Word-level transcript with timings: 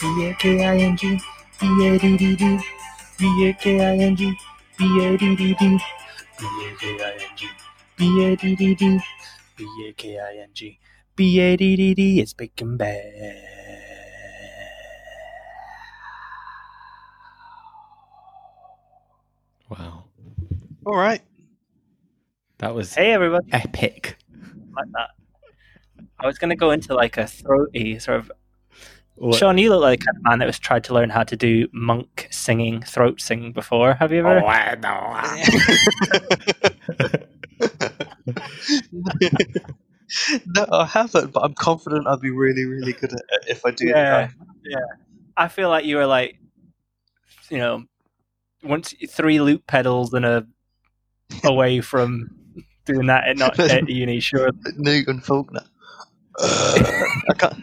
B 0.00 0.26
A 0.28 0.34
K 0.34 0.64
I 0.64 0.76
N 0.78 0.96
G, 0.96 1.20
B 1.60 1.86
A 1.86 1.98
D 1.98 2.16
D 2.16 2.36
D, 2.36 2.58
B 3.18 3.48
A 3.48 3.52
K 3.54 3.80
I 3.84 3.96
N 3.96 4.16
G, 4.16 4.34
B 4.78 5.04
A 5.04 5.16
D 5.16 5.36
D 5.36 5.54
D, 5.54 5.78
B 6.38 6.44
A 6.46 6.76
K 6.78 7.04
I 7.04 7.12
N 7.12 7.36
G, 7.36 7.48
B 7.96 8.24
A 8.24 8.36
D 8.36 8.56
D 8.56 8.74
D, 8.74 9.00
B 9.56 9.66
A 9.88 9.92
K 9.92 10.18
I 10.18 10.36
N 10.42 10.48
G, 10.54 10.78
B 11.16 11.38
A 11.40 11.56
D 11.56 11.76
D 11.76 11.94
D. 11.94 12.20
It's 12.20 12.32
Baking 12.32 12.76
Bad. 12.76 13.36
Wow. 19.68 20.04
All 20.84 20.96
right. 20.96 21.22
That 22.58 22.74
was 22.74 22.94
Hey 22.94 23.12
everybody, 23.12 23.46
epic. 23.52 24.16
like 24.76 24.90
that. 24.92 25.10
I 26.18 26.26
was 26.26 26.38
gonna 26.38 26.56
go 26.56 26.70
into 26.72 26.94
like 26.94 27.16
a 27.18 27.26
throaty 27.26 27.98
sort 28.00 28.18
of. 28.18 28.32
What- 29.20 29.36
Sean, 29.38 29.58
you 29.58 29.68
look 29.68 29.82
like 29.82 30.02
a 30.04 30.14
man 30.28 30.38
that 30.38 30.46
was 30.46 30.58
tried 30.58 30.82
to 30.84 30.94
learn 30.94 31.10
how 31.10 31.24
to 31.24 31.36
do 31.36 31.68
monk 31.74 32.26
singing, 32.30 32.80
throat 32.80 33.20
singing 33.20 33.52
before. 33.52 33.92
Have 33.92 34.12
you 34.12 34.20
ever? 34.20 34.40
Oh, 34.40 34.46
I 34.46 34.76
know. 34.76 35.20
no, 40.56 40.66
I 40.72 40.86
haven't, 40.86 41.32
but 41.34 41.40
I'm 41.40 41.52
confident 41.52 42.06
I'd 42.06 42.20
be 42.22 42.30
really, 42.30 42.64
really 42.64 42.94
good 42.94 43.12
at 43.12 43.18
it 43.18 43.44
if 43.46 43.66
I 43.66 43.72
do. 43.72 43.88
It. 43.88 43.90
Yeah, 43.90 44.30
yeah. 44.64 44.78
I 45.36 45.48
feel 45.48 45.68
like 45.68 45.84
you 45.84 45.96
were 45.96 46.06
like, 46.06 46.38
you 47.50 47.58
know, 47.58 47.84
once 48.62 48.94
three 49.06 49.38
loop 49.38 49.66
pedals 49.66 50.14
and 50.14 50.24
a 50.24 50.46
away 51.44 51.82
from 51.82 52.30
doing 52.86 53.08
that 53.08 53.28
at 53.28 53.36
not 53.36 53.58
at 53.60 53.86
uni. 53.86 54.20
Sure, 54.20 54.50
that. 54.50 54.78
Newton 54.78 55.20
Faulkner. 55.20 55.64
I 56.38 57.34
can't. 57.36 57.62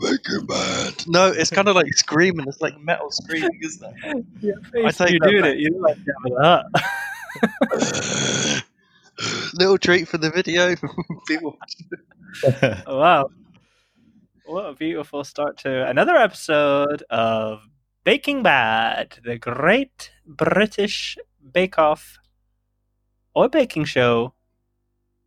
Baking 0.00 0.46
Bad. 0.46 1.06
No, 1.06 1.28
it's 1.28 1.50
kind 1.50 1.68
of 1.68 1.76
like 1.76 1.92
screaming. 1.94 2.46
It's 2.48 2.60
like 2.60 2.78
metal 2.80 3.10
screaming, 3.10 3.58
isn't 3.62 3.94
it? 4.04 4.24
yeah, 4.40 4.52
I 4.86 4.90
take 4.90 5.10
you're 5.10 5.18
doing 5.20 5.42
back. 5.42 5.52
it. 5.54 5.58
You 5.58 5.70
look 5.78 5.88
like 5.88 5.98
you 5.98 6.36
that. 6.40 8.64
Little 9.54 9.78
treat 9.78 10.08
for 10.08 10.18
the 10.18 10.30
video. 10.30 10.74
People 11.28 11.56
Oh, 12.86 12.98
wow. 12.98 13.30
What 14.46 14.66
a 14.66 14.74
beautiful 14.74 15.22
start 15.24 15.58
to 15.58 15.86
another 15.86 16.16
episode 16.16 17.02
of 17.10 17.62
Baking 18.04 18.42
Bad, 18.42 19.18
the 19.22 19.38
great 19.38 20.10
British 20.26 21.16
Bake 21.52 21.78
Off 21.78 22.18
or 23.34 23.48
Baking 23.48 23.84
Show 23.84 24.34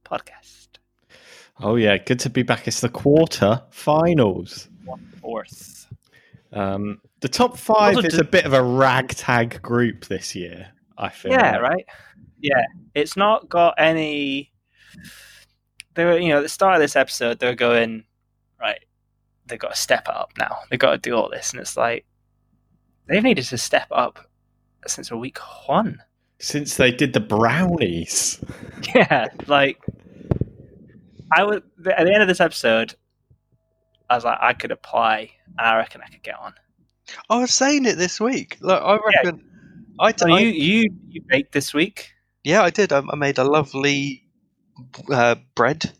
podcast. 0.05 0.72
Oh 1.59 1.75
yeah, 1.75 1.97
good 1.97 2.19
to 2.21 2.29
be 2.29 2.43
back. 2.43 2.67
It's 2.67 2.81
the 2.81 2.89
quarter 2.89 3.61
finals. 3.69 4.69
Fourth. 5.21 5.87
Um, 6.51 7.01
the 7.21 7.29
top 7.29 7.57
five 7.57 7.97
is 8.05 8.17
a 8.17 8.23
bit 8.23 8.45
of 8.45 8.53
a 8.53 8.61
ragtag 8.61 9.61
group 9.61 10.05
this 10.05 10.35
year. 10.35 10.69
I 10.97 11.09
feel. 11.09 11.31
Yeah, 11.31 11.57
right? 11.57 11.85
Yeah. 12.39 12.63
It's 12.93 13.17
not 13.17 13.49
got 13.49 13.75
any. 13.77 14.51
They 15.95 16.05
were, 16.05 16.17
you 16.17 16.29
know, 16.29 16.37
at 16.37 16.41
the 16.41 16.49
start 16.49 16.75
of 16.75 16.81
this 16.81 16.95
episode, 16.95 17.39
they 17.39 17.47
were 17.47 17.55
going, 17.55 18.03
right, 18.59 18.79
they've 19.45 19.59
got 19.59 19.75
to 19.75 19.79
step 19.79 20.07
up 20.09 20.31
now. 20.39 20.57
They've 20.69 20.79
got 20.79 20.91
to 20.91 20.97
do 20.97 21.15
all 21.15 21.29
this. 21.29 21.51
And 21.51 21.61
it's 21.61 21.77
like, 21.77 22.05
they've 23.07 23.23
needed 23.23 23.45
to 23.45 23.57
step 23.57 23.88
up 23.91 24.19
since 24.88 25.11
week 25.11 25.38
one. 25.67 26.01
Since 26.39 26.77
they 26.77 26.91
did 26.91 27.13
the 27.13 27.19
brownies. 27.19 28.43
Yeah, 28.93 29.29
like 29.47 29.77
I 31.35 31.44
would 31.44 31.63
at 31.85 32.05
the 32.05 32.13
end 32.13 32.21
of 32.21 32.27
this 32.27 32.39
episode, 32.41 32.95
I 34.09 34.16
was 34.16 34.23
like, 34.25 34.38
I 34.41 34.53
could 34.53 34.71
apply, 34.71 35.31
and 35.57 35.67
I 35.67 35.77
reckon 35.77 36.01
I 36.05 36.09
could 36.09 36.23
get 36.23 36.35
on. 36.39 36.53
I 37.29 37.38
was 37.39 37.53
saying 37.53 37.85
it 37.85 37.97
this 37.97 38.19
week. 38.19 38.57
Look, 38.61 38.81
I 38.81 38.97
reckon. 39.05 39.45
I, 39.99 40.13
So 40.16 40.31
I- 40.31 40.39
you 40.39 40.47
you 40.47 40.89
you 41.09 41.22
baked 41.27 41.51
this 41.53 41.73
week? 41.73 42.11
yeah, 42.43 42.61
I 42.61 42.69
did. 42.69 42.91
I, 42.91 43.01
I 43.09 43.16
made 43.16 43.38
a 43.38 43.43
lovely 43.43 44.23
uh, 45.11 45.35
bread. 45.55 45.91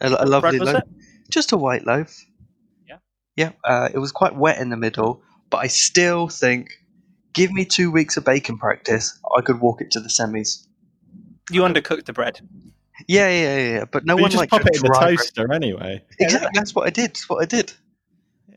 A, 0.00 0.08
a 0.08 0.26
lovely 0.26 0.58
bread 0.58 0.60
was 0.60 0.72
loaf. 0.74 0.82
it? 0.82 0.88
Just 1.30 1.52
a 1.52 1.56
white 1.56 1.86
loaf. 1.86 2.14
Yeah. 2.86 2.98
Yeah. 3.36 3.52
Uh, 3.64 3.88
it 3.92 3.98
was 3.98 4.12
quite 4.12 4.36
wet 4.36 4.58
in 4.58 4.68
the 4.68 4.76
middle, 4.76 5.22
but 5.50 5.58
I 5.58 5.66
still 5.68 6.28
think, 6.28 6.68
give 7.32 7.50
me 7.50 7.64
two 7.64 7.90
weeks 7.90 8.16
of 8.16 8.24
baking 8.24 8.58
practice, 8.58 9.18
I 9.36 9.40
could 9.40 9.60
walk 9.60 9.80
it 9.80 9.90
to 9.92 10.00
the 10.00 10.08
semis. 10.08 10.66
You 11.50 11.62
undercooked 11.62 12.04
the 12.04 12.12
bread. 12.12 12.40
Yeah, 13.08 13.28
yeah, 13.28 13.56
yeah. 13.56 13.68
yeah. 13.78 13.84
But 13.84 14.04
no 14.06 14.14
But 14.14 14.18
you 14.18 14.22
one 14.22 14.30
just 14.30 14.40
like 14.40 14.50
pop 14.50 14.60
it 14.62 14.76
in 14.76 14.82
the 14.82 14.88
dry 14.88 14.98
bread. 15.00 15.18
toaster 15.18 15.52
anyway. 15.52 16.02
Exactly. 16.18 16.50
That's 16.54 16.74
what 16.74 16.86
I 16.86 16.90
did. 16.90 17.10
That's 17.10 17.28
what 17.28 17.42
I 17.42 17.46
did. 17.46 17.72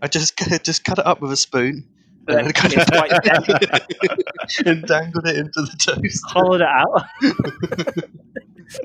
I 0.01 0.07
just 0.07 0.37
just 0.63 0.85
cut 0.85 0.97
it 0.99 1.05
up 1.05 1.21
with 1.21 1.31
a 1.31 1.37
spoon. 1.37 1.87
But 2.25 2.45
and, 2.45 2.53
kind 2.53 2.73
it's 2.77 2.89
quite 2.89 3.11
dense. 3.23 4.59
and 4.65 4.83
dangled 4.85 5.27
it 5.27 5.37
into 5.37 5.61
the 5.61 5.75
toast. 5.77 6.23
Hollowed 6.27 6.61
it 6.61 6.67
out. 6.67 7.05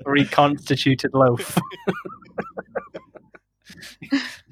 Reconstituted 0.07 1.13
loaf. 1.13 1.59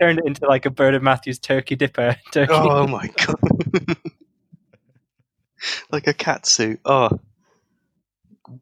Turned 0.01 0.19
it 0.19 0.27
into 0.27 0.47
like 0.47 0.67
a 0.67 0.71
Bernard 0.71 1.03
Matthews 1.03 1.39
turkey 1.39 1.75
dipper. 1.75 2.17
Turkey. 2.33 2.53
Oh 2.53 2.87
my 2.87 3.09
god! 3.27 3.97
like 5.91 6.07
a 6.07 6.13
cat 6.15 6.47
suit. 6.47 6.81
Oh, 6.85 7.19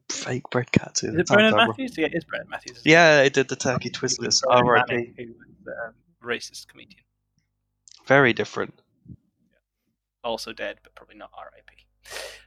fake 0.09 0.43
bread 0.51 0.71
cat 0.71 0.97
suit. 0.97 1.09
Is 1.11 1.15
it 1.15 1.27
Bird 1.27 1.39
sounds 1.39 1.53
of. 1.53 1.67
Matthews? 1.67 1.97
Yeah, 1.97 2.05
it 2.07 2.13
is 2.15 2.23
Bernard 2.25 2.49
Matthews. 2.49 2.81
Yeah, 2.85 3.21
it 3.21 3.33
did 3.33 3.47
the 3.47 3.55
turkey 3.55 3.89
It 3.89 4.01
was 4.01 4.43
R.I.P. 4.49 4.93
Manning, 4.95 5.13
who 5.17 5.25
was 5.27 5.67
a 5.67 6.25
racist 6.25 6.67
comedian. 6.67 7.01
Very 8.07 8.33
different. 8.33 8.73
also 10.23 10.53
dead, 10.53 10.77
but 10.83 10.93
probably 10.95 11.15
not 11.15 11.31
R.I.P. 11.37 11.85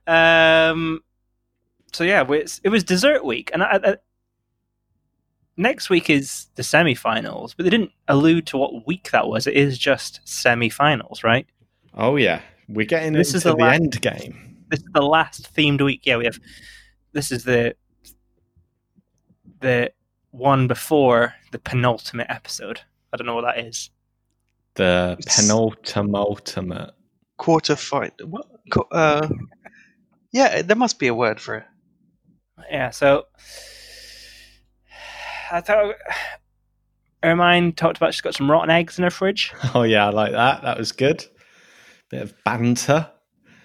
Um, 0.07 1.03
so 1.93 2.05
yeah, 2.05 2.23
it's- 2.23 2.61
it 2.65 2.69
was 2.69 2.85
dessert 2.85 3.25
week, 3.25 3.51
and 3.53 3.63
I, 3.63 3.81
I, 3.83 3.97
next 5.57 5.91
week 5.91 6.11
is 6.11 6.47
the 6.57 6.63
semi-finals, 6.63 7.55
but 7.55 7.65
they 7.65 7.71
didn't 7.71 7.93
allude 8.09 8.47
to 8.49 8.57
what 8.59 8.87
week 8.87 9.11
that 9.13 9.27
was. 9.29 9.47
It 9.47 9.55
is 9.55 9.79
just 9.79 10.21
semi-finals, 10.25 11.25
right? 11.25 11.47
Oh 11.95 12.17
yeah, 12.17 12.43
we're 12.69 12.87
getting 12.87 13.13
This 13.13 13.29
into 13.29 13.37
is 13.39 13.43
the 13.45 13.51
the, 13.57 13.63
last- 13.63 13.75
end 13.81 14.01
game. 14.01 14.57
This 14.69 14.81
is 14.81 14.89
the 14.95 15.03
last 15.03 15.55
themed 15.55 15.85
week. 15.85 16.03
Yeah, 16.05 16.17
we 16.17 16.25
have. 16.25 16.39
This 17.15 17.33
is 17.33 17.45
the 17.45 17.75
the 19.61 19.93
one 20.33 20.67
before 20.67 21.33
the 21.53 21.59
penultimate 21.59 22.27
episode. 22.29 22.81
I 23.13 23.17
don't 23.17 23.27
know 23.27 23.37
what 23.37 23.45
that 23.47 23.59
is. 23.65 23.89
The 24.75 25.17
It's- 25.21 25.37
penultimate. 25.37 26.91
Quarter 27.39 27.77
fight. 27.77 28.13
What? 28.25 28.47
Co- 28.71 28.89
Uh, 28.91 29.29
yeah, 30.33 30.63
there 30.63 30.77
must 30.77 30.99
be 30.99 31.07
a 31.07 31.15
word 31.15 31.41
for 31.41 31.57
it. 31.57 31.65
Yeah, 32.71 32.91
so 32.91 33.27
I 35.51 35.61
thought 35.61 35.95
Hermine 37.23 37.73
talked 37.73 37.97
about 37.97 38.15
she's 38.15 38.21
got 38.21 38.35
some 38.35 38.51
rotten 38.51 38.71
eggs 38.71 38.99
in 38.99 39.05
her 39.05 39.11
fridge. 39.11 39.53
Oh 39.75 39.83
yeah, 39.83 40.07
I 40.07 40.11
like 40.11 40.33
that. 40.33 40.63
That 40.63 40.79
was 40.79 40.93
good. 40.93 41.25
Bit 42.11 42.23
of 42.23 42.35
banter. 42.45 43.09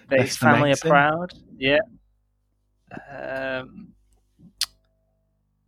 The 0.08 0.24
family 0.26 0.72
are 0.72 0.76
proud. 0.76 1.32
Yeah. 1.56 1.78
Um, 2.92 3.88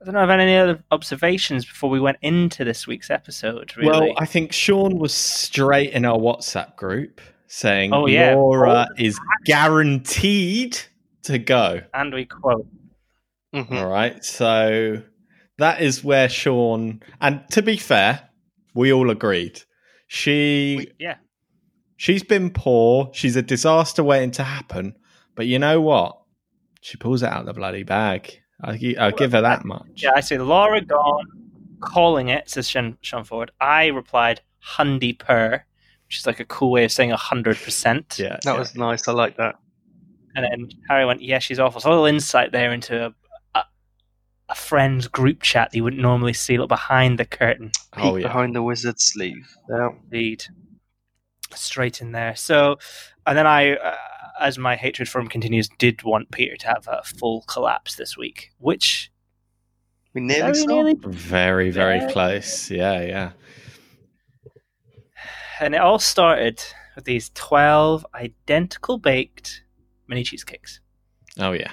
I 0.01 0.05
don't 0.05 0.15
know 0.15 0.25
if 0.25 0.29
I 0.29 0.33
had 0.33 0.41
any 0.41 0.57
other 0.57 0.83
observations 0.91 1.65
before 1.65 1.89
we 1.89 2.01
went 2.01 2.19
into 2.23 2.65
this 2.65 2.87
week's 2.87 3.11
episode. 3.11 3.77
Really, 3.77 3.89
Well, 3.91 4.15
I 4.19 4.27
think 4.27 4.53
Sean 4.53 4.99
was 4.99 5.15
straight 5.15 5.93
in 5.93 6.05
our 6.05 6.19
WhatsApp 6.19 6.75
group 6.77 7.21
saying 7.47 7.93
Oh, 7.93 8.07
yeah. 8.07 8.35
Laura 8.35 8.89
is 8.99 9.19
guaranteed 9.45 10.79
to 11.25 11.39
go. 11.39 11.83
and 11.95 12.13
we 12.13 12.25
quote. 12.25 12.67
Mhm. 13.55 13.73
All 13.81 13.87
right. 13.89 14.25
So 14.25 15.03
that 15.59 15.81
is 15.83 16.03
where 16.03 16.29
Sean 16.29 17.01
and 17.21 17.43
to 17.53 17.63
be 17.63 17.77
fair, 17.77 18.29
we 18.75 18.93
all 18.93 19.11
agreed. 19.11 19.61
She 20.09 20.77
We, 20.79 20.93
yeah, 20.99 21.17
she's 21.97 22.25
been 22.25 22.51
poor. 22.51 23.11
She's 23.13 23.37
a 23.37 23.43
disaster 23.43 24.03
waiting 24.03 24.31
to 24.33 24.43
happen. 24.43 24.97
But 25.37 25.47
you 25.47 25.59
know 25.61 25.81
what? 25.81 26.19
She 26.83 26.97
pulls 26.99 27.23
it 27.23 27.31
out 27.31 27.41
of 27.41 27.47
the 27.47 27.55
bloody 27.55 27.85
bag. 27.85 28.41
I'll, 28.63 28.77
I'll 28.99 29.13
give 29.13 29.33
her 29.33 29.41
that 29.41 29.65
much. 29.65 29.87
yeah. 30.03 30.13
I 30.15 30.21
say 30.21 30.37
Laura 30.39 30.81
gone, 30.81 31.27
calling 31.81 32.29
it. 32.29 32.51
Says 32.51 32.69
Sean, 32.69 32.99
Sean 33.01 33.25
Ford. 33.25 33.51
I 33.61 33.87
replied 33.87 34.41
hundy 34.77 35.19
per, 35.19 35.65
which 36.07 36.19
is 36.19 36.27
like 36.27 36.41
a 36.41 36.45
cool 36.45 36.71
way 36.71 36.85
of 36.85 36.93
saying 36.93 37.11
hundred 37.11 37.57
percent. 37.57 38.19
Yeah. 38.19 38.37
That 38.45 38.59
was 38.59 38.75
nice. 38.77 39.09
I 39.09 39.13
like 39.13 39.37
that. 39.39 39.55
And 40.35 40.45
then 40.45 40.69
Harry 40.89 41.05
went, 41.05 41.23
"Yeah, 41.23 41.39
she's 41.39 41.59
awful." 41.61 41.81
So 41.81 41.89
a 41.89 41.91
little 41.91 42.07
insight 42.07 42.53
there 42.53 42.73
into 42.73 43.07
a, 43.07 43.15
a, 43.55 43.65
a 44.49 44.55
friend's 44.55 45.07
group 45.09 45.43
chat 45.43 45.71
that 45.71 45.77
you 45.77 45.85
wouldn't 45.85 46.03
normally 46.03 46.33
see 46.33 46.59
look 46.59 46.69
behind 46.69 47.19
the 47.19 47.25
curtain. 47.25 47.71
Oh 47.97 48.15
Peek 48.15 48.23
yeah. 48.23 48.29
behind 48.29 48.55
the 48.57 48.63
wizard's 48.63 49.05
sleeve. 49.05 49.57
Yeah. 49.69 49.91
Indeed, 50.05 50.45
straight 51.55 52.01
in 52.01 52.13
there. 52.13 52.35
So, 52.37 52.79
and 53.27 53.37
then 53.37 53.47
I, 53.47 53.75
uh, 53.75 53.95
as 54.43 54.59
my 54.59 54.77
hatred 54.77 55.09
for 55.09 55.21
him 55.21 55.29
continues, 55.29 55.69
did 55.79 56.03
want 56.03 56.31
Peter 56.31 56.57
to 56.57 56.67
have 56.67 56.89
a 56.89 57.03
full 57.05 57.43
collapse 57.49 57.95
this 57.97 58.17
week, 58.17 58.51
which 58.59 59.11
We 60.15 60.21
nearly 60.21 60.41
very 60.43 60.55
saw. 60.55 60.67
nearly, 60.67 60.95
Very, 61.05 61.71
very 61.71 61.99
Yeah. 61.99 62.11
close. 62.11 62.71
Yeah, 62.71 63.01
yeah. 63.03 63.31
and 65.61 65.75
it 65.75 65.81
all 65.81 65.99
started 65.99 66.63
with 66.97 67.05
these 67.05 67.31
12 67.35 68.05
identical 68.15 68.99
baked 68.99 69.63
mini 70.09 70.23
cheesecakes. 70.25 70.81
Oh 71.39 71.53
yeah. 71.53 71.71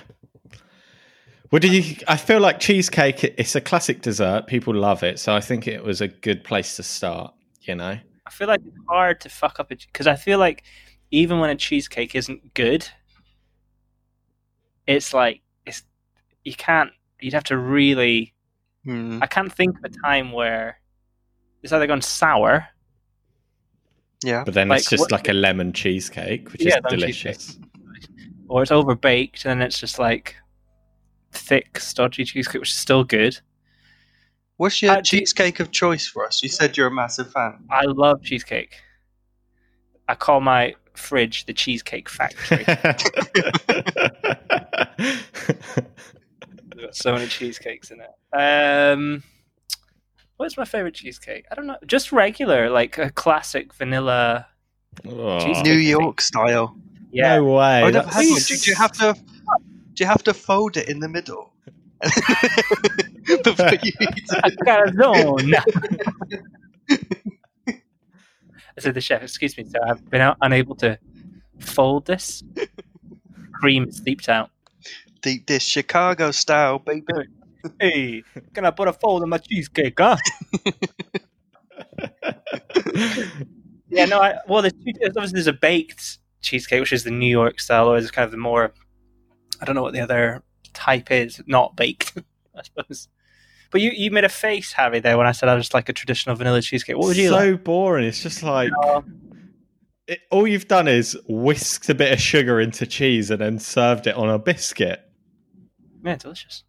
What 1.50 1.62
do 1.63 1.68
you? 1.68 1.95
I 2.07 2.15
feel 2.18 2.39
like 2.39 2.60
cheesecake. 2.60 3.24
It's 3.24 3.56
a 3.56 3.62
classic 3.62 4.01
dessert. 4.04 4.45
People 4.45 4.75
love 4.75 5.01
it, 5.04 5.18
so 5.19 5.33
I 5.36 5.42
think 5.42 5.68
it 5.68 5.83
was 5.83 6.00
a 6.00 6.07
good 6.07 6.44
place 6.44 6.75
to 6.75 6.83
start. 6.83 7.33
You 7.62 7.75
know. 7.75 7.98
I 8.27 8.30
feel 8.31 8.48
like 8.48 8.62
it's 8.63 8.77
hard 8.88 9.19
to 9.22 9.30
fuck 9.30 9.60
up 9.60 9.72
it 9.72 9.88
because 9.92 10.06
I 10.06 10.15
feel 10.15 10.38
like 10.38 10.63
even 11.11 11.39
when 11.39 11.50
a 11.50 11.56
cheesecake 11.56 12.15
isn't 12.15 12.53
good, 12.53 12.88
it's 14.88 15.13
like 15.13 15.41
it's 15.65 15.83
you 16.44 16.53
can't. 16.53 16.91
You'd 17.19 17.33
have 17.33 17.44
to 17.45 17.57
really. 17.57 18.33
Hmm. 18.85 19.19
I 19.21 19.27
can't 19.27 19.51
think 19.51 19.77
of 19.77 19.83
a 19.83 20.07
time 20.07 20.31
where 20.31 20.79
it's 21.61 21.73
either 21.73 21.88
gone 21.88 22.01
sour. 22.01 22.67
Yeah. 24.23 24.44
But 24.44 24.53
then 24.53 24.69
Like, 24.69 24.79
it's 24.79 24.89
just 24.89 25.01
what- 25.01 25.11
like 25.11 25.27
a 25.29 25.33
lemon 25.33 25.73
cheesecake, 25.73 26.51
which 26.51 26.63
Yeah, 26.65 26.77
is 26.77 26.81
delicious. 26.89 27.59
or 28.47 28.62
it's 28.63 28.71
overbaked 28.71 29.45
and 29.45 29.59
then 29.59 29.62
it's 29.62 29.79
just 29.79 30.00
like 30.00 30.35
thick, 31.31 31.79
stodgy 31.79 32.25
cheesecake, 32.25 32.59
which 32.62 32.71
is 32.71 32.75
still 32.77 33.03
good. 33.03 33.39
What's 34.57 34.81
your 34.81 34.94
Uh, 34.94 34.95
do 34.97 35.03
cheesecake 35.03 35.59
of 35.59 35.71
choice 35.71 36.07
for 36.07 36.25
us? 36.25 36.41
You 36.44 36.50
said 36.50 36.75
you're 36.75 36.88
a 36.88 36.91
massive 36.91 37.31
fan. 37.31 37.63
I 37.69 37.83
love 37.85 38.23
cheesecake. 38.23 38.81
I 40.07 40.15
call 40.15 40.41
my 40.41 40.75
fridge 41.00 41.46
the 41.46 41.54
cheesecake 41.54 42.10
factory. 42.10 42.63
There's 42.66 43.01
got 46.81 46.96
so 46.96 47.13
many 47.13 47.28
cheesecakes 47.28 47.92
in 47.92 48.01
it. 48.01 48.12
Um, 48.38 49.24
what's 50.38 50.57
my 50.57 50.66
favorite 50.66 50.94
cheesecake? 50.94 51.46
I 51.51 51.56
don't 51.56 51.68
know. 51.68 51.78
Just 51.86 52.12
regular, 52.12 52.69
like 52.69 52.98
a 52.98 53.10
classic 53.12 53.74
vanilla. 53.74 54.48
Oh, 55.07 55.40
Cheesecake. 55.40 55.66
New 55.66 55.74
York 55.74 56.22
style. 56.22 56.75
Yeah, 57.12 57.38
No 57.38 57.46
way. 57.46 57.84
I've 57.84 57.94
never 57.94 58.07
had 58.07 58.18
one. 58.18 58.40
Do, 58.40 58.57
do 58.57 58.69
you 58.69 58.75
have 58.75 58.92
to? 58.94 59.13
Do 59.94 60.04
you 60.04 60.07
have 60.07 60.24
to 60.24 60.34
fold 60.34 60.78
it 60.78 60.90
in 60.90 61.00
the 61.00 61.10
middle? 61.10 61.51
Before 63.44 63.72
you 63.84 63.92
eat 64.00 64.18
it? 64.30 65.69
I 68.79 68.83
said 68.83 68.93
the 68.95 69.01
chef, 69.01 69.21
excuse 69.23 69.57
me, 69.57 69.65
so 69.65 69.79
I've 69.87 70.09
been 70.09 70.21
out, 70.21 70.37
unable 70.41 70.75
to 70.77 70.97
fold 71.59 72.05
this. 72.05 72.43
Cream 73.53 73.85
is 73.89 73.97
seeped 73.97 74.29
out. 74.29 74.51
Deep 75.21 75.45
dish 75.45 75.65
Chicago 75.65 76.31
style, 76.31 76.79
baby. 76.79 77.05
Hey, 77.79 78.23
can 78.53 78.65
I 78.65 78.71
put 78.71 78.87
a 78.87 78.93
fold 78.93 79.23
in 79.23 79.29
my 79.29 79.37
cheesecake, 79.37 79.95
huh? 79.99 80.17
Yeah, 83.89 84.05
no, 84.05 84.19
I, 84.19 84.35
well, 84.47 84.61
there's 84.61 84.73
two, 84.73 84.93
there's- 84.99 85.15
obviously 85.17 85.37
there's 85.37 85.47
a 85.47 85.53
baked 85.53 86.19
cheesecake, 86.41 86.79
which 86.79 86.93
is 86.93 87.03
the 87.03 87.11
New 87.11 87.29
York 87.29 87.59
style, 87.59 87.87
or 87.87 87.97
is 87.97 88.11
kind 88.11 88.25
of 88.25 88.31
the 88.31 88.37
more, 88.37 88.73
I 89.61 89.65
don't 89.65 89.75
know 89.75 89.81
what 89.83 89.93
the 89.93 90.01
other 90.01 90.43
type 90.73 91.11
is, 91.11 91.41
not 91.47 91.75
baked, 91.75 92.17
I 92.55 92.61
suppose. 92.63 93.07
But 93.71 93.81
you, 93.81 93.92
you 93.92 94.10
made 94.12 94.24
a 94.24 94.30
face, 94.30 94.71
Harry, 94.74 95.00
there 95.00 95.18
when 95.18 95.27
I 95.27 95.31
said 95.31 95.48
I 95.50 95.57
just 95.57 95.74
like 95.74 95.89
a 95.89 95.94
traditional 95.94 96.36
vanilla 96.36 96.62
cheesecake. 96.62 96.98
What 96.98 97.07
would 97.07 97.18
you 97.18 97.30
so 97.30 97.36
like? 97.51 97.63
boring. 97.63 98.06
It's 98.06 98.24
just 98.24 98.42
like 98.44 98.71
Oh, 98.83 99.04
it, 100.07 100.21
all 100.31 100.48
you've 100.48 100.68
done 100.68 100.88
is 100.88 101.16
whisked 101.27 101.88
a 101.89 101.94
bit 101.95 102.12
of 102.12 102.19
sugar 102.19 102.60
into 102.60 102.88
cheese 102.88 103.30
and 103.30 103.39
then 103.39 103.60
served 103.60 104.07
it 104.07 104.16
on 104.16 104.27
a 104.30 104.39
biscuit. 104.39 105.01
yeah, 106.04 106.16
delicious. 106.16 106.63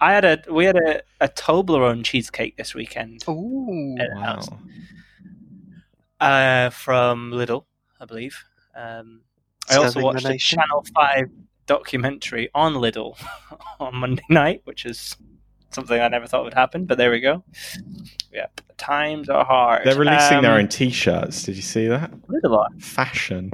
I 0.00 0.12
had 0.12 0.24
a 0.24 0.42
we 0.50 0.64
had 0.64 0.76
a, 0.76 1.02
a 1.20 1.28
Toblerone 1.28 2.04
cheesecake 2.04 2.56
this 2.56 2.74
weekend 2.74 3.24
Ooh. 3.28 3.96
at 3.98 4.08
Wow. 4.14 4.40
uh, 6.20 6.70
from 6.70 7.30
Lidl, 7.32 7.64
I 8.00 8.04
believe. 8.04 8.42
Um, 8.74 9.22
I 9.70 9.76
also 9.76 10.00
watched 10.00 10.24
a. 10.26 10.36
Channel 10.38 10.84
Five 10.94 11.26
documentary 11.66 12.48
on 12.54 12.74
Lidl 12.74 13.16
on 13.80 13.96
Monday 13.96 14.22
night, 14.30 14.60
which 14.64 14.84
is 14.86 15.16
something 15.70 16.00
I 16.00 16.08
never 16.08 16.26
thought 16.26 16.44
would 16.44 16.54
happen. 16.54 16.84
But 16.86 16.98
there 16.98 17.10
we 17.10 17.20
go. 17.20 17.44
Yeah, 18.32 18.46
times 18.76 19.28
are 19.28 19.44
hard. 19.44 19.84
They're 19.84 19.96
releasing 19.98 20.42
their 20.42 20.52
Um, 20.52 20.60
own 20.60 20.68
T-shirts. 20.68 21.42
Did 21.42 21.56
you 21.56 21.62
see 21.62 21.86
that? 21.88 22.10
Lidl 22.28 22.82
Fashion. 22.82 23.50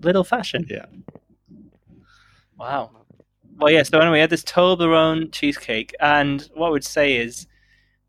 Lidl 0.00 0.26
fashion. 0.26 0.66
Yeah. 0.68 0.86
Wow. 2.58 2.90
Well, 3.58 3.72
yeah. 3.72 3.82
So 3.82 3.98
anyway, 3.98 4.14
we 4.16 4.20
had 4.20 4.30
this 4.30 4.42
Toblerone 4.44 5.32
cheesecake, 5.32 5.94
and 6.00 6.48
what 6.54 6.68
I 6.68 6.70
would 6.70 6.84
say 6.84 7.16
is 7.16 7.46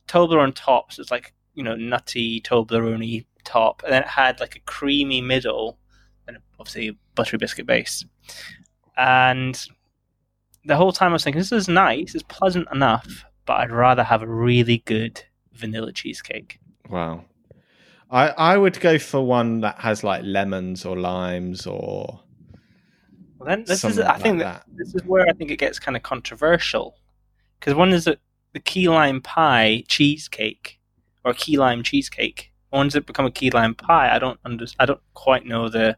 Toblerone 0.08 0.54
tops 0.56 1.00
It's 1.00 1.12
like 1.12 1.34
you 1.54 1.64
know 1.64 1.76
nutty 1.76 2.42
Toblerone 2.42 3.26
top, 3.44 3.82
and 3.84 3.94
then 3.94 4.02
it 4.04 4.08
had 4.10 4.40
like 4.40 4.56
a 4.56 4.60
creamy 4.62 5.22
middle, 5.22 5.78
and 6.28 6.38
obviously 6.60 6.90
a 6.90 6.94
buttery 7.16 7.38
biscuit 7.38 7.66
base. 7.66 8.04
And 8.98 9.66
the 10.66 10.76
whole 10.76 10.92
time 10.92 11.12
I 11.12 11.14
was 11.14 11.24
thinking, 11.24 11.40
this 11.40 11.52
is 11.52 11.68
nice, 11.68 12.16
it's 12.16 12.24
pleasant 12.24 12.68
enough, 12.74 13.26
but 13.46 13.54
I'd 13.54 13.72
rather 13.72 14.04
have 14.04 14.22
a 14.22 14.28
really 14.28 14.80
good 14.86 15.24
vanilla 15.54 15.92
cheesecake. 15.92 16.60
Wow. 16.90 17.26
I 18.12 18.30
I 18.30 18.58
would 18.58 18.80
go 18.80 19.00
for 19.00 19.26
one 19.26 19.62
that 19.62 19.80
has 19.80 20.04
like 20.04 20.22
lemons 20.24 20.86
or 20.86 20.98
limes 20.98 21.66
or 21.66 22.20
Well, 23.40 23.48
then 23.48 23.64
this 23.66 23.84
is, 23.84 24.00
I 24.00 24.18
think 24.18 24.40
like 24.40 24.46
that 24.46 24.66
this 24.76 24.94
is 24.94 25.04
where 25.06 25.28
I 25.28 25.34
think 25.34 25.52
it 25.52 25.58
gets 25.58 25.80
kind 25.80 25.96
of 25.98 26.04
controversial 26.04 26.96
because 27.60 27.74
one 27.74 27.94
is 27.94 28.08
a, 28.08 28.18
the 28.54 28.60
key 28.60 28.88
lime 28.90 29.22
pie 29.22 29.84
cheesecake 29.88 30.80
or 31.24 31.34
key 31.34 31.58
lime 31.58 31.84
cheesecake. 31.84 32.52
One's 32.72 32.96
it 32.96 33.06
become 33.06 33.26
a 33.26 33.32
key 33.32 33.50
lime 33.50 33.74
pie? 33.74 34.14
I 34.14 34.20
don't 34.20 34.40
under, 34.46 34.66
I 34.80 34.86
don't 34.86 35.02
quite 35.14 35.46
know 35.46 35.70
the. 35.70 35.98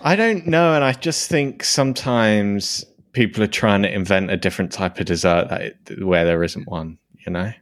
I 0.00 0.14
don't 0.14 0.46
know, 0.46 0.74
and 0.74 0.84
I 0.84 0.92
just 0.92 1.28
think 1.28 1.64
sometimes 1.64 2.84
people 3.12 3.42
are 3.42 3.48
trying 3.48 3.82
to 3.82 3.92
invent 3.92 4.30
a 4.30 4.36
different 4.36 4.72
type 4.72 4.98
of 4.98 5.06
dessert 5.06 5.48
that 5.48 5.60
it, 5.60 6.04
where 6.04 6.24
there 6.24 6.42
isn't 6.42 6.68
one. 6.68 6.98
You 7.26 7.32
know. 7.32 7.52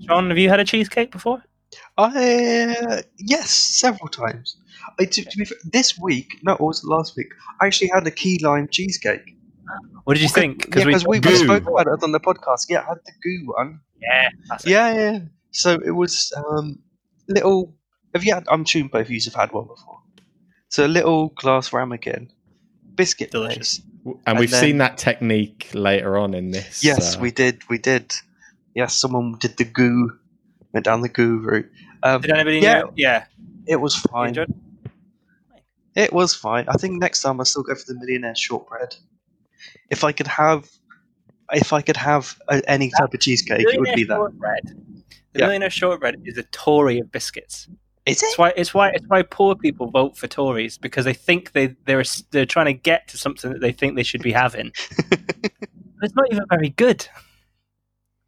John, 0.00 0.28
have 0.28 0.38
you 0.38 0.48
had 0.48 0.60
a 0.60 0.64
cheesecake 0.64 1.10
before? 1.10 1.42
I 1.96 2.76
uh, 2.80 3.02
yes, 3.18 3.50
several 3.50 4.08
times. 4.08 4.56
I, 4.98 5.04
to, 5.04 5.24
to 5.24 5.38
be 5.38 5.44
fair, 5.44 5.58
this 5.64 5.98
week, 5.98 6.38
no, 6.42 6.54
it 6.54 6.60
was 6.60 6.84
last 6.84 7.16
week. 7.16 7.28
I 7.60 7.66
actually 7.66 7.90
had 7.94 8.06
a 8.06 8.10
key 8.10 8.38
lime 8.42 8.68
cheesecake. 8.68 9.36
What 10.04 10.14
did 10.14 10.22
you 10.22 10.28
think? 10.28 10.68
Yeah, 10.74 10.84
because 10.84 11.06
we, 11.06 11.20
we 11.20 11.36
spoke 11.36 11.66
about 11.66 11.86
it 11.86 12.02
on 12.02 12.12
the 12.12 12.20
podcast. 12.20 12.66
Yeah, 12.68 12.80
I 12.80 12.88
had 12.88 12.98
the 13.06 13.12
goo 13.22 13.52
one. 13.56 13.80
yeah, 14.00 14.28
that's 14.48 14.64
it. 14.66 14.70
Yeah, 14.70 14.94
yeah. 14.94 15.18
So 15.52 15.78
it 15.84 15.92
was 15.92 16.32
um, 16.36 16.78
little. 17.28 17.74
Have 18.14 18.24
you 18.24 18.34
had? 18.34 18.44
I'm 18.50 18.62
assuming 18.62 18.88
both 18.88 19.06
of 19.06 19.10
you 19.10 19.20
have 19.24 19.34
had 19.34 19.52
one 19.52 19.66
before. 19.66 20.00
So 20.68 20.86
a 20.86 20.88
little 20.88 21.28
glass 21.28 21.72
ramekin, 21.72 22.32
biscuit 22.94 23.30
Delicious. 23.30 23.78
base. 23.78 23.91
And, 24.26 24.38
we've 24.38 24.50
then- 24.50 24.60
seen 24.60 24.78
that 24.78 24.98
technique 24.98 25.70
later 25.74 26.18
on 26.18 26.34
in 26.34 26.50
this. 26.50 26.82
Yes, 26.82 27.16
uh, 27.16 27.20
we 27.20 27.30
did. 27.30 27.62
We 27.68 27.78
did. 27.78 28.12
Yes, 28.74 28.94
someone 28.94 29.36
did 29.38 29.56
the 29.58 29.64
goo, 29.64 30.12
went 30.72 30.84
down 30.84 31.02
the 31.02 31.08
goo 31.08 31.38
route. 31.38 31.70
Um, 32.02 32.20
Did 32.20 32.30
anybody 32.32 32.58
Yeah. 32.58 32.80
know? 32.80 32.92
Yeah, 32.96 33.24
it 33.66 33.76
was 33.76 33.94
fine. 33.96 34.28
enjoyed- 34.28 34.52
It 35.94 36.12
was 36.12 36.34
fine. 36.34 36.64
I 36.68 36.74
think 36.78 36.98
next 37.00 37.20
time 37.22 37.38
I'll 37.38 37.44
still 37.44 37.62
go 37.62 37.74
for 37.74 37.84
the 37.92 37.98
millionaire 37.98 38.34
shortbread. 38.34 38.96
If 39.90 40.02
I 40.04 40.10
could 40.12 40.26
have, 40.26 40.68
if 41.52 41.72
I 41.72 41.82
could 41.82 41.98
have 41.98 42.38
a, 42.48 42.62
any 42.68 42.90
type 42.98 43.12
of 43.14 43.20
cheesecake, 43.20 43.60
it 43.60 43.78
would 43.78 43.94
be 43.94 44.04
that. 44.04 44.14
shortbread. 44.16 44.62
The 45.34 45.38
Yeah. 45.40 45.46
millionaire 45.46 45.70
shortbread 45.70 46.22
is 46.24 46.38
a 46.38 46.42
Tory 46.44 46.98
of 46.98 47.12
biscuits. 47.12 47.68
Is 48.04 48.20
It's 48.22 48.36
why 48.36 48.52
it's 48.56 48.74
why 48.74 48.88
it's 48.90 49.06
why 49.06 49.22
poor 49.22 49.54
people 49.54 49.86
vote 49.88 50.16
for 50.16 50.26
Tories 50.26 50.76
because 50.76 51.04
they 51.04 51.14
think 51.14 51.52
they 51.52 51.68
they're 51.84 52.02
they're 52.32 52.46
trying 52.46 52.66
to 52.66 52.72
get 52.72 53.06
to 53.08 53.16
something 53.16 53.52
that 53.52 53.60
they 53.60 53.70
think 53.70 53.94
they 53.94 54.02
should 54.02 54.22
be 54.22 54.32
having. 54.32 54.72
it's 56.02 56.14
not 56.14 56.26
even 56.32 56.44
very 56.50 56.70
good. 56.70 57.06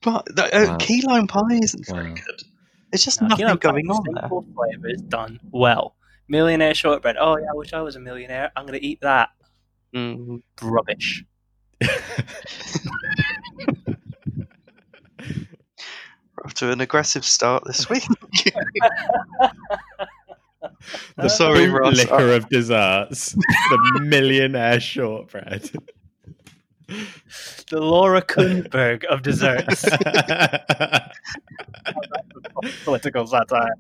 But 0.03 0.27
the, 0.27 0.45
uh, 0.57 0.67
Wow. 0.73 0.77
key 0.79 1.03
lime 1.03 1.27
pie 1.27 1.41
isn't 1.63 1.87
very 1.89 2.15
good. 2.15 2.43
There's 2.93 3.05
just 3.05 3.21
No, 3.21 3.29
nothing 3.29 3.47
you 3.47 3.53
know, 3.53 3.57
going 3.57 3.91
on 3.91 4.05
there. 4.15 4.23
simple 4.23 4.47
flavors 4.55 5.01
done 5.03 5.41
well. 5.51 5.97
Millionaire 6.29 6.75
shortbread. 6.75 7.17
Oh 7.19 7.37
yeah, 7.37 7.47
I 7.51 7.55
wish 7.55 7.73
I 7.73 7.81
was 7.81 7.97
a 7.97 8.01
millionaire. 8.01 8.53
I'm 8.55 8.67
gonna 8.67 8.79
eat 8.81 9.01
that. 9.01 9.31
Mm. 9.93 10.41
Rubbish. 10.63 11.25
We're 11.81 11.89
off 16.45 16.55
to 16.55 16.71
an 16.71 16.81
aggressive 16.81 17.25
start 17.25 17.65
this 17.65 17.89
week. 17.91 18.05
the 21.17 21.29
Sorry, 21.29 21.69
Ross. 21.69 21.97
liquor 21.97 22.33
of 22.35 22.49
desserts, 22.49 23.33
the 23.71 24.01
millionaire 24.03 24.81
shortbread. 24.81 25.71
The 26.87 27.81
Laura 27.81 28.21
Kuenssberg 28.21 29.05
of 29.05 29.23
desserts. 29.23 29.87
Political 32.85 33.27
satire. 33.27 33.75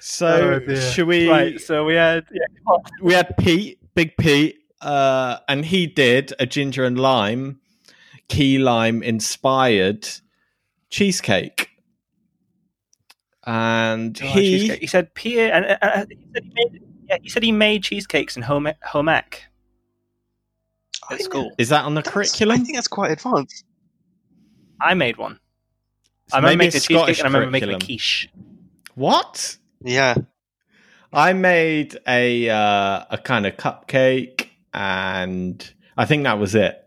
so, 0.00 0.60
Oh, 0.66 0.74
should 0.74 1.06
we? 1.06 1.28
Right. 1.28 1.60
So 1.60 1.84
we 1.84 1.94
had 1.94 2.24
yeah. 2.32 2.46
come 2.66 2.66
on. 2.74 2.82
we 3.00 3.14
had 3.14 3.36
Pete, 3.36 3.78
Big 3.94 4.16
Pete, 4.16 4.58
uh, 4.80 5.38
and 5.48 5.64
he 5.64 5.86
did 5.86 6.32
a 6.40 6.46
ginger 6.46 6.84
and 6.84 6.98
lime, 6.98 7.60
key 8.28 8.58
lime 8.58 9.02
inspired 9.02 10.08
cheesecake. 10.94 11.68
and 13.46 14.18
Oh, 14.22 14.26
he 14.26 14.58
cheesecake. 14.58 14.80
he 14.80 14.86
said 14.86 15.12
Peter, 15.14 15.48
and 15.52 15.64
uh, 15.66 15.76
uh, 15.82 16.04
he 16.08 16.16
said 16.32 16.44
he 16.44 16.52
made, 16.54 16.82
yeah, 17.08 17.16
he 17.22 17.28
said 17.28 17.42
he 17.42 17.52
made 17.52 17.82
cheesecakes 17.82 18.36
in 18.36 18.42
home 18.42 18.68
home 18.82 19.08
ec 19.08 19.42
at 21.10 21.18
think 21.18 21.22
school. 21.22 21.52
is 21.58 21.68
that 21.68 21.84
on 21.84 21.94
the 21.94 22.00
that's- 22.00 22.12
curriculum? 22.14 22.60
I 22.60 22.64
think 22.64 22.76
that's 22.76 22.88
quite 22.88 23.10
advanced. 23.10 23.64
I 24.80 24.94
made 24.94 25.16
one. 25.18 25.38
So 26.28 26.36
I 26.36 26.40
remember 26.40 26.58
making 26.64 26.68
a 26.68 26.80
cheesecake 26.80 26.96
Scottish 26.96 27.18
and 27.20 27.26
I 27.26 27.30
remember 27.32 27.50
making 27.50 27.68
a 27.68 27.72
curriculum. 27.72 27.86
quiche. 27.86 28.28
What? 28.94 29.56
Yeah. 29.82 30.14
I 31.12 31.32
made 31.32 31.98
a 32.08 32.48
uh, 32.48 33.04
a 33.10 33.18
kind 33.22 33.46
of 33.46 33.56
cupcake, 33.56 34.48
and 34.72 35.72
I 35.96 36.06
think 36.06 36.24
that 36.24 36.38
was 36.38 36.54
it. 36.54 36.80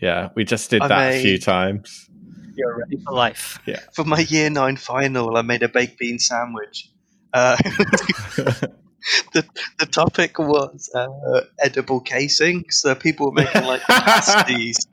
Yeah, 0.00 0.28
we 0.34 0.44
just 0.44 0.70
did 0.70 0.82
I 0.82 0.88
that 0.88 1.14
a 1.14 1.22
few 1.22 1.38
times. 1.38 2.08
You're 2.56 2.78
ready 2.78 2.96
for 3.04 3.12
life. 3.12 3.58
Yeah. 3.66 3.80
For 3.92 4.04
my 4.04 4.20
year 4.20 4.50
nine 4.50 4.76
final, 4.76 5.36
I 5.36 5.42
made 5.42 5.62
a 5.62 5.68
baked 5.68 5.98
bean 5.98 6.18
sandwich. 6.18 6.88
Uh, 7.32 7.56
the 9.32 9.44
the 9.78 9.86
topic 9.86 10.38
was 10.38 10.88
uh, 10.94 11.40
edible 11.60 12.00
casing, 12.00 12.64
so 12.70 12.94
people 12.94 13.26
were 13.26 13.32
making 13.42 13.64
like 13.64 13.80
pasties, 13.82 14.86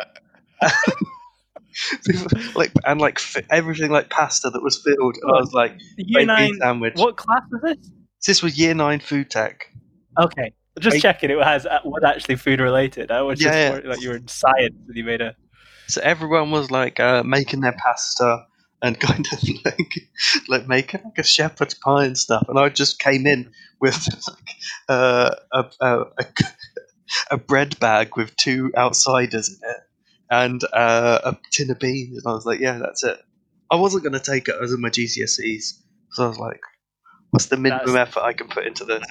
like 2.56 2.72
and 2.86 3.00
like 3.00 3.20
fi- 3.20 3.46
everything 3.50 3.92
like 3.92 4.10
pasta 4.10 4.50
that 4.50 4.62
was 4.62 4.82
filled. 4.84 5.18
And 5.22 5.32
I 5.32 5.40
was 5.40 5.54
like, 5.54 5.74
Year 5.98 6.20
baked 6.22 6.28
nine. 6.28 6.52
bean 6.52 6.60
sandwich. 6.60 6.94
What 6.96 7.18
class 7.18 7.42
was 7.52 7.62
this? 7.62 7.92
This 8.26 8.44
was 8.44 8.58
year 8.58 8.74
nine 8.74 9.00
food 9.00 9.30
tech. 9.30 9.66
Okay, 10.20 10.54
just 10.80 10.96
Wait. 10.96 11.02
checking. 11.02 11.30
It 11.30 11.38
was 11.38 11.66
uh, 11.66 11.80
was 11.86 12.04
actually 12.04 12.36
food 12.36 12.60
related. 12.60 13.12
I 13.12 13.22
was 13.22 13.40
just 13.40 13.54
Yeah, 13.54 13.70
yeah. 13.76 13.88
worried 13.88 14.02
you 14.02 14.10
were 14.10 14.16
in 14.18 14.28
science 14.28 14.76
and 14.88 14.96
you 14.98 15.04
made 15.04 15.22
a. 15.22 15.36
So 15.92 16.02
everyone 16.02 16.52
was 16.52 16.72
like 16.72 17.00
uh, 17.00 17.24
making 17.24 17.62
their 17.62 17.74
pasta 17.74 18.46
and 18.82 19.00
kind 19.08 19.28
of 19.32 19.44
like 19.66 19.94
like 20.48 20.68
making 20.68 21.02
like 21.04 21.18
a 21.18 21.24
shepherd's 21.24 21.74
pie 21.74 22.06
and 22.06 22.18
stuff, 22.18 22.46
and 22.48 22.58
I 22.58 22.70
just 22.70 23.00
came 23.00 23.28
in 23.28 23.52
with 23.80 24.08
like 24.28 24.56
uh, 24.88 25.36
a, 25.52 25.66
a, 25.82 26.06
a 27.32 27.38
bread 27.38 27.80
bag 27.80 28.16
with 28.16 28.36
two 28.38 28.72
outsiders 28.76 29.50
in 29.50 29.70
it 29.70 29.78
and 30.30 30.64
uh, 30.72 31.20
a 31.26 31.38
tin 31.52 31.70
of 31.72 31.80
beans, 31.80 32.18
and 32.18 32.32
I 32.32 32.34
was 32.34 32.46
like, 32.46 32.62
yeah, 32.62 32.78
that's 32.78 33.04
it. 33.04 33.20
I 33.70 33.76
wasn't 33.76 34.04
going 34.04 34.14
to 34.14 34.20
take 34.20 34.48
it 34.48 34.56
as 34.62 34.76
my 34.78 34.90
GCSEs, 34.90 35.74
so 36.12 36.24
I 36.24 36.28
was 36.28 36.38
like, 36.40 36.62
what's 37.32 37.48
the 37.48 37.58
minimum 37.58 37.86
That's- 37.88 38.08
effort 38.08 38.22
I 38.24 38.34
can 38.34 38.48
put 38.48 38.66
into 38.66 38.86
this? 38.86 39.04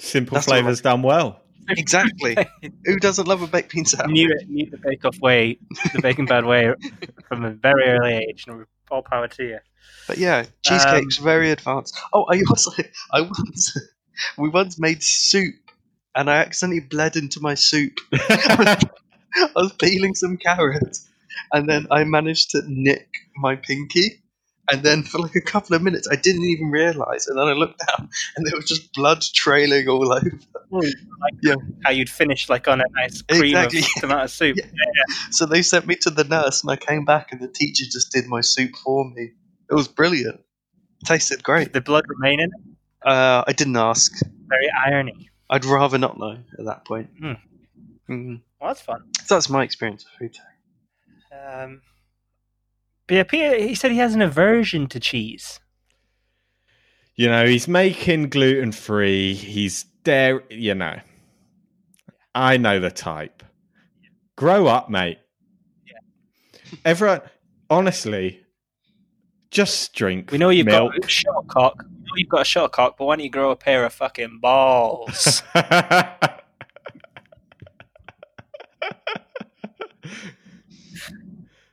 Simple 0.00 0.34
That's 0.34 0.46
flavors 0.46 0.80
done 0.80 1.02
well. 1.02 1.40
Exactly. 1.68 2.36
Who 2.84 2.96
doesn't 2.98 3.26
love 3.26 3.42
a 3.42 3.46
baked 3.46 3.72
bean 3.72 3.84
sandwich? 3.84 4.12
knew 4.12 4.30
it, 4.30 4.48
knew 4.48 4.70
the 4.70 4.78
Bake 4.78 5.04
Off 5.04 5.18
way, 5.20 5.58
the 5.92 6.00
Baking 6.02 6.26
Bad 6.26 6.44
way, 6.44 6.72
from 7.28 7.44
a 7.44 7.50
very 7.50 7.84
early 7.84 8.14
age, 8.14 8.44
and 8.46 8.66
all 8.90 9.02
power 9.02 9.28
to 9.28 9.42
you. 9.44 9.58
But 10.06 10.18
yeah, 10.18 10.44
cheesecake's 10.62 11.18
um, 11.18 11.24
very 11.24 11.50
advanced. 11.50 11.98
Oh, 12.12 12.24
I 12.24 12.42
also 12.48 12.70
I 13.12 13.22
once 13.22 13.76
we 14.38 14.48
once 14.48 14.78
made 14.78 15.02
soup, 15.02 15.54
and 16.14 16.30
I 16.30 16.36
accidentally 16.36 16.80
bled 16.80 17.16
into 17.16 17.40
my 17.40 17.54
soup. 17.54 17.92
I 18.12 18.78
was 19.56 19.72
peeling 19.72 20.14
some 20.14 20.36
carrots, 20.36 21.08
and 21.52 21.68
then 21.68 21.86
I 21.90 22.04
managed 22.04 22.50
to 22.50 22.62
nick 22.66 23.08
my 23.36 23.56
pinky. 23.56 24.22
And 24.70 24.82
then 24.82 25.02
for 25.02 25.18
like 25.18 25.34
a 25.34 25.40
couple 25.42 25.76
of 25.76 25.82
minutes, 25.82 26.08
I 26.10 26.16
didn't 26.16 26.44
even 26.44 26.70
realize. 26.70 27.26
And 27.26 27.38
then 27.38 27.46
I 27.48 27.52
looked 27.52 27.80
down, 27.86 28.08
and 28.36 28.46
there 28.46 28.54
was 28.56 28.64
just 28.64 28.92
blood 28.94 29.20
trailing 29.34 29.88
all 29.88 30.12
over. 30.12 30.30
Like 30.70 31.34
Yeah. 31.42 31.54
how 31.84 31.90
you'd 31.90 32.08
finish 32.08 32.48
like 32.48 32.66
on 32.66 32.80
a 32.80 32.84
nice 32.94 33.20
cream 33.22 33.56
Exactly. 33.56 33.80
of 33.96 34.00
tomato 34.00 34.26
soup. 34.26 34.56
Yeah. 34.56 35.14
So 35.30 35.44
they 35.46 35.60
sent 35.62 35.86
me 35.86 35.96
to 35.96 36.10
the 36.10 36.24
nurse, 36.24 36.62
and 36.62 36.70
I 36.70 36.76
came 36.76 37.04
back, 37.04 37.30
and 37.32 37.40
the 37.40 37.48
teacher 37.48 37.84
just 37.84 38.10
did 38.12 38.26
my 38.26 38.40
soup 38.40 38.70
for 38.82 39.04
me. 39.10 39.32
It 39.70 39.74
was 39.74 39.86
brilliant. 39.88 40.40
tasted 41.04 41.42
great. 41.42 41.64
Did 41.64 41.72
the 41.74 41.80
blood 41.82 42.04
remain 42.08 42.40
in 42.40 42.46
it? 42.50 43.06
Uh, 43.06 43.44
I 43.46 43.52
didn't 43.52 43.76
ask. 43.76 44.12
Very 44.48 44.70
irony. 44.86 45.28
I'd 45.50 45.66
rather 45.66 45.98
not 45.98 46.18
know 46.18 46.38
at 46.58 46.64
that 46.64 46.86
point. 46.86 47.10
Hmm. 47.20 47.32
Mm. 48.08 48.40
Well, 48.60 48.70
that's 48.70 48.80
fun. 48.80 49.02
So 49.24 49.34
that's 49.34 49.50
my 49.50 49.62
experience 49.62 50.04
of 50.04 50.10
food 50.18 50.32
tech. 50.34 50.46
Um, 51.62 51.82
but 53.06 53.14
yeah, 53.14 53.22
Peter, 53.24 53.56
he 53.58 53.74
said 53.74 53.90
he 53.90 53.98
has 53.98 54.14
an 54.14 54.22
aversion 54.22 54.86
to 54.88 55.00
cheese. 55.00 55.60
You 57.16 57.28
know, 57.28 57.46
he's 57.46 57.68
making 57.68 58.30
gluten 58.30 58.72
free. 58.72 59.34
He's 59.34 59.84
dairy. 60.02 60.42
You 60.50 60.74
know, 60.74 60.98
I 62.34 62.56
know 62.56 62.80
the 62.80 62.90
type. 62.90 63.42
Grow 64.36 64.66
up, 64.66 64.90
mate. 64.90 65.18
Yeah. 65.86 66.78
Everyone, 66.84 67.20
honestly, 67.70 68.40
just 69.50 69.94
drink. 69.94 70.32
We 70.32 70.38
know 70.38 70.50
you've 70.50 70.66
milk. 70.66 70.92
got 70.94 71.04
a 71.04 71.08
shuttlecock. 71.08 71.84
We 71.84 72.00
know 72.00 72.14
you've 72.16 72.28
got 72.28 72.42
a 72.42 72.44
short 72.44 72.72
cock, 72.72 72.96
but 72.98 73.04
why 73.04 73.16
don't 73.16 73.24
you 73.24 73.30
grow 73.30 73.52
a 73.52 73.56
pair 73.56 73.84
of 73.84 73.92
fucking 73.92 74.40
balls? 74.40 75.42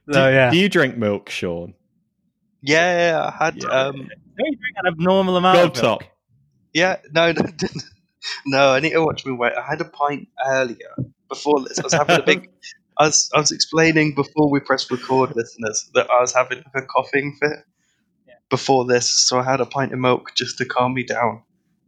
do, 0.08 0.14
so 0.14 0.30
yeah, 0.30 0.52
do 0.52 0.58
you 0.58 0.70
drink 0.70 0.98
milk, 0.98 1.30
Sean? 1.30 1.74
Yeah, 2.62 3.32
I 3.40 3.44
had. 3.46 3.56
Yeah. 3.62 3.70
Um, 3.70 3.96
don't 3.96 4.08
you 4.52 4.58
drink 4.58 4.76
an 4.84 4.88
abnormal 4.88 5.38
amount 5.38 5.56
Gold 5.58 5.78
of 5.78 5.84
milk? 5.84 6.00
top. 6.02 6.10
yeah, 6.74 6.98
no, 7.12 7.32
no, 7.32 7.44
no. 8.46 8.70
I 8.74 8.80
need 8.80 8.92
to 8.92 9.04
watch 9.04 9.26
me 9.26 9.32
wait. 9.34 9.54
I 9.54 9.62
had 9.68 9.82
a 9.82 9.86
pint 9.86 10.28
earlier 10.46 10.96
before 11.30 11.62
this. 11.62 11.80
I 11.80 11.84
was 11.84 11.94
having 11.94 12.18
a 12.20 12.24
big. 12.24 12.50
I 12.98 13.06
was, 13.06 13.32
I 13.34 13.40
was 13.40 13.52
explaining 13.52 14.14
before 14.14 14.50
we 14.52 14.60
pressed 14.60 14.92
record, 14.92 15.36
listeners, 15.36 15.90
that 15.96 16.08
I 16.12 16.22
was 16.22 16.34
having 16.36 16.62
a 16.76 16.82
coughing 16.84 17.36
fit 17.42 17.60
Yeah. 18.28 18.34
before 18.50 18.86
this, 18.86 19.10
so 19.28 19.40
I 19.40 19.44
had 19.44 19.60
a 19.60 19.66
pint 19.66 19.92
of 19.94 19.98
milk 20.00 20.36
just 20.36 20.58
to 20.60 20.66
calm 20.66 20.94
me 20.94 21.04
down 21.04 21.42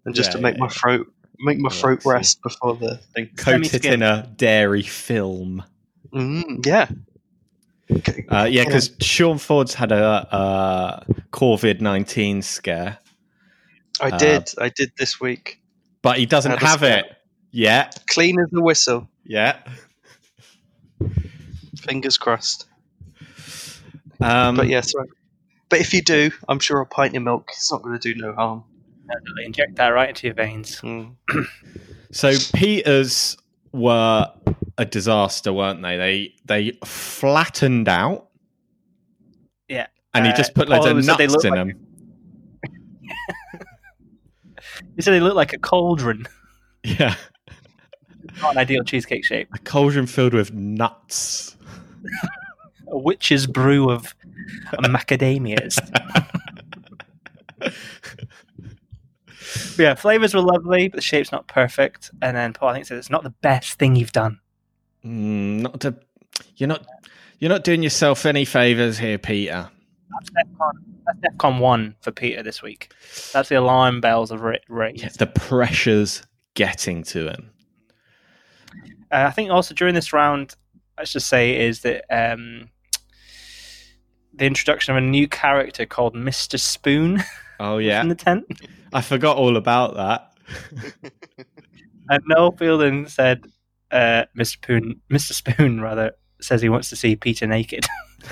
and 0.05 0.15
just 0.15 0.29
Yeah, 0.31 0.37
to 0.37 0.41
make 0.41 0.55
yeah, 0.55 0.59
my 0.61 0.65
yeah. 0.67 0.71
throat 0.71 1.07
make 1.39 1.59
my 1.59 1.69
Yeah, 1.71 1.79
throat 1.81 2.01
see. 2.03 2.09
rest 2.09 2.41
before 2.41 2.77
the 2.77 2.97
thing. 3.13 3.29
Coat 3.35 3.73
it 3.73 3.85
in 3.85 4.01
a 4.01 4.27
dairy 4.37 4.81
film. 4.81 5.63
Mm, 6.13 6.65
yeah. 6.65 6.87
Okay. 7.91 8.25
Uh, 8.29 8.45
yeah, 8.49 8.63
because 8.63 8.91
Sean 8.99 9.37
Ford's 9.37 9.73
had 9.73 9.91
a, 9.91 10.27
a 10.35 11.05
COVID 11.31 11.81
nineteen 11.81 12.41
scare, 12.41 12.97
I 14.01 14.09
uh, 14.09 14.17
did. 14.17 14.49
I 14.57 14.69
did 14.69 14.91
this 14.97 15.19
week. 15.19 15.61
but 16.01 16.17
he 16.17 16.25
doesn't 16.25 16.59
have 16.59 16.83
it 16.83 17.05
yet. 17.51 18.03
Clean 18.09 18.39
as 18.39 18.53
a 18.53 18.61
whistle. 18.61 19.07
Yeah. 19.25 19.57
Fingers 21.77 22.17
crossed. 22.17 22.67
Um, 24.21 24.55
But 24.55 24.67
yeah, 24.67 24.81
sorry. 24.81 25.09
But 25.69 25.79
if 25.79 25.93
you 25.93 26.01
do, 26.01 26.31
I'm 26.47 26.59
sure 26.59 26.79
a 26.81 26.85
pint 26.85 27.15
of 27.15 27.23
milk 27.23 27.49
is 27.57 27.69
not 27.71 27.81
going 27.81 27.97
to 27.97 28.13
do 28.13 28.19
no 28.19 28.33
harm. 28.33 28.63
Inject 29.43 29.75
that 29.75 29.89
right 29.89 30.09
into 30.09 30.27
your 30.27 30.33
veins. 30.33 30.79
Mm. 30.81 31.15
So 32.11 32.33
Peters 32.53 33.37
were 33.71 34.31
a 34.77 34.85
disaster, 34.85 35.51
weren't 35.53 35.81
they? 35.81 35.97
They 35.97 36.33
they 36.45 36.71
flattened 36.85 37.87
out. 37.89 38.27
Yeah. 39.67 39.87
And 40.13 40.25
he 40.25 40.31
Uh, 40.31 40.35
just 40.35 40.53
put 40.53 40.69
loads 40.69 40.85
Paul 40.85 40.97
of 40.97 41.05
nuts 41.05 41.43
in 41.45 41.51
like- 41.51 41.67
them. 41.67 41.87
he 44.95 45.01
said 45.01 45.13
they 45.13 45.19
look 45.19 45.35
like 45.35 45.53
a 45.53 45.57
cauldron, 45.57 46.25
Yeah. 46.83 47.15
not 48.41 48.53
an 48.53 48.57
ideal 48.57 48.83
cheesecake 48.83 49.25
shape. 49.25 49.49
A 49.53 49.59
cauldron 49.59 50.07
filled 50.07 50.33
with 50.33 50.53
nuts. 50.53 51.55
A 52.87 52.97
witch's 52.97 53.47
brew 53.47 53.89
of 53.89 54.13
macadamias. 54.73 55.77
Yeah, 59.77 59.95
flavors 59.95 60.33
were 60.33 60.41
lovely, 60.41 60.87
but 60.87 60.97
the 60.97 61.01
shape's 61.01 61.31
not 61.31 61.47
perfect. 61.47 62.11
And 62.21 62.35
then 62.37 62.53
Paul, 62.53 62.69
I 62.69 62.73
think, 62.73 62.85
said 62.85 62.97
it's 62.97 63.09
not 63.09 63.23
the 63.23 63.31
best 63.41 63.79
thing 63.79 63.95
you've 63.95 64.11
done. 64.11 64.39
Mm, 65.05 65.61
not 65.61 65.81
to 65.81 65.95
you're 66.55 66.67
not 66.67 66.85
you're 67.39 67.49
not 67.49 67.63
doing 67.63 67.83
yourself 67.83 68.25
any 68.25 68.45
favors 68.45 68.97
here, 68.97 69.17
Peter. 69.17 69.69
That's 70.11 70.29
DEFCON, 70.29 70.71
that's 71.05 71.19
DEFCON 71.19 71.59
1 71.59 71.95
for 72.01 72.11
Peter 72.11 72.43
this 72.43 72.61
week. 72.61 72.93
That's 73.33 73.49
the 73.49 73.55
alarm 73.55 73.99
bells 73.99 74.31
of 74.31 74.41
raised. 74.41 75.01
Yeah, 75.01 75.09
the 75.17 75.27
pressure's 75.27 76.23
getting 76.53 77.03
to 77.05 77.29
him. 77.29 77.51
Uh, 79.11 79.25
I 79.27 79.31
think 79.31 79.49
also 79.49 79.73
during 79.73 79.95
this 79.95 80.13
round, 80.13 80.55
let's 80.97 81.11
just 81.11 81.27
say, 81.27 81.59
is 81.59 81.81
that 81.81 82.05
um, 82.09 82.69
the 84.33 84.45
introduction 84.45 84.95
of 84.95 85.03
a 85.03 85.05
new 85.05 85.27
character 85.27 85.85
called 85.85 86.15
Mr. 86.15 86.59
Spoon 86.59 87.23
Oh 87.59 87.77
yeah, 87.79 88.01
in 88.01 88.07
the 88.07 88.15
tent. 88.15 88.45
I 88.93 89.01
forgot 89.01 89.37
all 89.37 89.57
about 89.57 89.95
that. 89.95 90.33
And 92.09 92.21
Noel 92.27 92.51
Fielding 92.51 93.07
said, 93.07 93.45
uh, 93.93 94.25
Mr. 94.37 94.47
Spoon, 94.47 95.01
Mr. 95.09 95.31
Spoon, 95.33 95.79
rather, 95.79 96.11
says 96.41 96.61
he 96.61 96.69
wants 96.69 96.89
to 96.89 96.95
see 96.95 97.15
Peter 97.15 97.47
naked. 97.47 97.85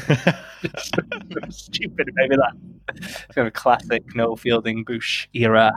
Stupid, 1.49 2.09
maybe 2.13 2.35
that. 2.35 2.53
It's 2.95 3.35
kind 3.35 3.47
of 3.47 3.47
a 3.47 3.51
classic 3.51 4.03
Noel 4.15 4.35
Fielding 4.35 4.83
Boosh 4.83 5.27
era 5.33 5.71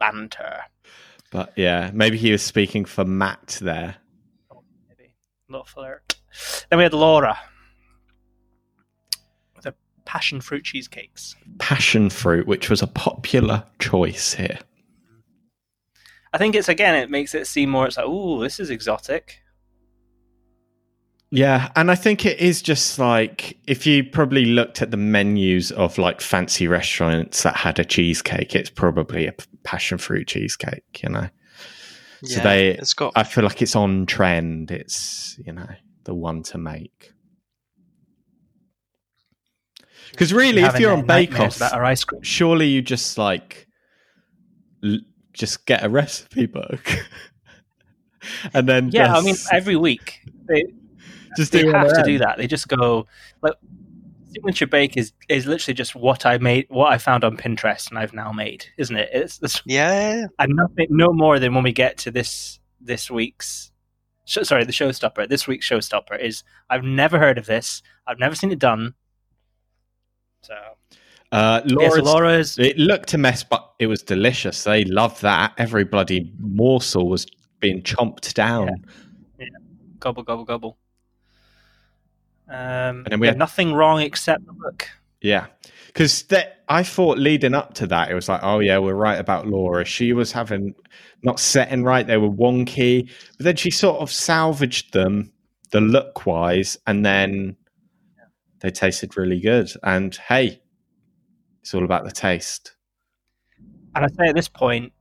banter. 0.00 0.60
but 1.30 1.52
yeah, 1.56 1.90
maybe 1.94 2.16
he 2.16 2.32
was 2.32 2.42
speaking 2.42 2.84
for 2.84 3.04
Matt 3.04 3.58
there. 3.60 3.96
Maybe. 4.88 5.14
Little 5.48 5.64
flirt. 5.66 6.16
Then 6.70 6.78
we 6.78 6.82
had 6.84 6.94
Laura. 6.94 7.38
With 9.54 9.66
a 9.66 9.74
passion 10.04 10.40
fruit 10.40 10.64
cheesecakes. 10.64 11.36
Passion 11.58 12.10
fruit, 12.10 12.46
which 12.46 12.68
was 12.70 12.82
a 12.82 12.86
popular 12.86 13.64
choice 13.78 14.34
here. 14.34 14.58
I 16.32 16.38
think 16.38 16.54
it's 16.54 16.68
again, 16.68 16.94
it 16.94 17.10
makes 17.10 17.34
it 17.34 17.46
seem 17.46 17.70
more. 17.70 17.86
It's 17.86 17.96
like, 17.96 18.06
oh, 18.08 18.40
this 18.40 18.58
is 18.58 18.70
exotic. 18.70 19.38
Yeah, 21.30 21.70
and 21.76 21.90
I 21.90 21.94
think 21.94 22.26
it 22.26 22.38
is 22.40 22.60
just 22.60 22.98
like 22.98 23.58
if 23.66 23.86
you 23.86 24.04
probably 24.04 24.44
looked 24.44 24.82
at 24.82 24.90
the 24.90 24.98
menus 24.98 25.70
of 25.72 25.96
like 25.96 26.20
fancy 26.20 26.68
restaurants 26.68 27.42
that 27.42 27.56
had 27.56 27.78
a 27.78 27.84
cheesecake, 27.84 28.54
it's 28.54 28.68
probably 28.70 29.26
a 29.26 29.34
passion 29.64 29.96
fruit 29.98 30.28
cheesecake, 30.28 31.02
you 31.02 31.08
know. 31.08 31.28
So 32.24 32.36
Yeah, 32.36 32.42
they- 32.42 32.68
it's 32.74 32.92
got 32.94 33.12
I 33.16 33.22
feel 33.24 33.44
like 33.44 33.62
it's 33.62 33.74
on 33.74 34.04
trend. 34.06 34.70
It's 34.70 35.38
you 35.44 35.52
know 35.52 35.68
the 36.04 36.14
one 36.14 36.42
to 36.44 36.58
make. 36.58 37.12
Because 40.10 40.32
really, 40.34 40.62
if 40.62 40.78
you're 40.78 40.92
on 40.92 41.06
Bake 41.06 41.30
nightmares 41.30 41.62
Off, 41.62 41.72
ice 41.72 42.04
cream. 42.04 42.22
surely 42.22 42.66
you 42.66 42.82
just 42.82 43.16
like 43.16 43.66
l- 44.84 44.98
just 45.32 45.66
get 45.66 45.84
a 45.84 45.88
recipe 45.88 46.46
book, 46.46 46.84
and 48.54 48.68
then 48.68 48.90
Yeah, 48.92 49.12
I 49.12 49.20
mean, 49.22 49.36
every 49.52 49.76
week 49.76 50.20
they 50.48 50.64
just 51.36 51.52
they 51.52 51.62
do 51.62 51.70
have 51.70 51.88
to 51.88 52.00
of 52.00 52.04
do 52.04 52.18
that. 52.18 52.38
They 52.38 52.46
just 52.46 52.68
go 52.68 53.06
like 53.42 53.54
signature 54.32 54.66
bake 54.66 54.96
is 54.96 55.12
is 55.28 55.46
literally 55.46 55.74
just 55.74 55.94
what 55.94 56.26
I 56.26 56.38
made, 56.38 56.66
what 56.68 56.92
I 56.92 56.98
found 56.98 57.24
on 57.24 57.36
Pinterest, 57.36 57.88
and 57.88 57.98
I've 57.98 58.14
now 58.14 58.32
made, 58.32 58.66
isn't 58.78 58.96
it? 58.96 59.10
It's, 59.12 59.40
it's 59.42 59.62
yeah, 59.66 60.26
and 60.38 60.56
nothing, 60.56 60.86
no 60.90 61.12
more 61.12 61.38
than 61.38 61.54
when 61.54 61.64
we 61.64 61.72
get 61.72 61.98
to 61.98 62.10
this 62.10 62.60
this 62.80 63.10
week's. 63.10 63.70
sh- 64.24 64.38
Sorry, 64.42 64.64
the 64.64 64.72
showstopper. 64.72 65.28
This 65.28 65.46
week's 65.46 65.68
showstopper 65.68 66.18
is 66.18 66.42
I've 66.70 66.84
never 66.84 67.18
heard 67.18 67.38
of 67.38 67.46
this. 67.46 67.82
I've 68.06 68.18
never 68.18 68.34
seen 68.34 68.52
it 68.52 68.58
done. 68.58 68.94
So 70.42 70.54
Uh, 71.32 71.62
yeah, 71.64 71.88
so 71.88 72.02
Laura's, 72.02 72.04
Laura's 72.04 72.58
it 72.58 72.76
looked 72.78 73.14
a 73.14 73.18
mess, 73.18 73.42
but 73.42 73.72
it 73.78 73.86
was 73.86 74.02
delicious. 74.02 74.64
They 74.64 74.84
loved 74.84 75.22
that. 75.22 75.54
Every 75.58 75.84
bloody 75.84 76.30
morsel 76.38 77.08
was 77.08 77.26
being 77.58 77.82
chomped 77.82 78.34
down. 78.34 78.68
Yeah, 79.38 79.46
gobble 79.98 80.22
gobble 80.22 80.44
gobble. 80.44 80.78
Um, 82.48 82.56
And 82.56 83.06
then 83.06 83.20
we 83.20 83.26
yeah, 83.26 83.32
had- 83.32 83.38
nothing 83.38 83.72
wrong 83.72 84.00
except 84.00 84.44
the 84.46 84.52
look. 84.52 84.88
Yeah, 85.22 85.46
because 85.86 86.24
I 86.68 86.82
thought 86.82 87.16
leading 87.16 87.54
up 87.54 87.74
to 87.74 87.86
that, 87.86 88.10
it 88.10 88.14
was 88.14 88.28
like, 88.28 88.40
oh 88.42 88.58
yeah, 88.58 88.78
we're 88.78 88.94
right 88.94 89.18
about 89.18 89.46
Laura. 89.46 89.84
She 89.84 90.12
was 90.12 90.32
having 90.32 90.74
not 91.22 91.38
setting 91.38 91.84
right; 91.84 92.06
they 92.06 92.16
were 92.16 92.28
wonky. 92.28 93.08
But 93.38 93.44
then 93.44 93.56
she 93.56 93.70
sort 93.70 94.00
of 94.00 94.10
salvaged 94.10 94.92
them, 94.92 95.32
the 95.70 95.80
look 95.80 96.26
wise, 96.26 96.76
and 96.88 97.06
then 97.06 97.56
they 98.60 98.70
tasted 98.70 99.16
really 99.16 99.38
good. 99.40 99.72
And 99.84 100.14
hey, 100.16 100.60
it's 101.62 101.74
all 101.74 101.84
about 101.84 102.04
the 102.04 102.10
taste. 102.10 102.74
And 103.94 104.04
I 104.04 104.08
say 104.08 104.28
at 104.28 104.34
this 104.34 104.48
point, 104.48 104.92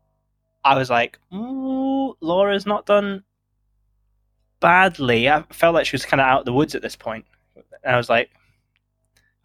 I 0.64 0.78
was 0.78 0.90
like, 0.90 1.18
Ooh, 1.34 2.16
Laura's 2.22 2.66
not 2.66 2.86
done 2.86 3.24
badly. 4.60 5.30
I 5.30 5.44
felt 5.52 5.74
like 5.74 5.86
she 5.86 5.96
was 5.96 6.06
kind 6.06 6.22
of 6.22 6.28
out 6.28 6.40
of 6.42 6.46
the 6.46 6.54
woods 6.54 6.76
at 6.76 6.82
this 6.82 6.96
point. 6.96 7.26
And 7.84 7.96
I 7.96 7.98
was 7.98 8.10
like, 8.10 8.30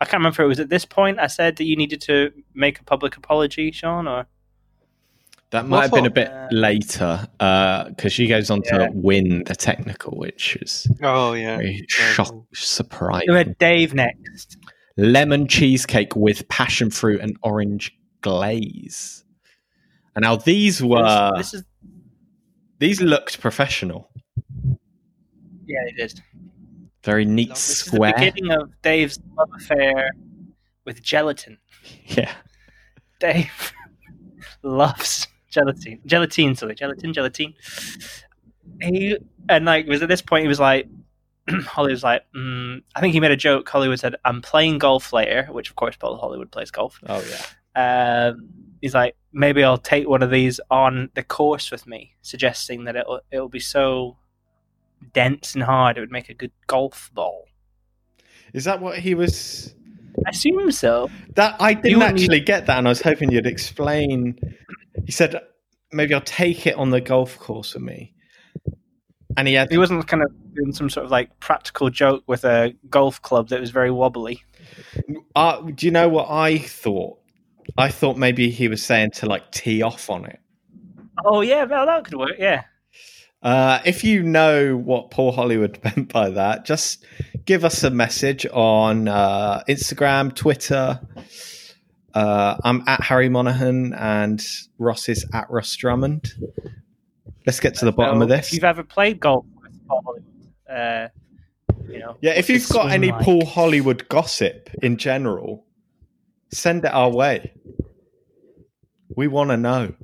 I 0.00 0.04
can't 0.04 0.20
remember 0.20 0.42
if 0.42 0.44
it 0.44 0.48
was 0.48 0.60
at 0.60 0.68
this 0.68 0.84
point 0.84 1.18
I 1.18 1.26
said 1.26 1.56
that 1.56 1.64
you 1.64 1.74
needed 1.74 2.02
to 2.02 2.30
make 2.54 2.78
a 2.80 2.84
public 2.84 3.16
apology, 3.16 3.70
Sean, 3.72 4.06
or 4.06 4.26
That 5.50 5.66
might 5.66 5.78
I 5.78 5.82
have 5.82 5.92
been 5.92 6.04
a 6.06 6.10
bit 6.10 6.28
Uh, 6.28 6.48
later 6.50 7.26
because 7.38 8.12
she 8.12 8.26
goes 8.26 8.50
on 8.50 8.60
Yeah. 8.66 8.88
to 8.88 8.90
win 8.92 9.44
the 9.44 9.54
technical, 9.54 10.18
which 10.18 10.56
is 10.56 10.86
oh 11.02 11.32
yeah, 11.32 11.56
very 11.56 11.86
Yeah. 11.98 12.12
shock, 12.12 12.34
you 12.34 12.44
surprising. 12.52 13.32
had 13.34 13.56
Dave 13.56 13.94
next. 13.94 14.58
Lemon 14.96 15.46
cheesecake 15.46 16.16
with 16.16 16.48
passion 16.48 16.90
fruit 16.90 17.20
and 17.20 17.36
orange 17.42 17.92
glaze. 18.22 19.24
And 20.14 20.22
now 20.22 20.36
these 20.36 20.82
were 20.82 21.32
this 21.36 21.54
is 21.54 21.64
these 22.78 23.00
looked 23.00 23.40
professional, 23.40 24.10
yeah, 25.66 25.80
it 25.86 25.94
is. 25.98 26.20
very 27.04 27.24
neat 27.24 27.50
This 27.50 27.68
This 27.68 27.78
is 27.78 27.84
the 27.84 27.96
square. 27.96 28.14
beginning 28.14 28.50
of 28.52 28.70
Dave's 28.82 29.18
love 29.36 29.50
affair 29.56 30.10
with 30.84 31.02
gelatin. 31.02 31.58
Yeah, 32.06 32.32
Dave 33.20 33.72
loves 34.62 35.26
gelatin. 35.50 36.00
Gelatine, 36.06 36.54
sorry, 36.56 36.74
gelatin, 36.74 37.12
gelatine. 37.12 37.54
He 38.80 39.16
and 39.48 39.64
like 39.64 39.86
was 39.86 40.02
at 40.02 40.08
this 40.08 40.22
point 40.22 40.42
he 40.42 40.48
was 40.48 40.60
like 40.60 40.88
Holly 41.66 41.92
was 41.92 42.02
like, 42.02 42.22
mm, 42.34 42.82
I 42.94 43.00
think 43.00 43.14
he 43.14 43.20
made 43.20 43.30
a 43.30 43.36
joke. 43.36 43.68
Hollywood 43.68 44.00
said, 44.00 44.16
"I'm 44.24 44.42
playing 44.42 44.78
golf 44.78 45.12
later," 45.12 45.48
which 45.50 45.70
of 45.70 45.76
course 45.76 45.96
Paul 45.96 46.16
Hollywood 46.16 46.50
plays 46.50 46.70
golf. 46.70 47.00
oh 47.08 47.24
yeah. 47.28 47.44
Um, 47.76 48.48
he's 48.80 48.94
like, 48.94 49.16
maybe 49.32 49.62
I'll 49.62 49.78
take 49.78 50.08
one 50.08 50.22
of 50.22 50.30
these 50.30 50.60
on 50.70 51.10
the 51.14 51.22
course 51.22 51.70
with 51.70 51.86
me, 51.86 52.14
suggesting 52.22 52.84
that 52.84 52.96
it'll 52.96 53.20
it'll 53.30 53.48
be 53.48 53.60
so 53.60 54.16
dense 55.12 55.54
and 55.54 55.62
hard 55.62 55.98
it 55.98 56.00
would 56.00 56.10
make 56.10 56.30
a 56.30 56.34
good 56.34 56.52
golf 56.66 57.10
ball. 57.14 57.44
Is 58.52 58.64
that 58.64 58.80
what 58.80 58.98
he 58.98 59.14
was? 59.14 59.74
I 60.26 60.30
assume 60.30 60.72
so. 60.72 61.10
That 61.34 61.56
I 61.60 61.74
didn't 61.74 62.02
actually 62.02 62.40
get 62.40 62.66
that, 62.66 62.78
and 62.78 62.88
I 62.88 62.90
was 62.90 63.02
hoping 63.02 63.30
you'd 63.30 63.46
explain. 63.46 64.38
He 65.04 65.12
said 65.12 65.38
maybe 65.92 66.14
I'll 66.14 66.20
take 66.22 66.66
it 66.66 66.76
on 66.76 66.90
the 66.90 67.00
golf 67.00 67.38
course 67.38 67.74
with 67.74 67.82
me, 67.82 68.14
and 69.36 69.48
he 69.48 69.54
had 69.54 69.70
He 69.70 69.78
wasn't 69.78 70.06
kind 70.06 70.22
of 70.22 70.30
doing 70.54 70.72
some 70.72 70.88
sort 70.90 71.04
of 71.04 71.10
like 71.10 71.38
practical 71.40 71.90
joke 71.90 72.24
with 72.26 72.44
a 72.44 72.74
golf 72.90 73.20
club 73.22 73.48
that 73.48 73.60
was 73.60 73.70
very 73.70 73.90
wobbly. 73.90 74.42
Uh, 75.34 75.60
do 75.60 75.86
you 75.86 75.92
know 75.92 76.08
what 76.08 76.28
I 76.30 76.58
thought? 76.58 77.18
I 77.76 77.88
thought 77.90 78.16
maybe 78.16 78.50
he 78.50 78.68
was 78.68 78.82
saying 78.82 79.10
to 79.12 79.26
like 79.26 79.50
tee 79.50 79.82
off 79.82 80.08
on 80.10 80.24
it. 80.24 80.40
Oh 81.24 81.40
yeah, 81.40 81.64
well 81.64 81.86
that 81.86 82.04
could 82.04 82.14
work. 82.14 82.36
Yeah, 82.38 82.62
Uh, 83.42 83.80
if 83.84 84.02
you 84.04 84.22
know 84.22 84.76
what 84.76 85.10
Paul 85.10 85.32
Hollywood 85.32 85.78
meant 85.84 86.12
by 86.12 86.30
that, 86.30 86.64
just 86.64 87.04
give 87.44 87.64
us 87.64 87.82
a 87.84 87.90
message 87.90 88.46
on 88.52 89.08
uh, 89.08 89.62
Instagram, 89.68 90.34
Twitter. 90.34 91.00
Uh, 92.14 92.56
I'm 92.64 92.82
at 92.86 93.02
Harry 93.02 93.28
Monaghan 93.28 93.92
and 93.92 94.44
Ross 94.78 95.08
is 95.08 95.26
at 95.34 95.50
Ross 95.50 95.74
Drummond. 95.76 96.32
Let's 97.46 97.60
get 97.60 97.74
to 97.76 97.84
the 97.84 97.92
bottom 97.92 98.18
So 98.18 98.22
of 98.24 98.28
this. 98.28 98.48
If 98.48 98.54
you've 98.54 98.64
ever 98.64 98.82
played 98.82 99.20
golf 99.20 99.46
with 99.62 99.72
Paul 99.88 100.02
Hollywood, 100.04 100.24
uh, 100.68 101.08
you 101.88 102.00
know, 102.00 102.16
Yeah, 102.20 102.32
if 102.32 102.50
you've 102.50 102.68
got 102.68 102.90
any 102.90 103.12
like? 103.12 103.22
Paul 103.22 103.44
Hollywood 103.46 104.08
gossip 104.08 104.68
in 104.82 104.96
general, 104.96 105.64
send 106.52 106.84
it 106.84 106.92
our 106.92 107.10
way. 107.10 107.52
We 109.14 109.28
want 109.28 109.50
to 109.50 109.56
know. 109.56 109.94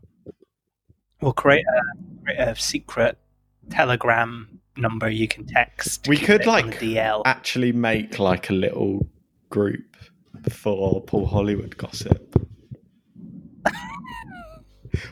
we'll 1.20 1.32
create 1.32 1.64
a, 1.66 2.22
create 2.24 2.38
a 2.38 2.54
secret 2.56 3.18
Telegram 3.70 4.60
number 4.76 5.08
you 5.10 5.26
can 5.28 5.44
text. 5.44 6.06
We 6.08 6.16
could, 6.16 6.46
like, 6.46 6.78
DL. 6.78 7.22
Actually, 7.24 7.72
make 7.72 8.18
like 8.18 8.50
a 8.50 8.54
little 8.54 9.06
group 9.50 9.96
for 10.48 11.02
Paul 11.02 11.26
Hollywood 11.26 11.76
gossip. 11.76 12.31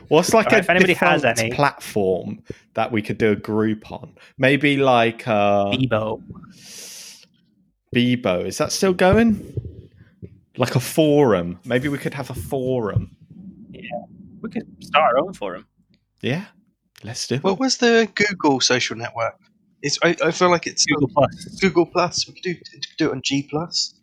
What's 0.07 0.33
like 0.33 0.47
Alright, 0.47 0.61
a 0.61 0.63
if 0.63 0.69
anybody 0.69 0.93
has 0.93 1.21
defunct 1.21 1.39
any- 1.41 1.53
platform 1.55 2.43
that 2.73 2.91
we 2.91 3.01
could 3.01 3.17
do 3.17 3.31
a 3.31 3.35
group 3.35 3.91
on? 3.91 4.13
Maybe 4.37 4.77
like 4.77 5.27
uh, 5.27 5.71
Bebo. 5.71 6.21
Bebo. 7.95 8.45
Is 8.45 8.57
that 8.57 8.71
still 8.71 8.93
going? 8.93 9.53
Like 10.57 10.75
a 10.75 10.79
forum. 10.79 11.59
Maybe 11.65 11.87
we 11.87 11.97
could 11.97 12.13
have 12.13 12.29
a 12.29 12.33
forum. 12.33 13.15
Yeah. 13.71 13.81
We 14.41 14.49
could 14.49 14.67
start 14.83 15.13
our 15.13 15.19
own 15.19 15.33
forum. 15.33 15.67
Yeah, 16.21 16.45
let's 17.03 17.27
do 17.27 17.35
it. 17.35 17.43
What 17.43 17.59
was 17.59 17.77
the 17.77 18.09
Google 18.15 18.59
social 18.59 18.95
network? 18.95 19.35
It's 19.81 19.97
I, 20.03 20.15
I 20.23 20.31
feel 20.31 20.49
like 20.49 20.67
it's 20.67 20.85
Google 20.85 21.09
Plus. 21.09 21.45
Google 21.59 21.85
Plus. 21.85 22.27
We 22.27 22.33
could 22.33 22.43
do, 22.43 22.55
do 22.97 23.09
it 23.09 23.11
on 23.11 23.21
G 23.23 23.47
Plus. 23.49 23.95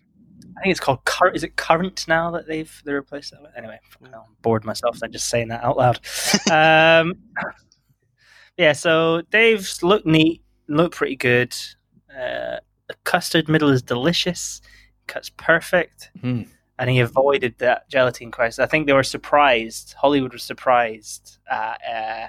I 0.56 0.62
think 0.62 0.70
it's 0.72 0.80
called 0.80 1.04
current. 1.04 1.36
Is 1.36 1.44
it 1.44 1.56
current 1.56 2.06
now 2.08 2.30
that 2.32 2.46
they've 2.46 2.82
they 2.84 2.92
replaced 2.92 3.30
that? 3.32 3.42
with? 3.42 3.52
Anyway, 3.56 3.78
I'm 4.04 4.12
bored 4.42 4.64
myself. 4.64 4.98
I'm 5.02 5.12
just 5.12 5.28
saying 5.28 5.48
that 5.48 5.62
out 5.64 5.76
loud. 5.76 6.00
um, 6.50 7.14
yeah. 8.56 8.72
So 8.72 9.22
Dave's 9.30 9.82
look 9.82 10.04
neat, 10.06 10.42
look 10.68 10.92
pretty 10.94 11.16
good. 11.16 11.54
Uh, 12.10 12.58
the 12.88 12.94
custard 13.04 13.48
middle 13.48 13.68
is 13.70 13.82
delicious. 13.82 14.60
Cuts 15.06 15.30
perfect, 15.36 16.10
Hmm. 16.20 16.42
and 16.78 16.90
he 16.90 17.00
avoided 17.00 17.56
that 17.58 17.88
gelatin 17.88 18.30
crisis. 18.30 18.58
I 18.58 18.66
think 18.66 18.86
they 18.86 18.92
were 18.92 19.02
surprised. 19.02 19.94
Hollywood 19.94 20.32
was 20.32 20.42
surprised 20.42 21.38
at 21.50 21.78
uh, 21.88 22.26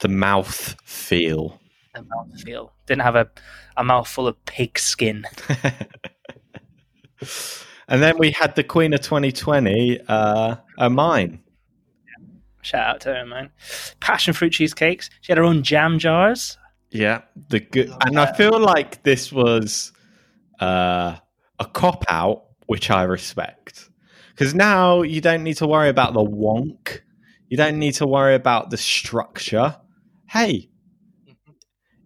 the 0.00 0.08
mouth 0.08 0.76
feel. 0.84 1.58
the 1.94 2.02
mouthfeel. 2.02 2.70
Didn't 2.86 3.02
have 3.02 3.16
a 3.16 3.30
a 3.78 3.84
mouthful 3.84 4.26
of 4.26 4.42
pig 4.46 4.78
skin. 4.78 5.24
and 7.88 8.02
then 8.02 8.18
we 8.18 8.30
had 8.32 8.56
the 8.56 8.64
Queen 8.64 8.92
of 8.92 9.00
2020, 9.00 10.00
uh, 10.08 10.56
Hermine. 10.78 11.40
Shout 12.62 12.86
out 12.86 13.00
to 13.02 13.14
her, 13.14 13.24
man. 13.24 13.50
Passion 14.00 14.34
fruit 14.34 14.50
cheesecakes. 14.50 15.08
She 15.20 15.30
had 15.30 15.38
her 15.38 15.44
own 15.44 15.62
jam 15.62 15.98
jars. 15.98 16.58
Yeah, 16.90 17.22
the 17.48 17.60
good, 17.60 17.92
and 18.04 18.18
I 18.18 18.32
feel 18.32 18.58
like 18.58 19.02
this 19.02 19.32
was 19.32 19.92
uh, 20.60 21.16
a 21.58 21.64
cop 21.64 22.04
out 22.08 22.46
which 22.66 22.90
I 22.90 23.04
respect. 23.04 23.88
Because 24.30 24.54
now 24.54 25.02
you 25.02 25.20
don't 25.20 25.42
need 25.42 25.56
to 25.58 25.66
worry 25.66 25.88
about 25.88 26.12
the 26.12 26.24
wonk. 26.24 27.00
You 27.48 27.56
don't 27.56 27.78
need 27.78 27.92
to 27.94 28.06
worry 28.06 28.34
about 28.34 28.70
the 28.70 28.76
structure. 28.76 29.76
Hey, 30.28 30.68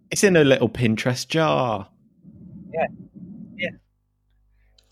it's 0.09 0.23
in 0.23 0.35
a 0.35 0.43
little 0.43 0.69
Pinterest 0.69 1.27
jar. 1.27 1.89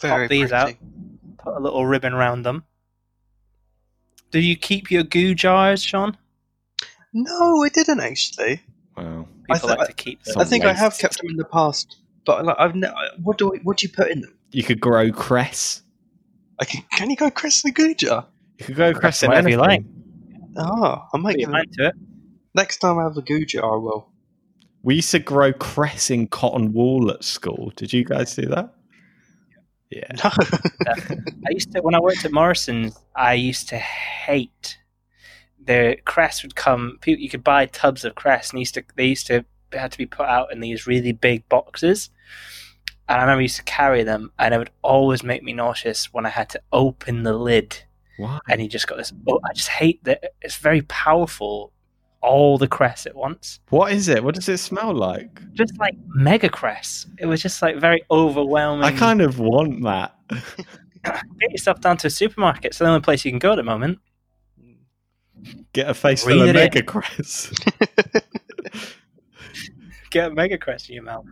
Very 0.02 0.28
these 0.28 0.52
out. 0.52 0.74
Put 1.38 1.56
a 1.56 1.60
little 1.60 1.86
ribbon 1.86 2.14
around 2.14 2.44
them. 2.44 2.64
Do 4.32 4.40
you 4.40 4.56
keep 4.56 4.92
your 4.92 5.04
goo 5.04 5.34
jars, 5.34 5.84
Sean? 5.84 6.18
No, 7.14 7.64
I 7.64 7.70
didn't 7.70 8.00
actually. 8.00 8.62
Wow. 8.96 9.28
I 9.50 9.58
th- 9.58 9.64
like 9.64 9.88
to 9.88 9.94
keep 9.94 10.24
them. 10.24 10.38
I 10.38 10.44
think 10.44 10.66
I 10.66 10.74
have 10.74 10.98
kept 10.98 11.18
them 11.18 11.30
in 11.30 11.38
the 11.38 11.46
past, 11.46 11.98
but 12.26 12.46
like, 12.46 12.56
I've 12.60 12.76
ne- 12.76 12.94
what 13.24 13.38
do 13.38 13.54
I, 13.54 13.58
what 13.64 13.78
do 13.78 13.88
you 13.88 13.94
put 13.94 14.12
in 14.12 14.22
them? 14.22 14.38
You 14.52 14.64
could 14.64 14.80
grow 14.80 15.12
cress. 15.12 15.82
I 16.60 16.66
can, 16.66 16.84
can 16.94 17.10
you 17.10 17.16
go 17.16 17.28
in 17.28 17.32
the 17.34 17.72
Goo 17.74 17.96
jar? 17.96 18.28
You 18.60 18.66
could 18.66 18.76
grow 18.76 18.94
cress 18.94 19.24
in 19.24 19.30
Whatever 19.30 19.50
you 19.50 19.58
like. 19.58 19.84
Oh, 20.58 20.64
ah, 20.84 21.08
I 21.14 21.18
might 21.18 21.34
Put 21.34 21.40
give 21.40 21.50
your 21.50 21.60
it, 21.60 21.74
to 21.74 21.88
it. 21.88 21.96
next 22.54 22.78
time 22.78 23.00
I 23.00 23.04
have 23.04 23.18
a 23.18 23.22
Goo 23.22 23.46
jar. 23.46 23.74
I 23.74 23.78
will. 23.78 24.10
We 24.84 24.96
used 24.96 25.12
to 25.12 25.20
grow 25.20 25.52
cress 25.54 26.10
in 26.10 26.28
cotton 26.28 26.74
wool 26.74 27.10
at 27.12 27.24
school. 27.24 27.72
Did 27.76 27.92
you 27.94 28.04
guys 28.04 28.36
do 28.36 28.46
that? 28.48 28.74
Yeah. 29.90 30.12
Uh, 30.88 30.96
I 31.46 31.52
used 31.52 31.72
to 31.74 31.82
when 31.82 31.94
I 31.94 32.00
worked 32.00 32.24
at 32.26 32.32
Morrison's. 32.32 32.98
I 33.16 33.34
used 33.34 33.68
to 33.70 33.78
hate 33.78 34.78
the 35.64 35.98
cress 36.06 36.42
would 36.42 36.56
come. 36.56 36.98
People, 37.02 37.22
you 37.22 37.30
could 37.30 37.44
buy 37.44 37.66
tubs 37.68 38.06
of 38.06 38.16
cress, 38.16 38.50
and 38.50 38.60
used 38.60 38.74
to 38.76 38.84
they 38.96 39.06
used 39.06 39.28
to 39.28 39.46
they 39.72 39.78
had 39.78 39.92
to 39.92 39.98
be 39.98 40.06
put 40.06 40.26
out 40.26 40.52
in 40.52 40.62
these 40.62 40.88
really 40.88 41.12
big 41.12 41.48
boxes. 41.50 42.10
And 43.08 43.18
I 43.20 43.22
remember 43.22 43.40
I 43.40 43.44
used 43.44 43.58
to 43.58 43.64
carry 43.64 44.04
them, 44.04 44.32
and 44.40 44.54
it 44.54 44.58
would 44.58 44.72
always 44.82 45.22
make 45.22 45.44
me 45.44 45.54
nauseous 45.54 46.14
when 46.14 46.26
I 46.26 46.30
had 46.30 46.50
to 46.52 46.62
open 46.72 47.24
the 47.24 47.34
lid, 47.34 47.78
Why? 48.18 48.40
and 48.50 48.62
you 48.62 48.70
just 48.70 48.88
got 48.88 48.98
this. 48.98 49.14
Oh, 49.28 49.40
I 49.48 49.54
just 49.54 49.70
hate 49.70 50.04
that 50.06 50.34
it's 50.42 50.56
very 50.58 50.82
powerful. 50.84 51.72
All 52.22 52.58
the 52.58 52.68
cress 52.68 53.06
at 53.06 53.16
once, 53.16 53.62
What 53.70 53.94
is 53.94 54.10
it? 54.10 54.22
What 54.24 54.36
does 54.36 54.50
it 54.50 54.58
smell 54.58 54.94
like? 54.94 55.42
just 55.54 55.78
like 55.80 55.96
mega 56.10 56.50
cress. 56.50 57.06
It 57.18 57.28
was 57.28 57.42
just 57.42 57.62
like 57.62 57.78
very 57.78 58.04
overwhelming. 58.12 58.84
I 58.84 58.92
kind 58.92 59.22
of 59.22 59.40
want 59.40 59.84
that. 59.84 60.16
get 61.04 61.52
yourself 61.52 61.80
down 61.80 61.96
to 61.98 62.08
a 62.08 62.10
supermarket. 62.10 62.66
It's 62.66 62.78
the 62.80 62.88
only 62.88 63.00
place 63.00 63.24
you 63.24 63.32
can 63.32 63.40
go 63.40 63.54
at 63.54 63.56
the 63.56 63.64
moment. 63.64 64.00
Get 65.72 65.90
a 65.90 65.94
face 65.94 66.24
full 66.24 66.42
of 66.42 66.50
it 66.50 66.56
mega 66.56 66.84
cress. 66.84 67.54
get 70.10 70.32
a 70.32 70.34
mega 70.34 70.58
crest 70.58 70.90
in 70.90 70.96
your 70.96 71.04
mouth. 71.04 71.26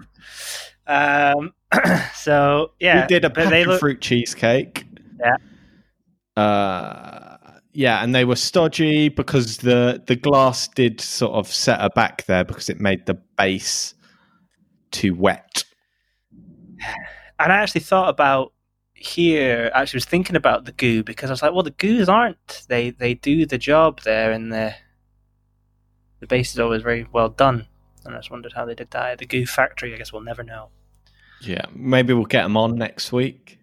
Um, 0.86 1.54
so 2.15 2.71
yeah, 2.80 3.02
we 3.02 3.08
did 3.08 3.26
a 3.26 3.30
but 3.30 3.50
they 3.50 3.65
look 3.65 3.80
fruit 3.80 4.00
cheesecake. 4.00 4.86
Yeah. 5.19 6.41
Uh, 6.41 7.37
yeah, 7.78 8.02
and 8.04 8.16
they 8.16 8.26
were 8.26 8.36
stodgy 8.36 9.08
because 9.08 9.58
the 9.58 10.02
the 10.08 10.16
glass 10.16 10.68
did 10.68 11.00
sort 11.00 11.34
of 11.34 11.48
set 11.48 11.80
her 11.80 11.92
back 11.92 12.26
there 12.26 12.44
because 12.44 12.70
it 12.70 12.80
made 12.80 13.06
the 13.06 13.13
base 13.38 13.94
too 14.90 15.13
wet. 15.13 15.63
and 17.40 17.52
I 17.54 17.58
actually 17.58 17.82
thought 17.82 18.10
about 18.10 18.52
here. 18.96 19.70
I 19.76 19.84
actually 19.84 19.98
was 19.98 20.06
thinking 20.06 20.36
about 20.36 20.66
the 20.66 20.72
goo 20.72 21.04
because 21.04 21.30
I 21.30 21.34
was 21.34 21.44
like, 21.44 21.54
well, 21.54 21.62
the 21.62 21.70
goos 21.70 22.10
aren't. 22.10 22.66
They 22.68 22.90
they 22.90 23.13
do 23.13 23.46
the 23.46 23.60
job 23.60 24.02
there, 24.02 24.32
and 24.32 24.52
the 24.52 24.74
the 26.20 26.26
base 26.26 26.54
is 26.54 26.60
always 26.60 26.82
very 26.82 27.06
well 27.13 27.30
done. 27.30 27.68
And 28.06 28.16
I 28.16 28.18
just 28.18 28.32
wondered 28.32 28.54
how 28.54 28.66
they 28.66 28.74
did 28.74 28.90
that 28.90 29.12
at 29.12 29.18
the 29.20 29.28
goo 29.28 29.46
factory. 29.46 29.94
I 29.94 29.98
guess 30.00 30.12
we'll 30.12 30.24
never 30.24 30.42
know. 30.42 30.70
Yeah, 31.42 31.66
maybe 31.76 32.12
we'll 32.13 32.26
get 32.26 32.42
them 32.42 32.58
on 32.58 32.76
next 32.76 33.12
week. 33.12 33.60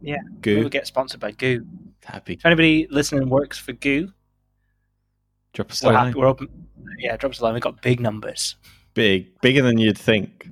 Yeah, 0.00 0.22
goo. 0.42 0.60
We'll 0.60 0.68
get 0.68 0.86
sponsored 0.86 1.18
by 1.18 1.32
Goo. 1.32 1.66
That'd 2.10 2.28
If 2.38 2.46
anybody 2.46 2.86
listening 2.90 3.28
works 3.28 3.58
for 3.58 3.72
Goo, 3.72 4.10
drop 5.52 5.70
us 5.70 5.82
a 5.82 5.90
line. 5.90 6.14
we're 6.16 6.26
open. 6.26 6.48
Yeah, 6.98 7.16
drop 7.16 7.32
us 7.32 7.40
a 7.40 7.44
line. 7.44 7.54
We've 7.54 7.62
got 7.62 7.80
big 7.82 8.00
numbers. 8.00 8.56
Big, 8.94 9.38
bigger 9.40 9.62
than 9.62 9.78
you'd 9.78 9.98
think. 9.98 10.48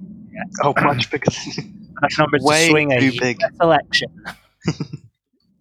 oh, 0.63 0.75
much 0.83 1.11
bigger. 1.11 1.27
Than, 1.57 1.83
Enough 2.03 2.19
numbers 2.19 2.43
Way 2.43 2.65
to 2.67 2.71
swing 2.71 2.93
a 2.93 3.01
too 3.01 3.19
big. 3.19 3.39
US 3.43 3.51
election. 3.61 4.25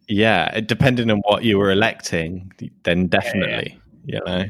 Yeah, 0.07 0.59
depending 0.59 1.09
on 1.09 1.17
what 1.25 1.43
you 1.43 1.57
were 1.57 1.71
electing, 1.71 2.51
then 2.83 3.07
definitely, 3.07 3.79
you 4.05 4.19
know. 4.23 4.45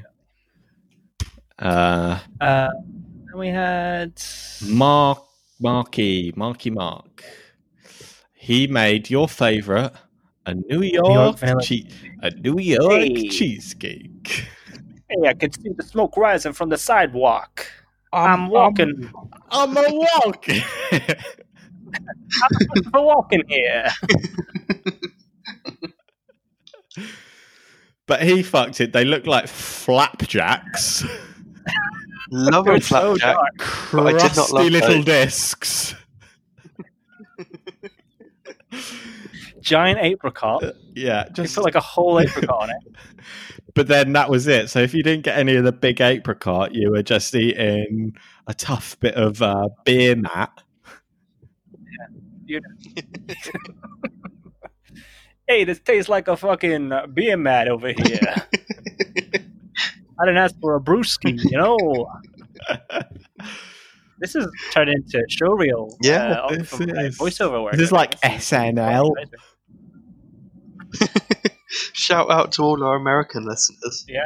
Uh, 1.59 2.19
Uh, 2.41 2.69
and 3.29 3.39
we 3.39 3.47
had 3.47 4.21
Mark, 4.67 5.23
Marky, 5.61 6.33
Marky 6.35 6.69
Mark. 6.71 7.23
He 8.33 8.67
made 8.67 9.09
your 9.09 9.29
favorite 9.29 9.93
a 10.45 10.53
New 10.53 10.81
York, 10.83 11.39
vanilla. 11.39 11.61
che- 11.61 11.87
a 12.21 12.29
New 12.31 12.59
York 12.59 12.91
Hey. 12.91 13.29
cheesecake. 13.29 14.45
Hey, 15.09 15.27
I 15.27 15.33
can 15.33 15.51
see 15.51 15.69
the 15.75 15.83
smoke 15.83 16.15
rising 16.17 16.53
from 16.53 16.69
the 16.69 16.77
sidewalk. 16.77 17.67
Um, 18.13 18.21
I'm 18.45 18.49
walking. 18.49 19.11
I'm 19.51 19.75
a 19.77 19.83
walk. 19.93 20.45
I'm 22.93 23.03
walking 23.03 23.43
here. 23.47 23.87
but 28.07 28.21
he 28.23 28.41
fucked 28.43 28.81
it. 28.81 28.93
They 28.93 29.03
look 29.05 29.25
like 29.27 29.47
flapjacks, 29.47 31.03
love 32.31 32.67
a 32.67 32.73
It's 32.75 32.87
so 32.87 33.15
flapjack. 33.17 33.37
I 33.37 34.11
did 34.11 34.21
not 34.21 34.33
crusty 34.47 34.53
love 34.53 34.71
little 34.71 34.95
those. 35.03 35.05
discs. 35.05 35.95
Giant 39.65 39.99
apricot. 39.99 40.63
Yeah, 40.95 41.25
You 41.27 41.33
just 41.33 41.55
put 41.55 41.63
like 41.65 41.75
a 41.75 41.79
whole 41.81 42.19
apricot 42.19 42.49
on 42.63 42.69
it. 42.69 42.77
But 43.73 43.87
then 43.89 44.13
that 44.13 44.29
was 44.29 44.47
it. 44.47 44.69
So 44.69 44.79
if 44.79 44.93
you 44.93 45.03
didn't 45.03 45.25
get 45.25 45.37
any 45.37 45.55
of 45.57 45.65
the 45.65 45.73
big 45.73 45.99
apricot, 45.99 46.73
you 46.73 46.91
were 46.91 47.03
just 47.03 47.35
eating 47.35 48.15
a 48.47 48.53
tough 48.53 48.97
bit 49.01 49.15
of 49.15 49.41
uh, 49.41 49.67
beer 49.83 50.15
mat. 50.15 50.61
Hey, 55.47 55.63
this 55.63 55.79
tastes 55.79 56.09
like 56.09 56.27
a 56.27 56.35
fucking 56.35 56.91
uh, 56.91 57.05
beer 57.05 57.37
mat 57.37 57.67
over 57.67 57.89
here. 57.89 58.19
I 60.19 60.25
didn't 60.25 60.37
ask 60.37 60.59
for 60.59 60.75
a 60.75 60.79
brewski, 60.81 61.37
you 61.51 61.55
know. 61.57 61.77
This 64.17 64.35
is 64.35 64.47
turned 64.71 64.89
into 64.89 65.23
showreel. 65.29 65.91
Yeah, 66.01 66.31
uh, 66.31 66.49
this 66.49 66.67
from, 66.69 66.89
uh, 66.89 66.93
is- 67.01 67.19
voiceover 67.19 67.63
work. 67.63 67.73
This 67.73 67.81
is 67.81 67.91
like 67.91 68.19
SNL. 68.21 69.11
Shout 71.93 72.29
out 72.31 72.51
to 72.53 72.61
all 72.63 72.83
our 72.83 72.95
American 72.95 73.45
listeners. 73.45 74.05
Yeah, 74.07 74.23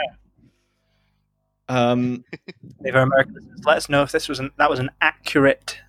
Um, 1.67 2.23
if 2.81 2.95
our 2.95 3.01
American 3.01 3.35
listeners, 3.35 3.61
let 3.65 3.77
us 3.77 3.89
know 3.89 4.03
if 4.03 4.11
this 4.11 4.27
was 4.27 4.39
an, 4.39 4.51
that 4.57 4.69
was 4.69 4.79
an 4.79 4.89
accurate 5.01 5.79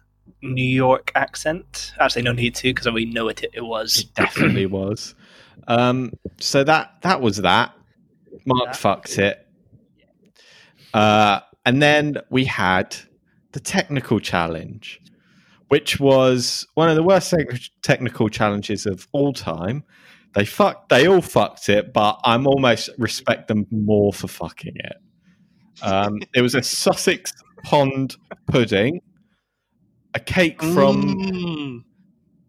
New 0.42 0.62
York 0.64 1.12
accent. 1.14 1.92
Actually, 1.98 2.22
no 2.22 2.32
need 2.32 2.54
to 2.56 2.72
because 2.72 2.90
we 2.92 3.04
know 3.04 3.28
it. 3.28 3.44
It 3.52 3.62
was. 3.62 4.00
it 4.00 4.14
definitely 4.14 4.66
was. 4.80 5.14
Um, 5.68 6.12
so 6.38 6.64
that 6.64 6.94
that 7.02 7.20
was 7.20 7.38
that. 7.38 7.74
Mark 8.46 8.66
That- 8.66 8.76
fucked 8.76 9.18
it. 9.18 9.46
Uh, 10.94 11.40
and 11.66 11.82
then 11.82 12.16
we 12.30 12.44
had 12.44 12.96
the 13.52 13.60
technical 13.60 14.18
challenge, 14.18 15.00
which 15.68 16.00
was 16.00 16.66
one 16.74 16.88
of 16.88 16.96
the 16.96 17.02
worst 17.02 17.32
technical 17.82 18.28
challenges 18.28 18.86
of 18.86 19.06
all 19.12 19.32
time. 19.32 19.84
They 20.34 20.44
fucked. 20.44 20.88
They 20.90 21.06
all 21.08 21.20
fucked 21.20 21.68
it, 21.68 21.92
but 21.92 22.20
I'm 22.24 22.46
almost 22.46 22.90
respect 22.98 23.48
them 23.48 23.66
more 23.70 24.12
for 24.12 24.28
fucking 24.28 24.74
it. 24.76 24.96
Um, 25.82 26.20
it 26.34 26.42
was 26.42 26.54
a 26.54 26.62
Sussex 26.62 27.32
pond 27.64 28.16
pudding, 28.46 29.00
a 30.14 30.20
cake 30.20 30.62
from 30.62 31.02
Mm. 31.02 31.84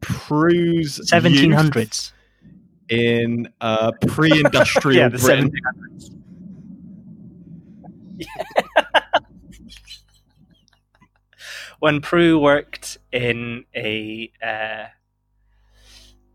Prue's 0.01 0.97
youth 0.97 1.09
1700s. 1.11 2.11
in 2.89 3.47
uh, 3.61 3.91
pre-industrial 4.07 4.97
Yeah, 4.97 5.09
Britain. 5.09 5.51
1700s. 5.51 6.15
when 11.79 12.01
Prue 12.01 12.39
worked 12.39 12.97
in 13.11 13.65
a 13.75 14.31
uh, 14.43 14.85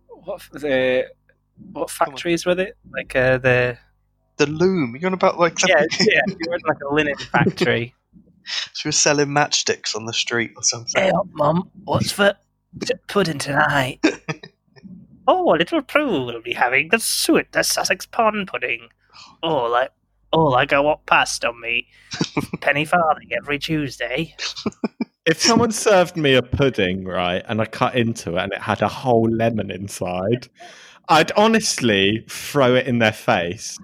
what 0.08 0.42
the 0.52 1.06
what 1.72 1.90
factories 1.90 2.46
were 2.46 2.58
it? 2.58 2.76
Like 2.90 3.14
uh, 3.16 3.38
the 3.38 3.78
The 4.36 4.46
loom. 4.46 4.96
You're 4.96 5.08
on 5.08 5.14
about 5.14 5.38
like 5.38 5.58
yeah 5.66 5.84
yeah, 6.00 6.20
she 6.28 6.36
worked 6.48 6.64
in 6.64 6.68
like 6.68 6.82
a 6.88 6.94
linen 6.94 7.16
factory. 7.32 7.94
she 8.74 8.88
was 8.88 8.96
selling 8.96 9.28
matchsticks 9.28 9.96
on 9.96 10.06
the 10.06 10.12
street 10.12 10.52
or 10.56 10.62
something. 10.62 11.02
hey 11.02 11.10
up, 11.10 11.26
mum, 11.32 11.70
what's 11.84 12.12
for 12.12 12.34
pudding 13.08 13.38
tonight? 13.38 14.04
oh, 15.28 15.44
little 15.58 15.82
Prue 15.82 16.24
will 16.24 16.42
be 16.42 16.52
having 16.52 16.88
the 16.90 16.98
suet, 16.98 17.52
the 17.52 17.62
Sussex 17.62 18.06
pond 18.06 18.48
pudding. 18.48 18.88
Oh, 19.42 19.64
like 19.64 19.90
oh, 20.32 20.44
like 20.44 20.72
I 20.72 20.80
walk 20.80 21.06
past 21.06 21.44
on 21.44 21.60
me 21.60 21.88
penny 22.60 22.84
farthing 22.84 23.30
every 23.32 23.58
Tuesday. 23.58 24.34
if 25.26 25.40
someone 25.40 25.72
served 25.72 26.16
me 26.16 26.34
a 26.34 26.42
pudding, 26.42 27.04
right, 27.04 27.44
and 27.48 27.60
I 27.60 27.66
cut 27.66 27.94
into 27.94 28.36
it 28.36 28.42
and 28.42 28.52
it 28.52 28.60
had 28.60 28.82
a 28.82 28.88
whole 28.88 29.28
lemon 29.28 29.70
inside, 29.70 30.48
I'd 31.08 31.32
honestly 31.32 32.24
throw 32.28 32.74
it 32.74 32.86
in 32.86 32.98
their 32.98 33.12
face 33.12 33.78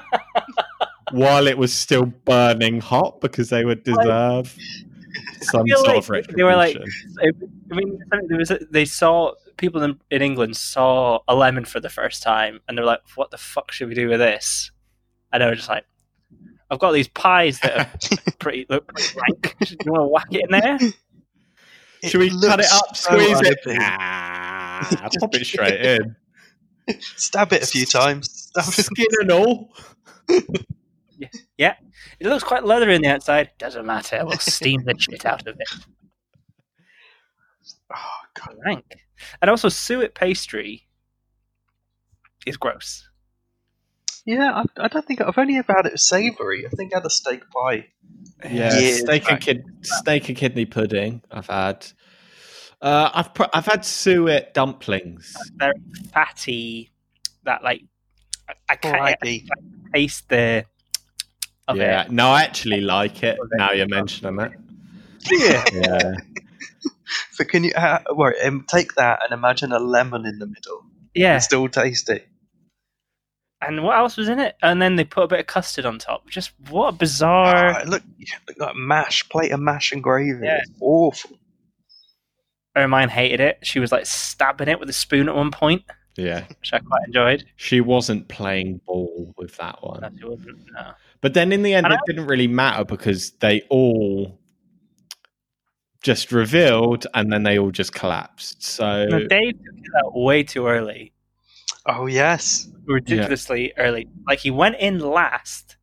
while 1.10 1.46
it 1.46 1.58
was 1.58 1.72
still 1.72 2.06
burning 2.06 2.80
hot 2.80 3.20
because 3.20 3.48
they 3.50 3.64
would 3.64 3.82
deserve 3.84 4.56
some 5.42 5.66
feel 5.66 5.76
sort 5.78 5.88
like 5.88 5.98
of 5.98 6.10
retribution. 6.10 6.36
they 6.36 6.44
were 6.44 6.56
like- 6.56 6.76
I 7.72 7.74
mean, 7.76 7.98
there 8.28 8.38
was 8.38 8.50
a, 8.50 8.60
they 8.70 8.84
saw 8.84 9.32
people 9.56 9.82
in, 9.82 9.98
in 10.10 10.22
England 10.22 10.56
saw 10.56 11.20
a 11.28 11.34
lemon 11.34 11.64
for 11.64 11.80
the 11.80 11.88
first 11.90 12.22
time, 12.22 12.60
and 12.68 12.76
they're 12.78 12.84
like, 12.84 13.00
"What 13.16 13.30
the 13.30 13.38
fuck 13.38 13.72
should 13.72 13.88
we 13.88 13.94
do 13.94 14.08
with 14.08 14.20
this?" 14.20 14.70
And 15.32 15.42
they 15.42 15.46
were 15.46 15.54
just 15.54 15.68
like, 15.68 15.84
"I've 16.70 16.78
got 16.78 16.92
these 16.92 17.08
pies 17.08 17.58
that 17.60 17.78
are 17.78 18.32
pretty 18.38 18.66
look 18.68 18.86
pretty 18.94 19.18
rank. 19.18 19.56
do 19.60 19.76
you 19.84 19.92
want 19.92 20.02
to 20.02 20.08
whack 20.08 20.26
it 20.30 20.44
in 20.44 20.50
there?" 20.50 20.78
Should 22.08 22.20
we 22.20 22.28
cut 22.28 22.36
it 22.60 22.66
looks 22.66 22.74
up, 22.74 22.96
so 22.96 23.10
squeeze 23.18 23.40
it? 23.42 23.58
Unappealing. 24.80 25.02
Ah, 25.04 25.08
pop 25.20 25.34
it 25.34 25.44
straight 25.46 25.80
in. 26.00 26.16
Stab 27.16 27.52
it 27.52 27.62
a 27.62 27.66
few 27.66 27.86
times. 27.86 28.50
Stab 28.54 28.74
it. 28.78 28.84
Skin 28.84 29.06
and 29.20 29.30
all. 29.30 29.74
Yeah. 31.56 31.76
It 32.18 32.26
looks 32.26 32.42
quite 32.42 32.64
leathery 32.64 32.96
on 32.96 33.02
the 33.02 33.08
outside. 33.08 33.50
Doesn't 33.56 33.86
matter. 33.86 34.24
We'll 34.24 34.38
steam 34.38 34.82
the 34.84 34.94
shit 34.98 35.24
out 35.24 35.46
of 35.46 35.56
it. 35.58 35.68
Oh 37.94 38.20
god. 38.34 38.56
Rank. 38.64 38.84
And 39.40 39.48
also, 39.48 39.68
suet 39.68 40.14
pastry 40.14 40.82
is 42.46 42.56
gross. 42.56 43.08
Yeah, 44.26 44.52
I, 44.52 44.84
I 44.84 44.88
don't 44.88 45.06
think 45.06 45.20
I've 45.20 45.38
only 45.38 45.56
ever 45.56 45.72
had 45.72 45.86
it 45.86 46.00
savoury. 46.00 46.66
I 46.66 46.70
think 46.70 46.92
I 46.92 46.98
had 46.98 47.06
a 47.06 47.10
steak 47.10 47.42
pie. 47.50 47.86
Yeah, 48.50 48.70
steak 48.70 49.30
and 49.30 49.40
kid, 49.40 49.64
steak 49.82 50.28
and 50.28 50.36
kidney 50.36 50.66
pudding. 50.66 51.22
I've 51.30 51.46
had. 51.46 51.86
Uh, 52.84 53.10
I've 53.14 53.32
pr- 53.32 53.44
I've 53.54 53.64
had 53.64 53.82
suet 53.82 54.52
dumplings. 54.52 55.34
Very 55.56 55.72
fatty. 56.12 56.90
That 57.44 57.64
like 57.64 57.82
I, 58.46 58.52
I 58.68 58.76
can't 58.76 58.96
Variety. 58.96 59.48
taste 59.94 60.28
the. 60.28 60.66
Of 61.66 61.78
yeah, 61.78 62.02
it. 62.04 62.10
no, 62.12 62.28
I 62.28 62.42
actually 62.42 62.82
like 62.82 63.22
it. 63.22 63.38
Okay. 63.40 63.48
Now 63.56 63.72
you're 63.72 63.88
mentioning 63.88 64.38
it. 64.38 64.52
Yeah. 65.32 65.64
Yeah, 65.72 66.12
So 67.30 67.44
can 67.44 67.64
you 67.64 67.72
uh, 67.72 68.00
wait, 68.10 68.34
um, 68.44 68.66
take 68.68 68.94
that 68.96 69.20
and 69.24 69.32
imagine 69.32 69.72
a 69.72 69.78
lemon 69.78 70.26
in 70.26 70.38
the 70.38 70.46
middle? 70.46 70.84
Yeah. 71.14 71.36
It's 71.36 71.46
still 71.46 71.68
tasty. 71.68 72.20
And 73.62 73.82
what 73.82 73.96
else 73.96 74.18
was 74.18 74.28
in 74.28 74.40
it? 74.40 74.56
And 74.62 74.82
then 74.82 74.96
they 74.96 75.04
put 75.04 75.24
a 75.24 75.28
bit 75.28 75.40
of 75.40 75.46
custard 75.46 75.86
on 75.86 75.98
top. 75.98 76.28
Just 76.28 76.52
what 76.68 76.88
a 76.88 76.92
bizarre. 76.92 77.76
Ah, 77.80 77.82
look, 77.86 78.02
look 78.48 78.58
like 78.58 78.76
mash, 78.76 79.26
plate 79.30 79.52
of 79.52 79.60
mash 79.60 79.90
and 79.92 80.02
gravy. 80.02 80.44
Yeah. 80.44 80.58
It's 80.58 80.70
awful. 80.82 81.38
Hermine 82.76 83.08
hated 83.08 83.40
it. 83.40 83.58
She 83.62 83.78
was 83.80 83.92
like 83.92 84.06
stabbing 84.06 84.68
it 84.68 84.80
with 84.80 84.88
a 84.88 84.92
spoon 84.92 85.28
at 85.28 85.34
one 85.36 85.50
point, 85.50 85.82
yeah. 86.16 86.44
which 86.48 86.72
I 86.72 86.78
quite 86.80 87.06
enjoyed. 87.06 87.44
She 87.56 87.80
wasn't 87.80 88.28
playing 88.28 88.80
ball 88.86 89.32
with 89.36 89.56
that 89.58 89.82
one. 89.82 90.00
No, 90.00 90.10
she 90.18 90.24
wasn't. 90.24 90.58
No. 90.72 90.92
But 91.20 91.34
then 91.34 91.52
in 91.52 91.62
the 91.62 91.74
end, 91.74 91.86
And 91.86 91.94
it 91.94 92.00
I- 92.00 92.06
didn't 92.06 92.26
really 92.26 92.48
matter 92.48 92.84
because 92.84 93.30
they 93.40 93.62
all 93.70 94.38
just 96.02 96.32
revealed 96.32 97.06
and 97.14 97.32
then 97.32 97.44
they 97.44 97.58
all 97.58 97.70
just 97.70 97.94
collapsed. 97.94 98.62
So 98.62 99.06
No, 99.06 99.26
Dave 99.26 99.52
took 99.52 99.74
it 99.78 100.04
out 100.04 100.14
way 100.14 100.42
too 100.42 100.66
early. 100.66 101.12
Oh 101.86 102.06
yes. 102.06 102.68
ridiculously 102.86 103.72
early. 103.78 104.08
Like 104.26 104.38
he 104.40 104.50
went 104.50 104.76
in 104.76 104.98
last, 104.98 105.76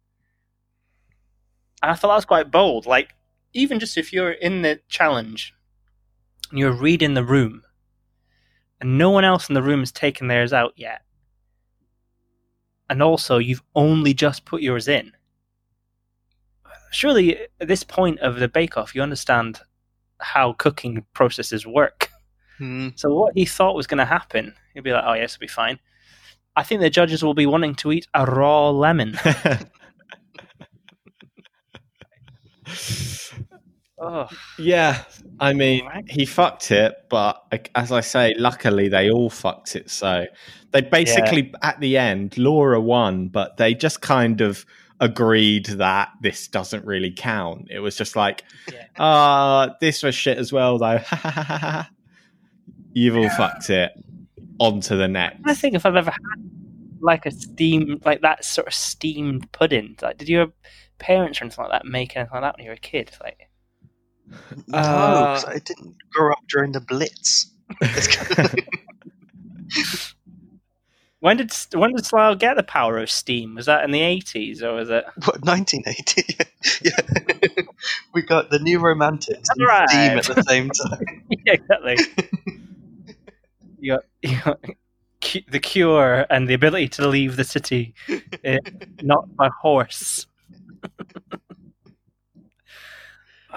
and 1.81 1.91
I 1.91 1.95
thought 1.95 2.09
that 2.09 2.15
was 2.15 2.25
quite 2.25 2.51
bold. 2.51 2.85
Like 2.85 3.13
even 3.53 3.79
just 3.79 3.97
if 3.97 4.13
you're 4.13 4.31
in 4.31 4.61
the 4.61 4.79
challenge 4.89 5.53
and 6.51 6.59
you're 6.59 6.71
reading 6.71 7.15
the 7.15 7.23
room, 7.23 7.63
and 8.79 8.97
no 8.97 9.09
one 9.09 9.25
else 9.25 9.49
in 9.49 9.55
the 9.55 9.63
room 9.63 9.79
has 9.79 9.91
taken 9.91 10.27
theirs 10.27 10.53
out 10.53 10.73
yet, 10.75 11.01
and 12.89 13.01
also 13.01 13.37
you've 13.37 13.63
only 13.73 14.13
just 14.13 14.45
put 14.45 14.61
yours 14.61 14.87
in. 14.87 15.13
Surely, 16.91 17.37
at 17.59 17.67
this 17.67 17.83
point 17.83 18.19
of 18.19 18.35
the 18.35 18.49
Bake 18.49 18.77
Off, 18.77 18.93
you 18.93 19.01
understand 19.01 19.61
how 20.19 20.53
cooking 20.53 21.05
processes 21.13 21.65
work. 21.65 22.09
Hmm. 22.57 22.89
So 22.95 23.13
what 23.13 23.33
he 23.33 23.45
thought 23.45 23.75
was 23.75 23.87
going 23.87 23.97
to 23.97 24.05
happen, 24.05 24.53
he'd 24.73 24.83
be 24.83 24.91
like, 24.91 25.05
"Oh 25.07 25.13
yes, 25.13 25.33
it'll 25.33 25.41
be 25.41 25.47
fine." 25.47 25.79
I 26.55 26.63
think 26.63 26.81
the 26.81 26.89
judges 26.89 27.23
will 27.23 27.33
be 27.33 27.45
wanting 27.45 27.75
to 27.75 27.93
eat 27.93 28.07
a 28.13 28.25
raw 28.25 28.69
lemon. 28.69 29.17
oh, 34.01 34.27
yeah, 34.57 35.03
I 35.39 35.53
mean, 35.53 35.87
he 36.07 36.25
fucked 36.25 36.71
it, 36.71 36.95
but 37.09 37.43
as 37.75 37.91
I 37.91 38.01
say, 38.01 38.33
luckily 38.37 38.89
they 38.89 39.09
all 39.09 39.29
fucked 39.29 39.75
it. 39.75 39.89
So 39.89 40.25
they 40.71 40.81
basically, 40.81 41.53
at 41.61 41.79
the 41.79 41.97
end, 41.97 42.37
Laura 42.37 42.81
won, 42.81 43.27
but 43.27 43.57
they 43.57 43.73
just 43.73 44.01
kind 44.01 44.41
of 44.41 44.65
agreed 44.99 45.65
that 45.65 46.09
this 46.21 46.47
doesn't 46.47 46.85
really 46.85 47.11
count. 47.11 47.67
It 47.69 47.79
was 47.79 47.95
just 47.95 48.15
like, 48.15 48.43
Yeah. 48.71 48.85
ah, 48.99 49.75
this 49.81 50.03
was 50.03 50.15
shit 50.15 50.37
as 50.37 50.53
well, 50.53 50.77
though. 50.77 50.99
You've 52.93 53.17
all 53.17 53.29
fucked 53.29 53.69
it. 53.69 53.91
On 54.59 54.79
to 54.81 54.95
the 54.95 55.07
next. 55.07 55.39
I 55.45 55.55
think 55.55 55.73
if 55.73 55.87
I've 55.87 55.95
ever 55.95 56.11
had 56.11 56.51
like 57.01 57.25
a 57.25 57.31
steam, 57.31 57.99
like 58.05 58.21
that 58.21 58.45
sort 58.45 58.67
of 58.67 58.73
steamed 58.75 59.51
pudding. 59.51 59.95
Like, 60.01 60.19
did 60.19 60.29
your 60.29 60.47
parents 60.99 61.41
or 61.41 61.45
anything 61.45 61.63
like 61.63 61.71
that 61.71 61.85
make 61.85 62.15
anything 62.15 62.31
like 62.33 62.43
that 62.43 62.57
when 62.57 62.65
you 62.65 62.69
were 62.69 62.75
a 62.75 62.79
kid? 62.79 63.11
Like, 63.23 63.49
No, 64.67 64.77
Uh, 64.77 65.25
'cause 65.35 65.45
I 65.45 65.59
didn't 65.59 65.95
grow 66.11 66.31
up 66.31 66.39
during 66.49 66.71
the 66.71 66.81
Blitz. 66.81 67.47
when 71.19 71.37
did 71.37 71.51
when 71.73 71.93
did 71.93 72.05
Slough 72.05 72.39
get 72.39 72.55
the 72.57 72.63
power 72.63 72.97
of 72.97 73.09
steam? 73.09 73.55
Was 73.55 73.65
that 73.67 73.83
in 73.83 73.91
the 73.91 74.01
eighties 74.01 74.63
or 74.63 74.73
was 74.73 74.89
it? 74.89 75.05
What, 75.25 75.43
1980? 75.45 76.35
yeah. 76.83 77.63
we 78.13 78.21
got 78.21 78.49
the 78.49 78.59
new 78.59 78.79
romantics 78.79 79.49
and 79.49 79.65
Right. 79.67 79.89
Steam 79.89 80.17
at 80.17 80.25
the 80.25 80.43
same 80.43 80.69
time. 80.69 81.23
yeah, 81.45 81.53
exactly. 81.53 81.97
you 83.79 83.93
got, 83.93 84.03
you 84.21 84.37
got 84.43 84.59
the 85.51 85.59
cure 85.59 86.25
and 86.29 86.47
the 86.47 86.53
ability 86.55 86.87
to 86.89 87.07
leave 87.07 87.35
the 87.35 87.43
city, 87.43 87.93
eh, 88.43 88.57
not 89.01 89.35
by 89.35 89.49
horse. 89.61 90.25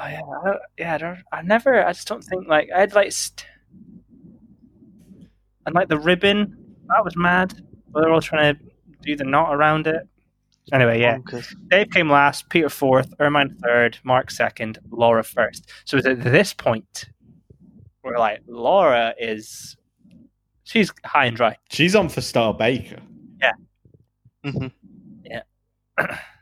Oh 0.04 0.08
yeah, 0.08 0.20
I 0.20 0.44
don't, 0.44 0.60
yeah. 0.78 0.94
I, 0.94 0.98
don't, 0.98 1.18
I 1.32 1.42
never. 1.42 1.84
I 1.84 1.92
just 1.92 2.08
don't 2.08 2.22
think 2.22 2.46
like 2.48 2.68
I 2.74 2.80
had 2.80 2.94
like. 2.94 3.12
St- 3.12 3.46
and 5.66 5.74
like 5.74 5.88
the 5.88 5.98
ribbon, 5.98 6.56
that 6.88 7.02
was 7.04 7.16
mad. 7.16 7.54
They're 7.94 8.12
all 8.12 8.20
trying 8.20 8.54
to 8.54 8.60
do 9.00 9.16
the 9.16 9.24
knot 9.24 9.54
around 9.54 9.86
it. 9.86 10.06
Anyway, 10.72 11.00
yeah. 11.00 11.16
Bonkers. 11.18 11.54
Dave 11.68 11.90
came 11.90 12.10
last, 12.10 12.50
Peter 12.50 12.68
fourth, 12.68 13.14
Hermine 13.18 13.56
third, 13.62 13.98
Mark 14.04 14.30
second, 14.30 14.78
Laura 14.90 15.24
first. 15.24 15.70
So 15.86 15.96
it's 15.96 16.06
at 16.06 16.22
this 16.22 16.52
point, 16.52 17.06
we're 18.02 18.18
like, 18.18 18.40
Laura 18.46 19.14
is, 19.18 19.74
she's 20.64 20.92
high 21.06 21.26
and 21.26 21.36
dry. 21.36 21.56
She's 21.70 21.96
on 21.96 22.10
for 22.10 22.20
Star 22.20 22.52
Baker. 22.52 22.98
Yeah 23.40 23.52
mhm. 24.44 24.72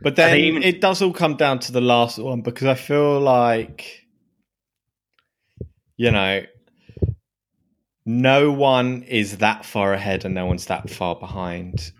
But 0.00 0.16
then 0.16 0.38
even- 0.38 0.62
it 0.62 0.80
does 0.80 1.02
all 1.02 1.12
come 1.12 1.36
down 1.36 1.58
to 1.60 1.72
the 1.72 1.80
last 1.80 2.18
one 2.18 2.42
because 2.42 2.66
I 2.66 2.74
feel 2.74 3.20
like, 3.20 4.06
you 5.96 6.10
know, 6.10 6.44
no 8.06 8.52
one 8.52 9.02
is 9.02 9.38
that 9.38 9.64
far 9.64 9.92
ahead 9.92 10.24
and 10.24 10.34
no 10.34 10.46
one's 10.46 10.66
that 10.66 10.88
far 10.88 11.16
behind 11.16 11.92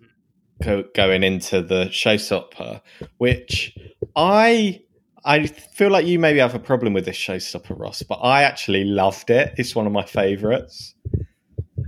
go, 0.63 0.85
going 0.95 1.23
into 1.23 1.61
the 1.63 1.87
showstopper, 1.87 2.81
which 3.19 3.77
I. 4.17 4.83
I 5.25 5.47
feel 5.47 5.91
like 5.91 6.07
you 6.07 6.19
maybe 6.19 6.39
have 6.39 6.55
a 6.55 6.61
problem 6.61 6.95
with 6.95 7.05
this 7.05 7.17
showstopper, 7.17 7.79
Ross, 7.79 8.03
but 8.03 8.15
I 8.23 8.45
actually 8.45 8.85
loved 8.85 9.29
it. 9.29 9.53
It's 9.59 9.75
one 9.75 9.87
of 9.87 9.93
my 9.93 10.05
favourites. 10.05 10.95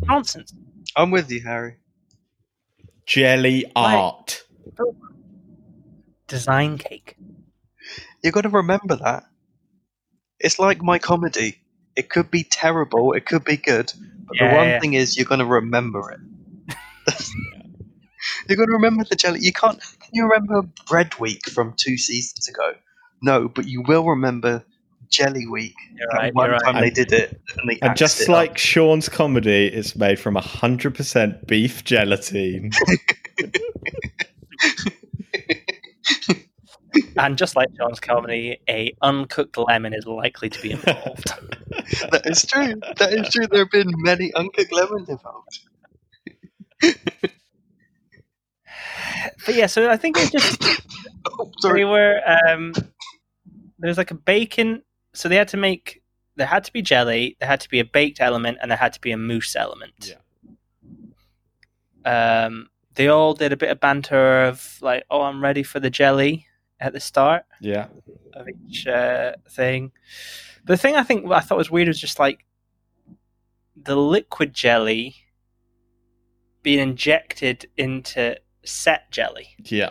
Nonsense. 0.02 0.52
I'm 0.96 1.10
with 1.10 1.30
you, 1.30 1.40
Harry. 1.40 1.76
Jelly 3.06 3.64
art. 3.74 4.42
Oh, 4.78 4.94
Design 6.30 6.78
cake. 6.78 7.16
You've 8.22 8.34
got 8.34 8.42
to 8.42 8.48
remember 8.48 8.96
that. 8.96 9.24
It's 10.38 10.58
like 10.58 10.82
my 10.82 10.98
comedy. 10.98 11.58
It 11.96 12.08
could 12.08 12.30
be 12.30 12.44
terrible, 12.44 13.12
it 13.12 13.26
could 13.26 13.44
be 13.44 13.56
good, 13.58 13.92
but 14.26 14.36
Yeah, 14.36 14.50
the 14.50 14.56
one 14.56 14.68
yeah. 14.68 14.80
thing 14.80 14.94
is 14.94 15.16
you're 15.16 15.26
going 15.26 15.40
to 15.40 15.44
remember 15.46 16.12
it. 16.12 16.20
you're 18.48 18.56
going 18.56 18.68
to 18.68 18.74
remember 18.74 19.04
the 19.04 19.16
jelly. 19.16 19.40
You 19.42 19.52
can't. 19.52 19.78
Can 19.80 20.10
you 20.12 20.24
remember 20.24 20.62
Bread 20.88 21.18
Week 21.18 21.48
from 21.50 21.74
two 21.76 21.96
seasons 21.98 22.48
ago? 22.48 22.74
No, 23.22 23.48
but 23.48 23.66
you 23.66 23.82
will 23.86 24.06
remember 24.06 24.64
Jelly 25.10 25.46
Week. 25.46 25.74
You're 25.94 26.08
right. 26.08 26.34
one 26.34 26.46
You're 26.46 26.58
right. 26.58 26.62
time 26.72 26.80
they 26.80 26.90
did 26.90 27.12
it, 27.12 27.40
and 27.58 27.68
they 27.68 27.78
And 27.82 27.96
just 27.96 28.22
it 28.22 28.28
like 28.28 28.52
up. 28.52 28.56
Sean's 28.56 29.08
comedy, 29.08 29.66
it's 29.66 29.96
made 29.96 30.18
from 30.20 30.36
100% 30.36 31.46
beef 31.46 31.84
gelatine. 31.84 32.70
And 37.20 37.37
just 37.37 37.54
like 37.54 37.68
John's 37.74 38.00
comedy, 38.00 38.59
a 38.66 38.94
uncooked 39.02 39.59
lemon 39.59 39.92
is 39.92 40.06
likely 40.06 40.48
to 40.48 40.62
be 40.62 40.70
involved. 40.70 41.30
that 42.11 42.22
is 42.24 42.46
true. 42.46 42.80
That 42.96 43.12
is 43.12 43.28
true. 43.28 43.46
There 43.46 43.59
have 43.61 43.70
been 43.70 43.92
many 43.98 44.33
uncooked 44.33 44.72
lemons 44.72 45.11
involved. 45.11 45.61
but 49.44 49.54
yeah, 49.54 49.66
so 49.66 49.90
I 49.90 49.98
think 49.98 50.16
it 50.18 50.33
just 50.33 50.64
Oh, 51.38 51.50
they 51.62 51.85
were 51.85 52.20
um 52.48 52.72
there's 53.78 53.98
like 53.98 54.11
a 54.11 54.14
bacon 54.14 54.83
so 55.12 55.28
they 55.28 55.37
had 55.37 55.48
to 55.48 55.56
make 55.56 56.02
there 56.37 56.46
had 56.46 56.64
to 56.64 56.72
be 56.72 56.80
jelly 56.80 57.37
there 57.40 57.48
had 57.48 57.61
to 57.61 57.68
be 57.68 57.80
a 57.80 57.85
baked 57.85 58.20
element 58.20 58.59
and 58.62 58.70
there 58.70 58.78
had 58.78 58.94
to 58.94 59.00
be 59.00 59.11
a 59.12 59.16
mousse 59.16 59.54
element 59.54 60.16
um 62.06 62.68
they 62.94 63.09
all 63.09 63.35
did 63.35 63.52
a 63.52 63.56
bit 63.56 63.70
of 63.70 63.80
banter 63.80 64.44
of 64.44 64.78
like 64.80 65.04
oh 65.11 65.22
i'm 65.22 65.42
ready 65.42 65.62
for 65.62 65.78
the 65.78 65.90
jelly 65.90 66.46
at 66.80 66.92
the 66.92 67.00
start 67.00 67.44
Yeah. 67.60 67.86
of 68.34 68.46
each 68.48 68.86
uh, 68.86 69.32
thing 69.50 69.92
the 70.64 70.76
thing 70.76 70.96
i 70.96 71.02
think 71.02 71.30
i 71.30 71.40
thought 71.40 71.58
was 71.58 71.70
weird 71.70 71.88
was 71.88 72.00
just 72.00 72.18
like 72.18 72.44
the 73.76 73.96
liquid 73.96 74.52
jelly 74.54 75.14
being 76.62 76.78
injected 76.80 77.66
into 77.76 78.36
set 78.64 79.10
jelly 79.10 79.48
Yeah. 79.64 79.90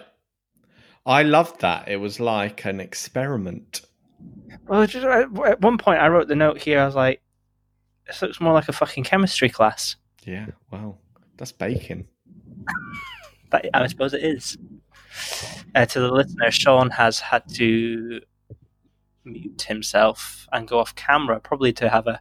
I 1.06 1.24
loved 1.24 1.62
that. 1.62 1.88
It 1.88 1.96
was 1.96 2.20
like 2.20 2.66
an 2.66 2.80
experiment. 2.80 3.82
Well, 4.68 4.86
just, 4.86 5.04
uh, 5.04 5.26
at 5.46 5.60
one 5.62 5.80
point, 5.80 6.00
I 6.02 6.08
wrote 6.10 6.28
the 6.28 6.36
note 6.36 6.60
here. 6.62 6.80
I 6.82 6.86
was 6.86 6.94
like, 6.94 7.22
"This 8.06 8.22
looks 8.22 8.40
more 8.40 8.54
like 8.54 8.70
a 8.70 8.74
fucking 8.74 9.06
chemistry 9.06 9.50
class." 9.50 9.96
Yeah. 10.26 10.48
Well, 10.70 11.00
that's 11.38 11.54
bacon. 11.54 12.06
But 13.50 13.70
I 13.74 13.88
suppose 13.88 14.14
it 14.14 14.24
is. 14.24 14.56
Uh, 15.76 15.86
to 15.86 16.00
the 16.00 16.12
listener, 16.12 16.52
Sean 16.52 16.90
has 16.92 17.20
had 17.20 17.44
to 17.56 18.22
mute 19.26 19.64
himself 19.64 20.48
and 20.52 20.68
go 20.68 20.80
off 20.80 20.96
camera, 20.96 21.40
probably 21.40 21.74
to 21.74 21.90
have 21.90 22.08
a 22.08 22.20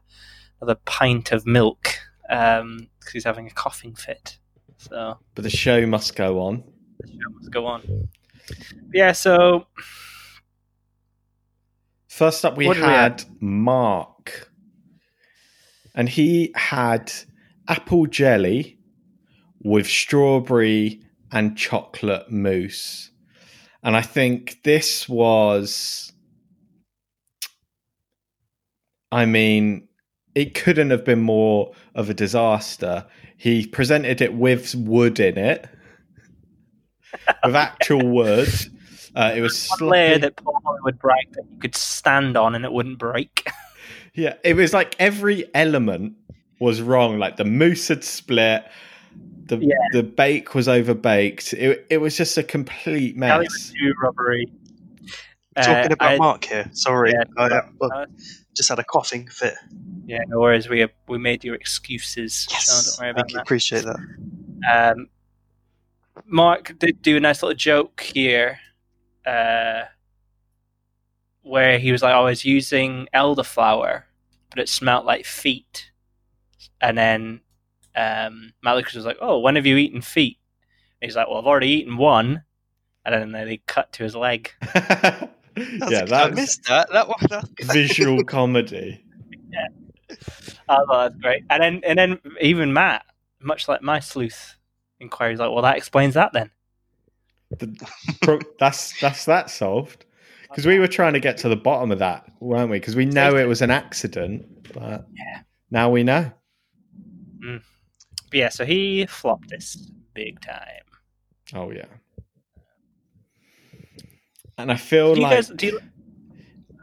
another 0.60 0.78
pint 0.84 1.30
of 1.32 1.46
milk 1.46 1.88
because 2.22 3.12
he's 3.12 3.24
having 3.24 3.46
a 3.46 3.50
coughing 3.50 3.94
fit. 3.94 4.38
So 4.76 5.18
But 5.34 5.42
the 5.42 5.50
show 5.50 5.86
must 5.86 6.16
go 6.16 6.40
on. 6.40 6.64
the 7.00 7.08
show 7.08 7.30
must 7.34 7.50
go 7.50 7.66
on. 7.66 8.08
Yeah. 8.92 9.12
So 9.12 9.66
First 12.08 12.44
up, 12.44 12.56
we 12.56 12.66
did 12.66 12.76
we 12.76 12.82
had 12.82 13.24
Mark. 13.40 14.50
And 15.94 16.08
he 16.08 16.52
had 16.54 17.12
apple 17.68 18.06
jelly 18.06 18.78
with 19.62 19.86
strawberry 19.86 21.00
and 21.32 21.56
chocolate 21.56 22.30
mousse. 22.30 23.10
And 23.82 23.96
I 23.96 24.02
think 24.02 24.58
this 24.64 25.08
was. 25.08 26.12
I 29.10 29.24
mean, 29.24 29.88
it 30.34 30.54
couldn't 30.54 30.90
have 30.90 31.04
been 31.04 31.20
more 31.22 31.72
of 31.94 32.10
a 32.10 32.14
disaster. 32.14 33.06
He 33.36 33.66
presented 33.66 34.20
it 34.20 34.34
with 34.34 34.74
wood 34.74 35.18
in 35.20 35.38
it, 35.38 35.66
with 37.44 37.56
actual 37.56 38.06
wood. 38.06 38.48
Uh, 39.14 39.32
it 39.34 39.40
was 39.40 39.68
layer 39.80 40.14
slightly- 40.14 40.20
that 40.20 40.36
Paul 40.36 40.60
would 40.82 40.98
break 40.98 41.32
that 41.32 41.44
you 41.50 41.58
could 41.58 41.74
stand 41.74 42.36
on 42.36 42.54
and 42.54 42.64
it 42.64 42.72
wouldn't 42.72 42.98
break. 42.98 43.48
Yeah, 44.14 44.34
it 44.42 44.56
was 44.56 44.72
like 44.72 44.96
every 44.98 45.44
element 45.54 46.14
was 46.58 46.82
wrong. 46.82 47.20
Like 47.20 47.36
the 47.36 47.44
mousse 47.44 47.86
had 47.86 48.02
split, 48.02 48.64
the 49.48 49.56
Yeah. 49.58 49.74
the 49.92 50.02
bake 50.02 50.54
was 50.54 50.68
overbaked. 50.68 51.52
It 51.54 51.86
it 51.90 51.98
was 51.98 52.16
just 52.16 52.38
a 52.38 52.42
complete 52.42 53.14
Jelly 53.16 53.38
mess. 53.38 53.38
was 53.50 53.72
too 53.78 53.92
rubbery. 54.02 54.46
Talking 55.56 55.90
Uh, 55.92 55.94
about 55.94 56.12
I- 56.12 56.16
Mark 56.18 56.44
here. 56.44 56.70
Sorry. 56.72 57.10
Yeah, 57.12 57.24
I, 57.36 57.44
uh, 57.46 57.62
well, 57.80 57.90
uh, 57.92 58.06
just 58.54 58.68
had 58.68 58.78
a 58.78 58.84
coughing 58.84 59.26
fit. 59.28 59.54
Yeah, 60.06 60.20
no 60.28 60.38
worries. 60.40 60.68
We 60.68 60.86
we 61.08 61.18
made 61.18 61.42
your 61.44 61.54
excuses. 61.56 62.46
Yes. 62.50 62.66
So 62.66 62.72
don't 62.74 62.98
worry 63.06 63.14
Thank 63.14 63.30
about 63.30 63.32
you. 63.32 63.40
Appreciate 63.40 63.84
that. 63.84 63.96
that. 64.60 64.92
Um, 64.96 65.08
Mark 66.26 66.78
did 66.78 67.00
do 67.02 67.16
a 67.16 67.20
nice 67.20 67.42
little 67.42 67.56
joke 67.56 68.00
here, 68.00 68.58
uh, 69.26 69.84
where 71.42 71.78
he 71.78 71.92
was 71.92 72.02
like, 72.02 72.14
"I 72.14 72.20
was 72.20 72.44
using 72.44 73.08
elderflower, 73.14 74.02
but 74.50 74.58
it 74.58 74.68
smelt 74.68 75.04
like 75.06 75.24
feet." 75.24 75.90
And 76.80 76.96
then 76.98 77.40
um, 77.98 78.52
Malik 78.62 78.92
was 78.94 79.04
like, 79.04 79.18
"Oh, 79.20 79.38
when 79.40 79.56
have 79.56 79.66
you 79.66 79.76
eaten 79.76 80.00
feet?" 80.00 80.38
And 81.00 81.08
he's 81.08 81.16
like, 81.16 81.28
"Well, 81.28 81.38
I've 81.38 81.46
already 81.46 81.68
eaten 81.70 81.96
one." 81.96 82.42
And 83.04 83.34
then 83.34 83.46
they 83.46 83.58
cut 83.66 83.92
to 83.94 84.02
his 84.02 84.14
leg. 84.14 84.52
yeah, 84.74 86.04
I 86.10 86.30
missed 86.30 86.64
that. 86.66 86.88
That 86.92 87.08
one. 87.08 87.16
That, 87.30 87.48
visual 87.72 88.22
comedy. 88.24 89.02
I 90.68 90.76
thought 90.76 91.10
that's 91.10 91.16
great. 91.22 91.42
And 91.50 91.62
then 91.62 91.80
and 91.84 91.98
then 91.98 92.18
even 92.40 92.72
Matt, 92.72 93.04
much 93.40 93.66
like 93.68 93.82
my 93.82 94.00
sleuth 94.00 94.56
inquiry, 95.00 95.32
is 95.34 95.40
like, 95.40 95.50
"Well, 95.50 95.62
that 95.62 95.76
explains 95.76 96.14
that 96.14 96.32
then." 96.32 96.50
The- 97.50 97.88
pro- 98.20 98.40
that's 98.58 98.98
that's 99.00 99.24
that 99.24 99.48
solved. 99.50 100.04
Because 100.50 100.66
we 100.66 100.78
were 100.78 100.88
trying 100.88 101.12
to 101.12 101.20
get 101.20 101.36
to 101.38 101.48
the 101.48 101.56
bottom 101.56 101.90
of 101.90 101.98
that, 101.98 102.24
weren't 102.40 102.70
we? 102.70 102.78
Because 102.78 102.96
we 102.96 103.04
know 103.04 103.36
it 103.36 103.44
was 103.46 103.60
an 103.60 103.70
accident, 103.70 104.46
but 104.72 105.06
Yeah. 105.14 105.40
now 105.70 105.90
we 105.90 106.02
know. 106.04 106.30
But 107.40 107.62
yeah, 108.32 108.48
so 108.48 108.64
he 108.64 109.06
flopped 109.06 109.48
this 109.48 109.76
big 110.14 110.40
time. 110.40 110.84
Oh 111.54 111.70
yeah. 111.70 111.86
And 114.56 114.72
I 114.72 114.76
feel 114.76 115.14
Do 115.14 115.20
you 115.20 115.26
like 115.26 115.36
guys 115.36 115.48
do 115.48 115.66
you? 115.66 115.80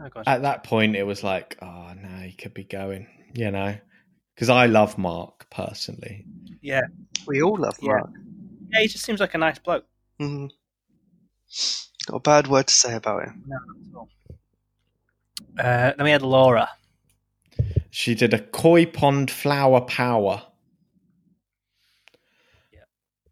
Oh, 0.01 0.09
go 0.09 0.23
at 0.25 0.41
that 0.43 0.63
point 0.63 0.95
it 0.95 1.03
was 1.03 1.23
like, 1.23 1.57
oh 1.61 1.93
no, 2.01 2.09
he 2.19 2.31
could 2.33 2.53
be 2.53 2.63
going, 2.63 3.07
you 3.33 3.51
know, 3.51 3.75
because 4.33 4.49
I 4.49 4.65
love 4.67 4.97
Mark 4.97 5.49
personally. 5.49 6.25
yeah, 6.61 6.81
we 7.27 7.41
all 7.41 7.57
love 7.57 7.77
Yeah. 7.81 7.93
Mark. 7.93 8.09
yeah, 8.71 8.79
he 8.81 8.87
just 8.87 9.03
seems 9.05 9.19
like 9.19 9.33
a 9.33 9.37
nice 9.37 9.59
bloke. 9.59 9.85
Mhm. 10.19 10.49
Got 12.07 12.15
a 12.17 12.19
bad 12.19 12.47
word 12.47 12.67
to 12.67 12.73
say 12.73 12.95
about 12.95 13.23
him. 13.23 13.43
No, 13.47 13.57
not 13.57 13.87
at 13.89 13.95
all. 13.95 14.09
Uh, 15.57 15.93
then 15.97 16.03
we 16.03 16.11
had 16.11 16.21
Laura. 16.21 16.69
She 17.89 18.13
did 18.15 18.33
a 18.33 18.39
koi 18.39 18.85
pond 18.85 19.31
flower 19.31 19.81
power. 19.81 20.43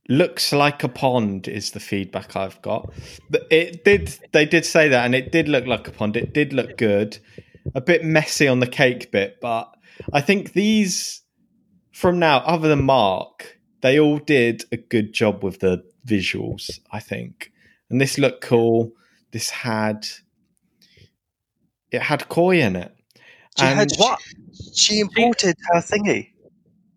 Looks 0.10 0.52
like 0.52 0.84
a 0.84 0.90
pond 0.90 1.48
is 1.48 1.72
the 1.72 1.80
feedback 1.80 2.36
I've 2.36 2.62
got. 2.62 2.92
But 3.30 3.48
It 3.50 3.86
did. 3.86 4.20
They 4.32 4.46
did 4.46 4.66
say 4.66 4.90
that, 4.90 5.06
and 5.06 5.16
it 5.16 5.32
did 5.32 5.48
look 5.48 5.66
like 5.66 5.88
a 5.88 5.92
pond. 5.92 6.18
It 6.18 6.34
did 6.34 6.52
look 6.52 6.78
good. 6.78 7.20
A 7.76 7.82
bit 7.82 8.04
messy 8.04 8.48
on 8.48 8.60
the 8.60 8.68
cake 8.68 9.12
bit, 9.12 9.40
but 9.40 9.74
I 10.12 10.20
think 10.20 10.52
these 10.52 11.22
from 11.94 12.20
now, 12.20 12.40
other 12.40 12.68
than 12.68 12.84
Mark, 12.84 13.60
they 13.82 14.00
all 14.00 14.18
did 14.18 14.66
a 14.72 14.78
good 14.78 15.14
job 15.14 15.44
with 15.44 15.60
the 15.60 15.84
visuals. 16.06 16.80
I 16.92 17.00
think, 17.00 17.52
and 17.90 18.02
this 18.02 18.18
looked 18.18 18.42
cool. 18.42 18.92
This 19.32 19.50
had 19.50 20.06
it 21.92 22.02
had 22.02 22.28
koi 22.28 22.60
in 22.60 22.76
it. 22.76 22.94
She 23.58 23.66
And 23.66 23.80
had 23.80 23.92
what? 23.98 24.20
She 24.74 25.00
imported 25.00 25.56
her 25.72 25.80
thingy. 25.80 26.33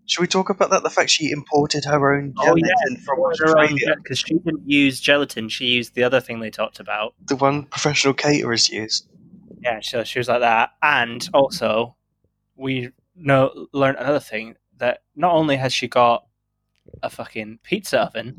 Should 0.06 0.20
we 0.20 0.26
talk 0.28 0.50
about 0.50 0.70
that? 0.70 0.82
The 0.82 0.90
fact 0.90 1.10
she 1.10 1.30
imported 1.30 1.84
her 1.84 2.14
own 2.14 2.32
Oh, 2.38 2.44
gelatin 2.44 2.62
yeah. 2.90 3.00
from 3.04 3.18
Australia, 3.20 3.94
because 4.02 4.18
she 4.20 4.34
didn't 4.34 4.68
use 4.68 5.00
gelatin; 5.00 5.48
she 5.48 5.66
used 5.66 5.94
the 5.94 6.04
other 6.04 6.20
thing 6.20 6.40
they 6.40 6.50
talked 6.50 6.80
about. 6.80 7.14
the 7.26 7.36
one 7.36 7.64
professional 7.64 8.14
caterers 8.14 8.68
use. 8.70 9.06
Yeah, 9.62 9.80
so 9.82 10.04
she 10.04 10.18
was 10.20 10.28
like 10.28 10.40
that, 10.40 10.70
and 10.82 11.28
also 11.34 11.96
we 12.54 12.90
know 13.16 13.66
learned 13.72 13.98
another 13.98 14.20
thing 14.20 14.54
that 14.78 15.02
not 15.16 15.32
only 15.32 15.56
has 15.56 15.72
she 15.72 15.88
got 15.88 16.24
a 17.02 17.10
fucking 17.10 17.58
pizza 17.64 18.00
oven, 18.02 18.36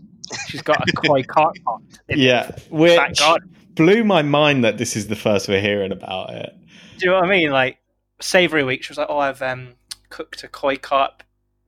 she's 0.48 0.62
got 0.62 0.88
a 0.88 0.92
koi 0.94 1.24
carp 1.28 1.56
pot. 1.66 1.82
in 2.08 2.20
Yeah, 2.20 2.52
which 2.70 2.96
back 2.96 3.42
blew 3.76 4.04
my 4.06 4.22
mind 4.22 4.64
that 4.64 4.78
this 4.78 4.96
is 4.96 5.08
the 5.08 5.16
first 5.16 5.48
we're 5.50 5.60
hearing 5.62 5.92
about 5.92 6.30
it. 6.32 6.54
Do 6.98 7.06
you 7.06 7.12
know 7.12 7.18
what 7.20 7.26
I 7.26 7.30
mean? 7.30 7.52
Like 7.52 7.80
savory 8.22 8.64
week, 8.64 8.84
she 8.84 8.92
was 8.92 8.98
like, 8.98 9.08
"Oh, 9.10 9.18
I've 9.20 9.42
um, 9.42 9.74
cooked 10.10 10.44
a 10.44 10.48
koi 10.48 10.78
carp 10.78 11.24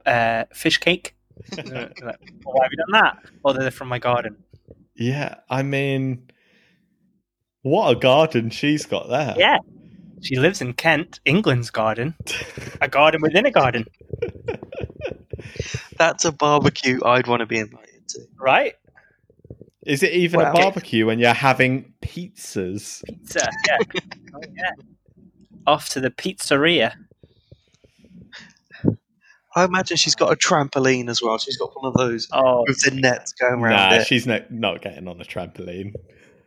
uh, 0.05 0.45
fish 0.53 0.77
cake." 0.77 1.15
Like, 1.57 1.65
well, 2.03 2.15
why 2.43 2.63
have 2.65 2.71
you 2.71 2.77
done 2.77 2.91
that? 3.01 3.17
Oh, 3.45 3.53
they're 3.53 3.71
from 3.71 3.87
my 3.87 3.99
garden. 3.99 4.37
Yeah, 4.95 5.35
I 5.49 5.63
mean, 5.63 6.29
what 7.61 7.95
a 7.95 7.99
garden 7.99 8.49
she's 8.49 8.85
got 8.85 9.07
there. 9.09 9.35
Yeah, 9.37 9.57
she 10.21 10.35
lives 10.37 10.61
in 10.61 10.73
Kent, 10.73 11.19
England's 11.25 11.71
garden, 11.71 12.15
a 12.81 12.87
garden 12.89 13.21
within 13.21 13.45
a 13.45 13.51
garden, 13.51 13.85
That's 15.97 16.25
a 16.25 16.31
barbecue 16.31 16.99
I'd 17.03 17.27
want 17.27 17.41
to 17.41 17.45
be 17.45 17.59
invited 17.59 18.07
to. 18.09 18.21
right? 18.39 18.75
Is 19.85 20.03
it 20.03 20.11
even 20.13 20.39
Wow. 20.41 20.51
a 20.51 20.53
barbecue 20.53 21.05
when 21.05 21.19
you're 21.19 21.33
having 21.33 21.93
pizzas? 22.01 23.01
Pizza, 23.05 23.49
yeah, 23.67 23.77
oh, 24.35 24.41
yeah. 24.53 24.71
Off 25.65 25.89
to 25.89 25.99
the 26.01 26.09
pizzeria. 26.11 26.93
I 29.55 29.63
imagine 29.63 29.97
she's 29.97 30.15
got 30.15 30.31
a 30.31 30.35
trampoline 30.35 31.09
as 31.09 31.21
well. 31.21 31.37
She's 31.39 31.57
got 31.57 31.75
one 31.75 31.85
of 31.85 31.93
those 31.95 32.27
Oh, 32.31 32.63
with 32.67 32.81
the 32.81 32.91
nets 32.91 33.33
going 33.33 33.61
around 33.61 33.89
Nah, 33.91 33.95
it. 34.01 34.07
she's 34.07 34.27
not, 34.27 34.51
not 34.51 34.81
getting 34.81 35.07
on 35.07 35.19
a 35.19 35.23
trampoline. 35.25 35.93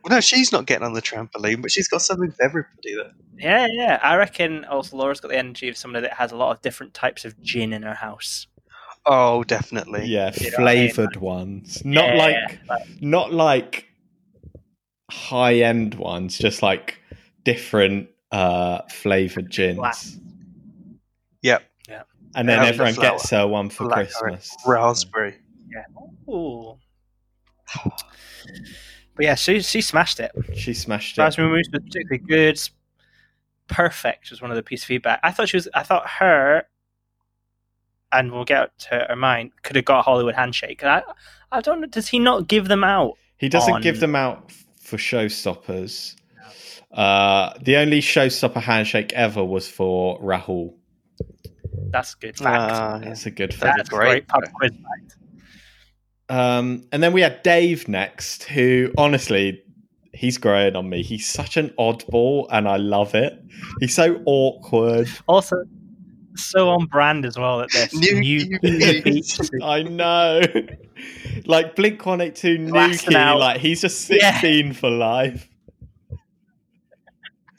Well, 0.03 0.15
no, 0.17 0.21
she's 0.21 0.51
not 0.51 0.65
getting 0.65 0.85
on 0.85 0.93
the 0.93 1.01
trampoline, 1.01 1.61
but 1.61 1.71
she's 1.71 1.87
got 1.87 2.01
something 2.01 2.31
for 2.31 2.43
everybody 2.43 2.95
there. 2.95 3.11
Yeah, 3.37 3.67
yeah. 3.71 3.99
I 4.01 4.15
reckon 4.17 4.63
also 4.65 4.95
Laura's 4.97 5.19
got 5.19 5.29
the 5.29 5.37
energy 5.37 5.67
of 5.69 5.75
somebody 5.77 6.03
that 6.07 6.13
has 6.17 6.31
a 6.31 6.35
lot 6.37 6.55
of 6.55 6.61
different 6.61 6.93
types 6.93 7.25
of 7.25 7.39
gin 7.41 7.73
in 7.73 7.83
her 7.83 7.93
house. 7.93 8.47
Oh, 9.05 9.43
definitely. 9.43 10.05
Yeah, 10.05 10.31
You 10.39 10.51
know 10.51 10.57
what 10.59 10.67
I 10.69 10.75
mean? 10.75 10.89
flavored 10.91 11.15
ones. 11.17 11.83
Not 11.83 12.15
Yeah, 12.15 12.15
like 12.15 12.59
like- 12.69 13.01
not 13.01 13.33
like 13.33 13.85
high 15.11 15.55
end 15.55 15.95
ones, 15.95 16.37
just 16.37 16.61
like 16.63 16.99
different 17.43 18.07
uh 18.31 18.81
flavored 18.89 19.49
gins. 19.51 19.77
Black. 19.77 19.97
Yep. 21.41 21.63
And 22.35 22.49
then 22.49 22.63
everyone 22.65 22.93
flower. 22.93 23.11
gets 23.11 23.29
her 23.29 23.47
one 23.47 23.69
for 23.69 23.87
Black 23.87 24.09
Christmas. 24.09 24.55
Raspberry. 24.65 25.35
Yeah. 25.69 26.33
Ooh. 26.33 26.77
But 29.15 29.25
yeah, 29.25 29.35
she 29.35 29.61
she 29.61 29.81
smashed 29.81 30.19
it. 30.19 30.31
She 30.55 30.73
smashed 30.73 31.17
it. 31.17 31.21
Raspberry 31.21 31.49
Mousse 31.49 31.69
was 31.71 31.83
particularly 31.83 32.17
good. 32.27 32.59
Perfect 33.67 34.31
was 34.31 34.41
one 34.41 34.51
of 34.51 34.55
the 34.55 34.63
piece 34.63 34.83
of 34.83 34.87
feedback. 34.87 35.19
I 35.23 35.31
thought 35.31 35.49
she 35.49 35.57
was. 35.57 35.67
I 35.73 35.83
thought 35.83 36.09
her, 36.09 36.63
and 38.11 38.31
we'll 38.31 38.45
get 38.45 38.77
to 38.79 39.05
Hermine. 39.09 39.51
Could 39.61 39.75
have 39.75 39.85
got 39.85 39.99
a 39.99 40.01
Hollywood 40.01 40.35
handshake. 40.35 40.81
And 40.81 40.89
I, 40.89 41.03
I 41.51 41.61
don't 41.61 41.81
know. 41.81 41.87
Does 41.87 42.07
he 42.07 42.19
not 42.19 42.47
give 42.47 42.67
them 42.67 42.83
out? 42.83 43.13
He 43.37 43.49
doesn't 43.49 43.75
on- 43.75 43.81
give 43.81 43.99
them 43.99 44.15
out 44.15 44.51
for 44.79 44.97
showstoppers. 44.97 46.15
Uh, 46.91 47.53
the 47.61 47.77
only 47.77 48.01
showstopper 48.01 48.61
handshake 48.61 49.13
ever 49.13 49.43
was 49.43 49.67
for 49.67 50.19
Rahul. 50.21 50.75
That's 51.91 52.15
good 52.15 52.37
fact. 52.37 52.71
Ah. 52.73 52.99
That's 53.03 53.25
a 53.25 53.31
good 53.31 53.53
fact. 53.53 53.77
That's 53.77 53.89
great. 53.89 54.09
great 54.09 54.27
pub 54.27 54.43
quiz 54.53 54.71
fact. 54.71 55.15
Um, 56.29 56.85
and 56.91 57.03
then 57.03 57.13
we 57.13 57.21
had 57.21 57.43
Dave 57.43 57.87
next, 57.87 58.43
who 58.43 58.91
honestly, 58.97 59.61
he's 60.13 60.37
growing 60.37 60.75
on 60.75 60.89
me. 60.89 61.03
He's 61.03 61.27
such 61.27 61.57
an 61.57 61.69
oddball, 61.77 62.47
and 62.51 62.67
I 62.67 62.77
love 62.77 63.13
it. 63.15 63.33
He's 63.79 63.93
so 63.95 64.21
awkward. 64.25 65.07
Also, 65.27 65.57
so 66.35 66.69
on 66.69 66.85
brand 66.85 67.25
as 67.25 67.37
well 67.37 67.59
that 67.59 67.71
this 67.71 67.93
New- 67.93 68.19
new, 68.21 68.45
new 68.63 68.77
new 68.77 69.01
beats. 69.03 69.37
beats. 69.37 69.49
I 69.61 69.83
know. 69.83 70.41
like 71.45 71.75
Blink 71.75 72.03
One 72.05 72.21
Eight 72.21 72.35
Two 72.35 72.67
Blasting 72.69 73.13
Newquay, 73.13 73.33
like 73.39 73.59
he's 73.61 73.81
just 73.81 74.09
Yeah. 74.09 74.31
sixteen 74.31 74.73
for 74.73 74.89
life. 74.89 75.47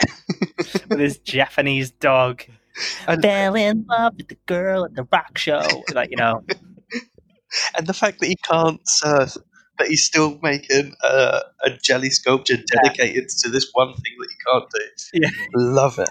with 0.88 0.98
his 0.98 1.18
Japanese 1.18 1.90
dog. 1.92 2.42
And- 3.08 3.22
Fell 3.22 3.54
in 3.54 3.84
love 3.88 4.14
with 4.16 4.28
the 4.28 4.38
girl 4.46 4.84
at 4.84 4.94
the 4.94 5.06
rock 5.12 5.38
show. 5.38 5.62
Like 5.92 6.10
you 6.10 6.16
know, 6.16 6.42
And 7.78 7.86
the 7.86 7.94
fact 7.94 8.18
that 8.20 8.26
he 8.26 8.36
can't 8.36 8.80
surf, 8.88 9.36
but 9.78 9.86
he's 9.86 10.04
still 10.04 10.38
making 10.42 10.94
uh, 11.04 11.40
a 11.64 11.70
jelly 11.70 12.10
sculpture 12.10 12.56
dedicated 12.56 13.28
to 13.28 13.48
this 13.48 13.70
one 13.74 13.94
thing 13.94 14.12
that 14.18 14.28
he 14.28 14.36
can't 14.50 14.70
do. 14.70 15.20
Yeah. 15.22 15.30
Love 15.54 15.98
it. 16.00 16.08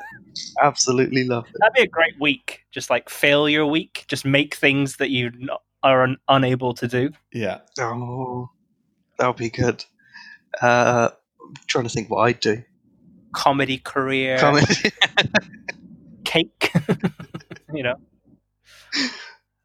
Absolutely 0.61 1.25
love 1.25 1.45
it. 1.47 1.55
that'd 1.59 1.73
be 1.73 1.81
a 1.81 1.87
great 1.87 2.13
week. 2.19 2.61
Just 2.71 2.89
like 2.89 3.09
failure 3.09 3.65
week. 3.65 4.05
Just 4.07 4.23
make 4.23 4.55
things 4.55 4.95
that 4.97 5.09
you 5.09 5.31
are 5.83 6.03
un- 6.03 6.17
unable 6.29 6.73
to 6.75 6.87
do. 6.87 7.11
Yeah. 7.33 7.59
Oh, 7.77 8.49
that 9.19 9.27
would 9.27 9.35
be 9.35 9.49
good. 9.49 9.83
Uh, 10.61 11.09
I'm 11.45 11.53
trying 11.67 11.83
to 11.83 11.89
think 11.89 12.09
what 12.09 12.19
I'd 12.21 12.39
do. 12.39 12.63
Comedy 13.33 13.79
career, 13.79 14.37
Comedy. 14.37 14.91
cake. 16.33 16.71
you 17.73 17.83
know, 17.83 17.95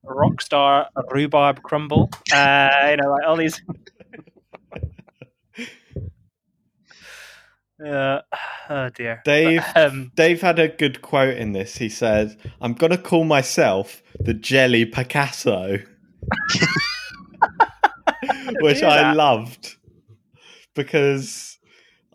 rock 0.05 0.41
star 0.41 0.89
rhubarb 1.11 1.63
crumble. 1.63 2.11
Uh, 2.33 2.69
you 2.91 2.97
know, 2.97 3.11
like 3.11 3.27
all 3.27 3.37
these. 3.37 3.61
Uh, 7.81 8.21
oh 8.71 8.89
dear. 8.89 9.23
Dave 9.25 9.63
Um, 9.77 10.11
Dave 10.17 10.41
had 10.41 10.59
a 10.59 10.67
good 10.67 11.01
quote 11.01 11.37
in 11.37 11.53
this. 11.53 11.77
He 11.77 11.89
said, 11.89 12.37
I'm 12.61 12.73
gonna 12.73 12.99
call 12.99 13.23
myself 13.23 14.03
the 14.19 14.35
Jelly 14.35 14.85
Picasso. 14.85 15.77
Which 18.61 18.83
I 18.83 19.13
loved. 19.13 19.77
Because 20.75 21.57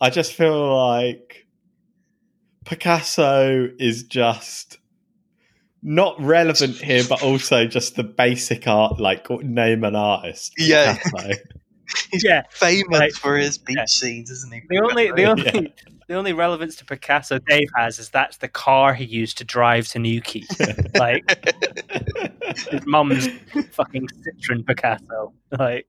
I 0.01 0.10
just 0.10 0.34
feel 0.34 0.76
like 0.76 1.42
Picasso 2.66 3.70
is 3.80 4.03
just 4.03 4.78
not 5.82 6.20
relevant 6.20 6.76
here, 6.76 7.03
but 7.07 7.22
also 7.24 7.66
just 7.68 7.95
the 7.95 8.03
basic 8.03 8.68
art, 8.68 8.99
like 8.99 9.30
name 9.41 9.84
an 9.84 9.95
artist. 9.95 10.53
Yeah. 10.57 10.95
Picasso. 10.97 11.30
yeah, 12.14 12.43
Famous 12.49 12.99
Right. 12.99 13.14
for 13.14 13.38
his 13.38 13.57
beach 13.57 13.76
Yeah. 13.78 13.86
scenes, 13.86 14.30
isn't 14.32 14.53
he? 14.53 14.61
The 14.70 14.80
only 14.82 15.11
the 15.11 15.22
Yeah. 15.22 15.30
only 15.32 15.74
the 16.07 16.16
only 16.16 16.34
relevance 16.34 16.76
to 16.78 16.86
Picasso 16.86 17.39
Dave 17.39 17.68
has 17.78 17.99
is 17.99 18.09
that's 18.09 18.38
the 18.38 18.47
car 18.47 18.93
he 18.93 19.03
used 19.05 19.38
to 19.39 19.43
drive 19.43 19.88
to 19.89 19.99
Newquay. 19.99 20.43
like 20.95 21.24
his 22.72 22.86
mum's 22.86 23.28
fucking 23.72 24.07
Citroen 24.07 24.66
Picasso. 24.66 25.34
Like 25.57 25.88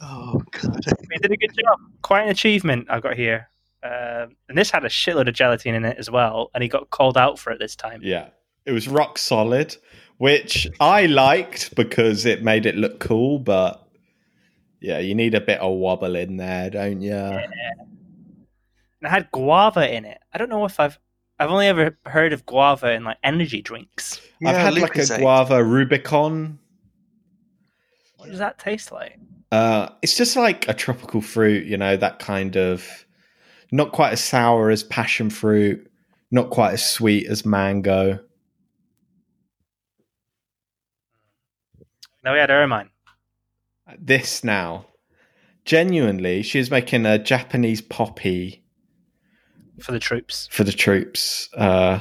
oh 0.00 0.40
god. 0.50 0.80
he 1.12 1.18
did 1.20 1.30
a 1.32 1.36
good 1.36 1.54
job. 1.54 1.78
Quite 2.02 2.22
an 2.24 2.30
achievement 2.30 2.86
I 2.90 2.98
got 3.00 3.14
here. 3.16 3.48
Um, 3.84 4.36
and 4.48 4.56
this 4.56 4.70
had 4.70 4.84
a 4.84 4.88
shitload 4.88 5.28
of 5.28 5.34
gelatin 5.34 5.74
in 5.74 5.84
it 5.84 5.98
as 5.98 6.10
well, 6.10 6.50
and 6.54 6.62
he 6.62 6.68
got 6.68 6.88
called 6.90 7.18
out 7.18 7.38
for 7.38 7.52
it 7.52 7.58
this 7.58 7.76
time. 7.76 8.00
Yeah. 8.02 8.28
It 8.64 8.72
was 8.72 8.88
rock 8.88 9.18
solid, 9.18 9.76
which 10.16 10.66
I 10.80 11.04
liked 11.04 11.74
because 11.74 12.24
it 12.24 12.42
made 12.42 12.64
it 12.64 12.76
look 12.76 12.98
cool, 12.98 13.38
but 13.38 13.86
yeah, 14.80 14.98
you 15.00 15.14
need 15.14 15.34
a 15.34 15.40
bit 15.40 15.60
of 15.60 15.76
wobble 15.76 16.16
in 16.16 16.38
there, 16.38 16.70
don't 16.70 17.02
you? 17.02 17.12
And 17.14 17.52
it 19.02 19.08
had 19.10 19.30
guava 19.32 19.94
in 19.94 20.06
it. 20.06 20.18
I 20.32 20.38
don't 20.38 20.48
know 20.48 20.64
if 20.64 20.80
I've 20.80 20.98
I've 21.38 21.50
only 21.50 21.66
ever 21.66 21.98
heard 22.06 22.32
of 22.32 22.46
guava 22.46 22.92
in 22.92 23.04
like 23.04 23.18
energy 23.22 23.60
drinks. 23.60 24.18
I've 24.46 24.54
Yeah, 24.54 24.62
had 24.62 24.74
like 24.78 24.96
a 24.96 25.00
Lucozade. 25.00 25.18
guava 25.18 25.62
Rubicon. 25.62 26.58
What 28.16 28.30
does 28.30 28.38
that 28.38 28.58
taste 28.58 28.92
like? 28.92 29.18
Uh, 29.52 29.88
it's 30.00 30.16
just 30.16 30.36
like 30.36 30.66
a 30.68 30.74
tropical 30.74 31.20
fruit, 31.20 31.66
you 31.66 31.76
know, 31.76 31.96
that 31.98 32.18
kind 32.18 32.56
of 32.56 33.04
not 33.72 33.92
quite 33.92 34.12
as 34.12 34.22
sour 34.22 34.70
as 34.70 34.82
passion 34.82 35.30
fruit, 35.30 35.90
not 36.30 36.50
quite 36.50 36.72
as 36.72 36.88
sweet 36.88 37.26
as 37.26 37.44
mango. 37.44 38.20
Now 42.24 42.32
we 42.32 42.38
had 42.38 42.50
Hermine. 42.50 42.90
This 43.98 44.42
now, 44.42 44.86
genuinely, 45.64 46.42
she 46.42 46.58
was 46.58 46.70
making 46.70 47.04
a 47.04 47.18
Japanese 47.18 47.82
poppy 47.82 48.64
for 49.80 49.92
the 49.92 49.98
troops. 49.98 50.48
for 50.50 50.64
the 50.64 50.72
troops. 50.72 51.48
Uh, 51.54 52.00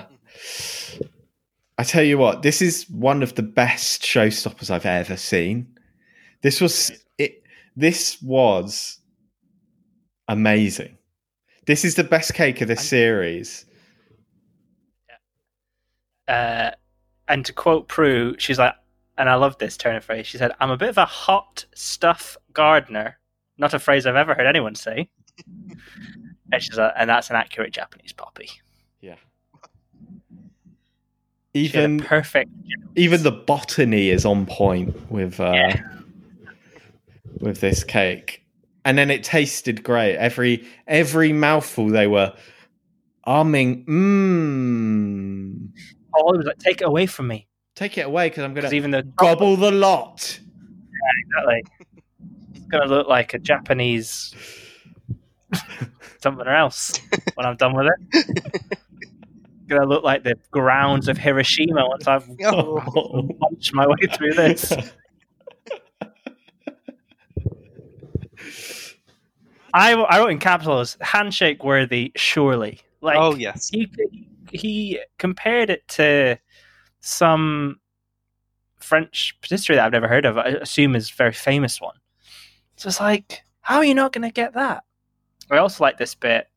I 1.77 1.83
tell 1.83 2.03
you 2.03 2.17
what, 2.17 2.43
this 2.43 2.61
is 2.61 2.89
one 2.89 3.23
of 3.23 3.35
the 3.35 3.43
best 3.43 4.01
showstoppers 4.01 4.69
I've 4.69 4.85
ever 4.85 5.17
seen. 5.17 5.67
This 6.41 6.61
was 6.61 6.91
it. 7.17 7.43
This 7.75 8.21
was 8.21 8.99
amazing. 10.27 10.97
This 11.65 11.85
is 11.85 11.95
the 11.95 12.03
best 12.03 12.33
cake 12.33 12.61
of 12.61 12.67
this 12.67 12.87
series. 12.87 13.65
Uh, 16.27 16.71
and 17.27 17.45
to 17.45 17.53
quote 17.53 17.87
Prue, 17.87 18.35
she's 18.37 18.59
like, 18.59 18.75
and 19.17 19.29
I 19.29 19.35
love 19.35 19.57
this 19.59 19.77
turn 19.77 19.95
of 19.95 20.03
phrase. 20.03 20.25
She 20.25 20.37
said, 20.37 20.51
"I'm 20.59 20.71
a 20.71 20.77
bit 20.77 20.89
of 20.89 20.97
a 20.97 21.05
hot 21.05 21.65
stuff 21.75 22.35
gardener." 22.53 23.19
Not 23.57 23.73
a 23.73 23.79
phrase 23.79 24.05
I've 24.07 24.15
ever 24.15 24.33
heard 24.33 24.47
anyone 24.47 24.73
say. 24.75 25.09
and 26.51 26.61
she's 26.63 26.77
like, 26.77 26.91
and 26.97 27.09
that's 27.09 27.29
an 27.29 27.35
accurate 27.35 27.71
Japanese 27.71 28.11
poppy. 28.11 28.49
Yeah. 29.01 29.15
She 31.55 31.67
had 31.67 31.75
a 31.75 31.85
Even 31.85 31.99
perfect. 31.99 32.49
even 32.95 33.21
the 33.23 33.31
botany 33.31 34.09
is 34.09 34.25
on 34.25 34.45
point 34.47 34.95
with 35.11 35.39
uh, 35.39 35.51
Yeah. 35.53 35.81
with 37.39 37.59
this 37.61 37.83
cake, 37.83 38.42
and 38.85 38.97
then 38.97 39.09
it 39.09 39.23
tasted 39.23 39.83
great. 39.83 40.15
Every 40.17 40.65
every 40.87 41.33
mouthful 41.33 41.87
they 41.87 42.07
were 42.07 42.33
ah, 43.25 43.43
umming. 43.43 43.85
Mmm. 43.85 45.69
Oh, 46.15 46.33
it 46.33 46.37
was 46.37 46.45
like, 46.45 46.59
take 46.59 46.81
it 46.81 46.87
away 46.87 47.05
from 47.05 47.27
me. 47.27 47.47
Take 47.75 47.97
it 47.97 48.05
away 48.05 48.29
because 48.29 48.43
I'm 48.43 48.53
gonna 48.53 48.71
even 48.71 48.91
the 48.91 49.03
gobble 49.03 49.55
the 49.55 49.71
lot. 49.71 50.39
exactly, 51.35 51.63
it's 52.53 52.65
gonna 52.67 52.85
look 52.85 53.07
like 53.07 53.33
a 53.33 53.39
Japanese 53.39 54.35
something 56.23 56.47
else 56.47 56.99
when 57.35 57.45
I'm 57.45 57.57
done 57.57 57.75
with 57.75 57.87
it. 57.87 58.51
Gonna 59.67 59.85
look 59.85 60.03
like 60.03 60.23
the 60.23 60.35
grounds 60.51 61.07
of 61.07 61.17
Hiroshima 61.17 61.87
once 61.87 62.07
I've 62.07 62.29
Oh. 62.45 63.29
punched 63.39 63.73
my 63.73 63.87
way 63.87 64.07
through 64.13 64.33
this. 64.33 64.73
I, 69.73 69.93
I 69.93 70.19
wrote 70.19 70.31
in 70.31 70.39
capitals 70.39 70.97
handshake 71.01 71.63
worthy 71.63 72.11
surely 72.15 72.79
like 73.01 73.17
oh 73.17 73.35
yes. 73.35 73.69
he 73.71 73.91
he 74.51 74.99
compared 75.17 75.69
it 75.69 75.87
to 75.89 76.37
some 76.99 77.79
French 78.79 79.37
patisserie 79.41 79.75
that 79.75 79.85
I've 79.85 79.91
never 79.91 80.07
heard 80.07 80.25
of 80.25 80.37
I 80.37 80.47
assume 80.47 80.95
is 80.95 81.09
a 81.09 81.15
very 81.15 81.33
famous 81.33 81.81
one 81.81 81.95
so 82.75 82.89
it's 82.89 82.99
like 82.99 83.41
how 83.61 83.77
are 83.77 83.85
you 83.85 83.95
not 83.95 84.13
going 84.13 84.27
to 84.27 84.33
get 84.33 84.53
that 84.53 84.83
I 85.51 85.57
also 85.57 85.83
like 85.83 85.97
this 85.97 86.15
bit. 86.15 86.47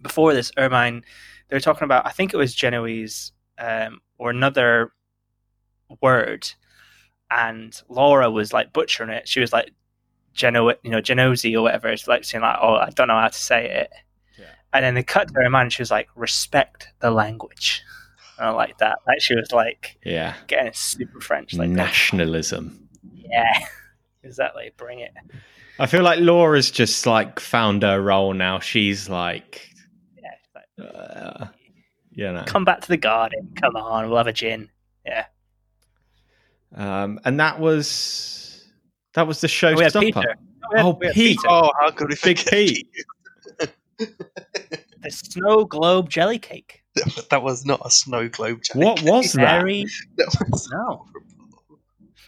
Before 0.00 0.34
this, 0.34 0.52
Hermine, 0.56 1.04
they 1.48 1.56
were 1.56 1.60
talking 1.60 1.84
about. 1.84 2.06
I 2.06 2.10
think 2.10 2.34
it 2.34 2.36
was 2.36 2.54
Genoese 2.54 3.32
um, 3.58 4.00
or 4.18 4.30
another 4.30 4.92
word, 6.00 6.50
and 7.30 7.80
Laura 7.88 8.30
was 8.30 8.52
like 8.52 8.72
butchering 8.72 9.10
it. 9.10 9.28
She 9.28 9.40
was 9.40 9.52
like 9.52 9.72
Geno, 10.34 10.70
you 10.82 10.90
know, 10.90 11.00
Genoese 11.00 11.44
or 11.46 11.62
whatever. 11.62 11.88
It's 11.88 12.08
like 12.08 12.24
saying 12.24 12.42
like, 12.42 12.58
"Oh, 12.60 12.74
I 12.74 12.90
don't 12.90 13.08
know 13.08 13.18
how 13.18 13.28
to 13.28 13.38
say 13.38 13.68
it." 13.70 13.90
Yeah. 14.38 14.46
And 14.72 14.84
then 14.84 14.94
they 14.94 15.02
cut 15.02 15.28
to 15.28 15.34
Hermine, 15.34 15.70
she 15.70 15.82
was 15.82 15.90
like, 15.90 16.08
"Respect 16.14 16.88
the 17.00 17.10
language." 17.10 17.82
And 18.38 18.48
I 18.48 18.50
like 18.50 18.78
that. 18.78 18.98
Like 19.06 19.20
she 19.20 19.34
was 19.34 19.52
like 19.52 19.98
Yeah. 20.04 20.34
getting 20.46 20.72
super 20.72 21.20
French, 21.20 21.54
like 21.54 21.68
Nationalism. 21.70 22.88
yeah, 23.14 23.66
exactly. 24.22 24.72
Bring 24.76 25.00
it. 25.00 25.12
I 25.78 25.86
feel 25.86 26.02
like 26.02 26.18
Laura's 26.20 26.70
just 26.70 27.06
like 27.06 27.40
found 27.40 27.82
her 27.82 28.00
role 28.00 28.32
now. 28.34 28.58
She's 28.58 29.08
like, 29.08 29.68
Yeah, 30.16 30.30
like, 30.54 30.94
uh, 30.94 31.46
you 32.10 32.30
know. 32.32 32.44
come 32.46 32.64
back 32.64 32.80
to 32.82 32.88
the 32.88 32.96
garden. 32.96 33.52
Come 33.60 33.76
on, 33.76 34.08
we'll 34.08 34.18
have 34.18 34.26
a 34.26 34.32
gin. 34.32 34.70
Yeah, 35.04 35.24
Um, 36.74 37.20
and 37.24 37.40
that 37.40 37.58
was 37.58 38.41
that 39.14 39.26
was 39.26 39.40
the 39.40 39.48
Oh, 39.62 39.74
we 39.76 39.82
had 39.84 39.92
showstopper. 39.92 40.00
Peter. 40.00 40.20
we 40.20 40.76
had- 40.78 40.84
Oh, 40.86 40.96
we 40.98 41.06
had 41.06 41.14
Pete. 41.14 41.36
Peter. 41.38 41.48
Oh, 41.50 41.70
how 41.80 41.90
could 41.90 42.08
we 42.08 42.16
Big 42.22 42.38
forget 42.38 42.52
Pete. 42.52 42.88
the 43.98 45.10
snow 45.10 45.64
globe 45.64 46.08
jelly 46.08 46.38
cake. 46.38 46.82
you? 46.96 47.02
That 47.30 47.42
was 47.42 47.64
not 47.64 47.80
a 47.84 47.90
snow 47.90 48.28
globe. 48.28 48.60
jelly 48.62 48.84
cake. 48.84 48.86
What 48.86 48.98
cake. 48.98 49.08
was 49.08 49.32
that? 49.32 49.60
Very 49.62 49.84
That 50.16 50.46
was 50.50 50.68
no. 50.72 51.06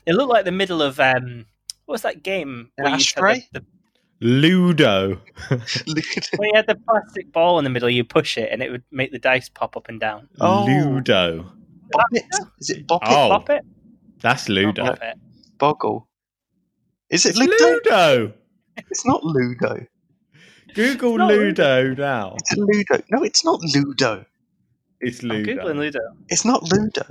It 0.06 0.14
looked 0.14 0.30
like 0.32 0.44
the 0.44 0.52
middle 0.52 0.82
of 0.82 1.00
um. 1.00 1.46
What 1.86 1.92
was 1.94 2.02
that 2.02 2.22
game? 2.22 2.70
An 2.78 2.84
where 2.84 2.92
you 2.92 2.98
just 2.98 3.14
had 3.14 3.24
ashtray? 3.24 3.48
The, 3.52 3.60
the, 3.60 3.66
Ludo. 4.26 5.20
where 5.48 5.58
you 6.48 6.52
had 6.54 6.66
the 6.66 6.76
plastic 6.88 7.30
ball 7.32 7.58
in 7.58 7.64
the 7.64 7.70
middle, 7.70 7.90
you 7.90 8.04
push 8.04 8.38
it, 8.38 8.48
and 8.52 8.62
it 8.62 8.70
would 8.70 8.82
make 8.90 9.12
the 9.12 9.18
dice 9.18 9.48
pop 9.50 9.76
up 9.76 9.88
and 9.88 10.00
down. 10.00 10.28
Oh. 10.40 10.64
Ludo. 10.66 11.50
Bop 11.90 12.06
it? 12.12 12.24
Is 12.58 12.70
it 12.70 12.86
Bop 12.86 13.02
Oh. 13.06 13.28
Pop 13.30 13.50
it. 13.50 13.64
That's 14.20 14.48
Ludo. 14.48 14.84
Pop 14.84 14.96
it. 14.96 15.02
it? 15.02 15.18
Boggle. 15.58 16.08
Is 17.10 17.26
it 17.26 17.36
Ludo? 17.36 17.52
Ludo. 17.54 18.32
It's 18.90 19.06
not 19.06 19.22
Ludo. 19.24 19.86
Google 20.74 21.18
not 21.18 21.28
Ludo 21.30 21.94
now. 21.94 22.34
It's 22.36 22.56
Ludo. 22.56 23.02
No, 23.10 23.22
it's 23.22 23.44
not 23.44 23.60
Ludo. 23.62 24.24
It's 25.00 25.22
Ludo. 25.22 25.36
I'm 25.36 25.44
Ludo. 25.44 25.62
googling 25.62 25.78
Ludo. 25.78 26.00
It's 26.28 26.44
not 26.44 26.62
Ludo. 26.72 27.06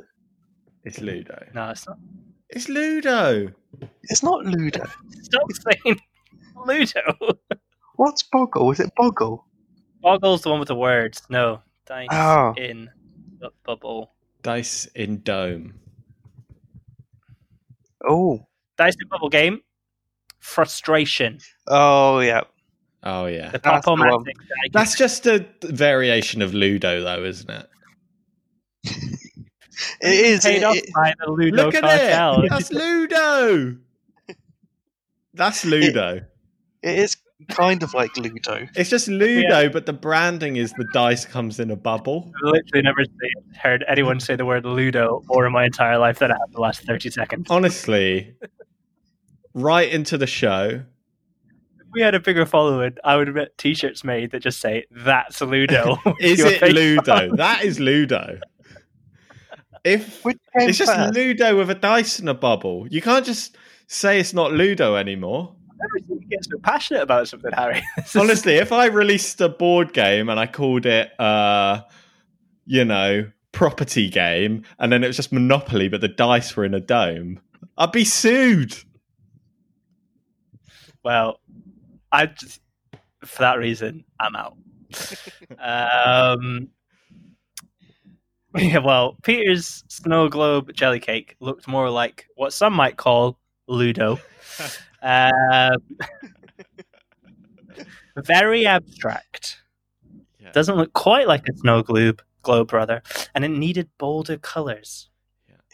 It's 0.84 1.00
Ludo. 1.00 1.46
No, 1.54 1.70
it's 1.70 1.88
not. 1.88 1.98
It's 2.50 2.68
Ludo. 2.70 3.48
It's 4.04 4.24
not 4.24 4.46
Ludo. 4.46 4.84
Stop 5.22 5.48
saying 5.54 6.00
Ludo. 6.66 7.38
What's 7.96 8.24
Boggle? 8.24 8.72
Is 8.72 8.80
it 8.82 8.92
Boggle? 8.98 9.46
Boggle's 10.02 10.42
the 10.42 10.50
one 10.50 10.60
with 10.60 10.68
the 10.68 10.76
words. 10.76 11.22
No, 11.30 11.62
dice 11.86 12.10
Oh. 12.12 12.54
in 12.58 12.90
the 13.40 13.52
bubble. 13.66 14.12
Dice 14.42 14.86
in 14.96 15.22
Dome. 15.22 15.76
Oh. 18.08 18.46
Dice 18.78 18.96
in 19.02 19.08
bubble 19.08 19.30
game. 19.30 19.62
Frustration. 20.44 21.40
Oh, 21.68 22.20
yeah. 22.20 22.42
Oh 23.02 23.26
yeah. 23.26 23.50
The 23.52 23.60
That's 23.60 23.86
the 23.86 23.92
one. 23.96 24.24
That's 24.72 24.96
just 24.96 25.26
a 25.26 25.46
variation 25.64 26.42
of 26.42 26.54
Ludo, 26.54 27.02
though, 27.02 27.24
isn't 27.24 27.50
it? 27.50 27.68
It 30.02 30.26
is. 30.26 30.44
paid 30.44 30.58
It, 30.58 30.64
off 30.64 30.76
it, 30.76 30.94
by 30.94 31.14
the 31.20 31.32
Ludo 31.32 31.66
Look 31.66 31.76
at 31.76 31.82
cartel. 31.82 32.44
it. 32.44 32.50
That's 32.52 32.72
Ludo. 32.72 33.76
That's 35.34 35.66
Ludo. 35.66 36.22
it 36.84 37.00
is 37.00 37.18
kind 37.50 37.82
of 37.82 37.94
like 37.96 38.16
Ludo. 38.16 38.68
It's 38.76 38.90
just 38.92 39.08
Ludo, 39.08 39.70
but 39.70 39.88
the 39.88 39.92
branding 39.94 40.58
is 40.58 40.72
the 40.74 40.86
dice 40.94 41.26
comes 41.26 41.60
in 41.60 41.72
a 41.72 41.76
bubble. 41.76 42.32
I've 42.46 42.52
literally 42.54 42.84
never 42.84 43.04
say- 43.04 43.58
heard 43.62 43.84
anyone 43.88 44.20
say 44.20 44.36
the 44.36 44.46
word 44.46 44.64
Ludo 44.64 45.24
or 45.28 45.48
in 45.48 45.52
my 45.52 45.66
entire 45.66 45.98
life 45.98 46.20
that 46.20 46.30
I 46.32 46.36
have 46.40 46.52
the 46.54 46.62
last 46.62 46.82
30 46.84 47.10
seconds. 47.10 47.48
Honestly, 47.50 48.36
right 49.54 49.90
into 49.92 50.18
the 50.18 50.28
show. 50.28 50.84
If 51.80 51.88
we 51.94 52.02
had 52.02 52.16
a 52.16 52.20
bigger 52.20 52.46
following, 52.46 52.98
I 53.04 53.16
would 53.18 53.28
have 53.28 53.48
t 53.58 53.74
shirts 53.74 54.04
made 54.04 54.32
that 54.32 54.42
just 54.42 54.60
say, 54.60 54.86
That's 54.92 55.42
Ludo. 55.42 55.98
Is 56.20 56.40
it 56.40 56.62
Ludo? 56.62 57.30
on. 57.32 57.36
That 57.36 57.64
is 57.64 57.80
Ludo. 57.80 58.40
If 59.84 60.24
Which 60.24 60.38
came 60.58 60.70
it's 60.70 60.78
just 60.78 60.94
first? 60.94 61.14
Ludo 61.14 61.58
with 61.58 61.70
a 61.70 61.76
dice 61.76 62.20
in 62.20 62.28
a 62.28 62.34
bubble, 62.34 62.88
you 62.90 63.02
can't 63.02 63.26
just 63.26 63.58
say 63.88 64.20
it's 64.20 64.34
not 64.34 64.54
Ludo 64.54 64.96
anymore. 64.96 65.56
I've 65.70 65.78
never 65.78 66.08
seen 66.08 66.22
you 66.22 66.28
get 66.30 66.46
so 66.46 66.58
passionate 66.60 67.04
about 67.04 67.28
something, 67.28 67.52
Harry. 67.52 67.84
Honestly, 68.16 68.54
if 68.56 68.72
I 68.72 68.86
released 68.86 69.42
a 69.42 69.50
board 69.50 69.92
game 69.92 70.30
and 70.30 70.40
I 70.40 70.48
called 70.48 70.86
it, 70.86 71.12
uh, 71.20 71.82
you 72.66 72.86
know, 72.86 73.30
property 73.52 74.10
game, 74.10 74.64
and 74.80 74.92
then 74.92 75.04
it 75.04 75.08
was 75.08 75.18
just 75.18 75.34
Monopoly, 75.34 75.90
but 75.90 76.00
the 76.00 76.08
dice 76.08 76.56
were 76.56 76.64
in 76.64 76.74
a 76.74 76.80
dome, 76.80 77.42
I'd 77.78 77.92
be 77.92 78.06
sued. 78.06 78.78
Well, 81.04 81.40
I 82.12 82.28
just, 82.28 82.62
for 83.26 83.40
that 83.40 83.58
reason, 83.58 84.06
I'm 84.20 84.36
out. 84.36 84.58
um, 86.40 86.70
yeah, 88.58 88.78
well, 88.78 89.18
Peter's 89.24 89.84
snow 89.88 90.30
globe 90.30 90.74
jelly 90.74 91.00
cake 91.00 91.36
looked 91.40 91.68
more 91.68 91.90
like 91.90 92.28
what 92.36 92.54
some 92.54 92.74
might 92.74 92.98
call 92.98 93.40
Ludo. 93.68 94.20
Um, 95.06 95.82
very 98.16 98.66
abstract. 98.66 99.58
Yeah. 100.40 100.54
Doesn't 100.54 100.78
look 100.78 100.94
quite 100.94 101.28
like 101.28 101.46
a 101.50 101.58
snow 101.58 101.84
globe, 101.84 102.22
globe 102.42 102.72
rather, 102.72 103.02
and 103.36 103.44
it 103.44 103.50
needed 103.50 103.90
bolder 103.98 104.38
colors. 104.38 105.10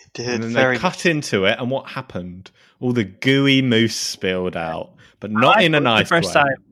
It 0.10 0.14
did. 0.14 0.28
And 0.30 0.44
then 0.44 0.52
very 0.54 0.76
they 0.78 0.82
cut 0.82 1.06
into 1.06 1.46
it, 1.46 1.58
and 1.60 1.70
what 1.72 1.88
happened? 1.90 2.52
All 2.80 2.94
the 2.94 3.04
gooey 3.04 3.62
mousse 3.62 3.96
spilled 3.96 4.56
out, 4.58 4.94
but 5.20 5.32
not 5.32 5.58
I 5.58 5.62
in 5.64 5.76
a 5.76 5.78
thought 5.82 5.82
it 5.82 5.84
was 5.84 6.00
nice 6.00 6.10
the 6.10 6.16
first 6.16 6.28
way. 6.36 6.42
time. 6.42 6.64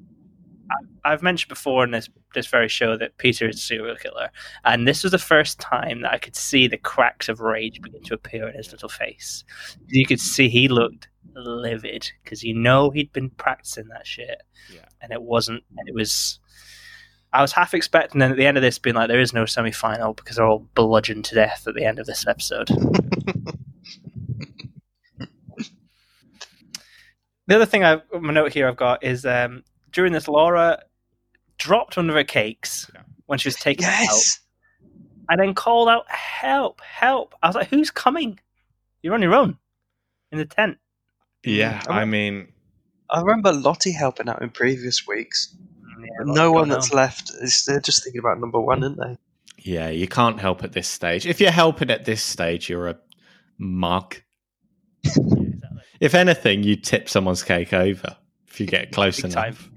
I- 0.71 1.11
I've 1.13 1.23
mentioned 1.23 1.49
before 1.49 1.83
in 1.83 1.91
this 1.91 2.09
this 2.33 2.47
very 2.47 2.67
show 2.67 2.97
that 2.97 3.17
Peter 3.17 3.47
is 3.47 3.55
a 3.55 3.59
serial 3.59 3.95
killer, 3.95 4.29
and 4.65 4.85
this 4.87 5.03
was 5.03 5.11
the 5.13 5.17
first 5.17 5.59
time 5.59 6.01
that 6.01 6.11
I 6.13 6.17
could 6.17 6.35
see 6.35 6.67
the 6.67 6.77
cracks 6.77 7.29
of 7.29 7.39
rage 7.39 7.81
begin 7.81 8.03
to 8.03 8.13
appear 8.13 8.47
in 8.49 8.55
his 8.55 8.71
little 8.71 8.89
face. 8.89 9.43
You 9.87 10.05
could 10.05 10.19
see 10.19 10.49
he 10.49 10.67
looked 10.67 11.07
livid 11.35 12.11
because 12.23 12.43
you 12.43 12.53
know 12.53 12.89
he'd 12.89 13.13
been 13.13 13.29
practicing 13.29 13.87
that 13.89 14.05
shit, 14.05 14.43
Yeah. 14.73 14.81
and 15.01 15.11
it 15.13 15.21
wasn't. 15.21 15.63
And 15.77 15.87
it 15.87 15.95
was. 15.95 16.39
I 17.37 17.41
was 17.41 17.51
half 17.51 17.73
expecting 17.75 18.17
then 18.19 18.31
at 18.31 18.37
the 18.37 18.47
end 18.47 18.57
of 18.57 18.63
this 18.63 18.79
being 18.79 18.95
like 18.95 19.09
there 19.09 19.19
is 19.19 19.31
no 19.31 19.45
semi 19.45 19.71
final 19.71 20.13
because 20.13 20.37
they're 20.37 20.45
all 20.47 20.67
bludgeoned 20.73 21.23
to 21.25 21.35
death 21.35 21.65
at 21.67 21.75
the 21.75 21.85
end 21.85 21.99
of 21.99 22.07
this 22.07 22.25
episode. 22.27 22.67
the 27.47 27.55
other 27.55 27.65
thing 27.65 27.83
I've 27.83 28.01
my 28.19 28.33
note 28.33 28.53
here 28.53 28.67
I've 28.67 28.75
got 28.77 29.03
is 29.03 29.25
um, 29.25 29.63
during 29.91 30.13
this 30.13 30.27
Laura 30.27 30.81
dropped 31.57 31.97
one 31.97 32.09
of 32.09 32.15
her 32.15 32.23
cakes 32.23 32.89
Yeah. 32.93 33.01
when 33.25 33.39
she 33.39 33.47
was 33.47 33.55
taking 33.55 33.85
it 33.87 33.93
out 34.09 34.39
and 35.29 35.39
then 35.39 35.53
called 35.53 35.89
out 35.89 36.09
help 36.09 36.81
help 36.81 37.35
I 37.41 37.47
was 37.47 37.55
like 37.55 37.69
who's 37.69 37.91
coming 37.91 38.39
you're 39.01 39.13
on 39.13 39.21
your 39.21 39.35
own 39.35 39.57
in 40.31 40.37
the 40.37 40.45
tent 40.45 40.77
Yeah. 41.43 41.81
I 41.87 42.05
mean, 42.05 42.47
I 43.09 43.21
remember 43.21 43.53
Lottie 43.53 43.91
helping 43.93 44.27
out 44.27 44.41
in 44.41 44.49
previous 44.49 45.07
weeks. 45.07 45.55
Yeah, 46.25 46.33
no 46.33 46.51
one 46.51 46.69
that's 46.69 46.91
on. 46.91 46.97
left 46.97 47.31
is 47.41 47.65
they're 47.65 47.79
just 47.79 48.03
thinking 48.03 48.19
about 48.19 48.39
number 48.39 48.59
one, 48.59 48.83
aren't 48.83 48.97
they? 48.97 49.17
yeah, 49.59 49.89
you 49.89 50.07
can't 50.07 50.39
help 50.39 50.63
at 50.63 50.71
this 50.73 50.87
stage. 50.87 51.25
If 51.25 51.41
you're 51.41 51.51
helping 51.51 51.89
at 51.89 52.05
this 52.05 52.23
stage, 52.23 52.69
you're 52.69 52.87
a 52.87 52.97
mug. 53.57 54.15
If 55.99 56.13
anything, 56.13 56.61
you 56.61 56.75
tip 56.75 57.09
someone's 57.09 57.41
cake 57.41 57.73
over 57.73 58.15
if 58.47 58.59
you 58.59 58.67
get 58.67 58.91
close 58.91 59.15
Big 59.19 59.31
enough. 59.31 59.43
time. 59.43 59.73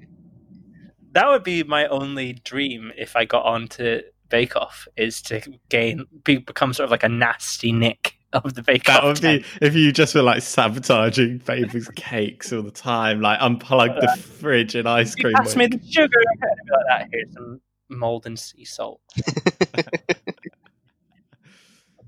that 1.12 1.26
would 1.28 1.42
be 1.42 1.62
my 1.62 1.86
only 1.86 2.34
dream 2.34 2.92
if 2.96 3.16
I 3.16 3.24
got 3.24 3.46
on 3.46 3.68
to 3.68 4.02
Bake 4.28 4.54
Off 4.54 4.86
is 4.96 5.22
to 5.22 5.40
gain 5.70 6.04
be, 6.24 6.36
become 6.36 6.74
sort 6.74 6.84
of 6.84 6.90
like 6.90 7.04
a 7.04 7.08
nasty 7.08 7.72
Nick 7.72 8.16
of 8.32 8.54
the 8.54 8.62
Bake 8.62 8.84
That 8.84 9.04
would 9.04 9.20
be 9.20 9.44
if 9.60 9.74
you 9.74 9.92
just 9.92 10.14
were 10.14 10.22
like 10.22 10.42
sabotaging 10.42 11.40
people's 11.40 11.88
cakes 11.96 12.52
all 12.52 12.62
the 12.62 12.70
time, 12.70 13.20
like 13.20 13.38
unplug 13.40 14.00
the 14.00 14.22
fridge 14.22 14.74
and 14.74 14.88
ice 14.88 15.14
cream. 15.14 15.34
pass 15.34 15.56
me 15.56 15.66
the 15.66 15.80
sugar 15.88 16.18
I'd 16.32 16.38
be 16.38 16.46
like 16.72 16.86
that. 16.88 17.08
Here's 17.12 17.32
some 17.34 17.60
mold 17.88 18.26
and 18.26 18.38
sea 18.38 18.64
salt. 18.64 19.00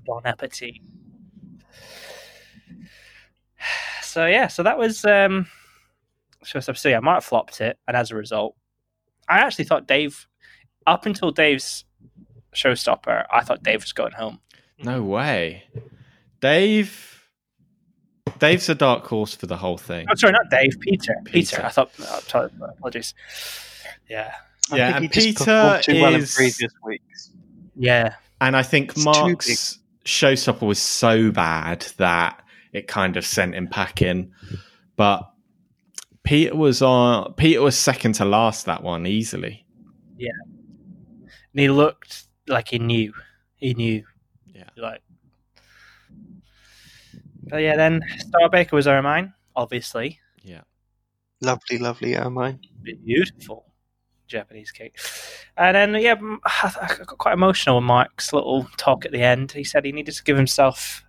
Bon 0.05 0.21
appetit. 0.25 0.75
So 4.01 4.25
yeah 4.25 4.47
so 4.47 4.63
that 4.63 4.77
was 4.77 5.05
um 5.05 5.47
so 6.43 6.59
so 6.59 6.89
yeah 6.89 6.97
I 6.97 6.99
might 6.99 7.13
have 7.15 7.25
flopped 7.25 7.61
it 7.61 7.77
and 7.87 7.95
as 7.95 8.11
a 8.11 8.15
result 8.15 8.55
I 9.29 9.39
actually 9.39 9.65
thought 9.65 9.87
Dave 9.87 10.27
up 10.85 11.05
until 11.05 11.31
Dave's 11.31 11.85
showstopper 12.53 13.25
I 13.31 13.43
thought 13.43 13.63
Dave 13.63 13.81
was 13.81 13.93
going 13.93 14.11
home. 14.11 14.39
No 14.77 15.03
way. 15.03 15.63
Dave 16.43 17.25
Dave's 18.39 18.67
a 18.67 18.75
dark 18.75 19.05
horse 19.07 19.33
for 19.33 19.47
the 19.47 19.55
whole 19.55 19.77
thing. 19.77 20.05
Oh, 20.11 20.15
sorry, 20.15 20.33
not 20.33 20.49
Dave. 20.49 20.77
Peter. 20.81 21.15
Peter. 21.23 21.55
Peter. 21.55 21.65
I 21.65 21.69
thought. 21.69 21.89
Oh, 22.01 22.19
sorry, 22.27 22.49
apologies. 22.61 23.13
Yeah. 24.09 24.33
I 24.69 24.75
Yeah, 24.75 24.97
and 24.97 25.09
Peter 25.09 25.37
performed 25.45 25.83
too 25.83 26.01
well 26.01 26.13
in 26.13 26.19
is- 26.21 26.35
previous 26.35 26.73
weeks. 26.85 27.31
Yeah. 27.77 28.15
And 28.41 28.57
I 28.57 28.63
think 28.63 28.91
It's 28.91 29.05
Mark's 29.05 29.79
showstopper 30.03 30.67
was 30.67 30.79
so 30.79 31.31
bad 31.31 31.87
that 31.95 32.43
it 32.73 32.89
kind 32.89 33.15
of 33.15 33.25
sent 33.25 33.55
him 33.55 33.69
packing. 33.69 34.33
But 34.97 35.31
Peter 36.23 36.53
was 36.57 36.81
on. 36.81 37.35
Peter 37.35 37.61
was 37.61 37.77
second 37.77 38.15
to 38.15 38.25
last 38.25 38.65
that 38.65 38.83
one 38.83 39.07
easily. 39.07 39.65
Yeah. 40.17 40.31
And 41.21 41.59
he 41.61 41.69
looked 41.69 42.25
like 42.47 42.67
he 42.67 42.79
knew. 42.79 43.13
He 43.55 43.73
knew. 43.75 44.03
Yeah. 44.53 44.67
Like. 44.75 44.99
But 47.53 47.61
yeah, 47.61 47.75
then 47.75 48.01
Star 48.17 48.49
Baker 48.49 48.75
was 48.75 48.87
Hermine, 48.87 49.31
obviously. 49.55 50.19
Yeah. 50.41 50.61
Lovely, 51.39 51.77
lovely 51.77 52.13
Hermine. 52.13 52.59
Beautiful 52.81 53.71
Japanese 54.25 54.71
cake. 54.71 54.97
And 55.55 55.75
then, 55.75 56.01
yeah, 56.01 56.15
I 56.45 56.95
got 56.97 57.19
quite 57.19 57.35
emotional 57.35 57.75
with 57.75 57.83
Mark's 57.83 58.33
little 58.33 58.67
talk 58.77 59.05
at 59.05 59.11
the 59.11 59.21
end. 59.21 59.51
He 59.51 59.63
said 59.63 59.85
he 59.85 59.91
needed 59.91 60.15
to 60.15 60.23
give 60.23 60.35
himself, 60.35 61.05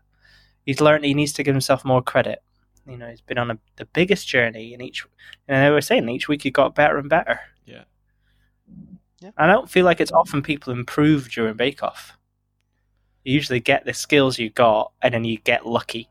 he's 0.66 0.82
learned 0.82 1.06
he 1.06 1.14
needs 1.14 1.32
to 1.32 1.42
give 1.42 1.54
himself 1.54 1.82
more 1.82 2.02
credit. 2.02 2.42
You 2.86 2.98
know, 2.98 3.08
he's 3.08 3.22
been 3.22 3.38
on 3.38 3.52
a, 3.52 3.58
the 3.76 3.86
biggest 3.86 4.28
journey, 4.28 4.74
and 4.74 4.82
each, 4.82 5.06
and 5.48 5.64
they 5.64 5.70
were 5.70 5.80
saying 5.80 6.06
each 6.10 6.28
week 6.28 6.42
he 6.42 6.50
got 6.50 6.74
better 6.74 6.98
and 6.98 7.08
better. 7.08 7.40
Yeah. 7.64 7.84
Yeah. 9.22 9.30
I 9.38 9.46
don't 9.46 9.70
feel 9.70 9.86
like 9.86 10.02
it's 10.02 10.12
often 10.12 10.42
people 10.42 10.74
improve 10.74 11.30
during 11.30 11.56
Bake 11.56 11.82
Off. 11.82 12.18
You 13.24 13.32
usually 13.32 13.60
get 13.60 13.86
the 13.86 13.94
skills 13.94 14.38
you 14.38 14.50
got, 14.50 14.92
and 15.00 15.14
then 15.14 15.24
you 15.24 15.38
get 15.38 15.64
lucky. 15.64 16.10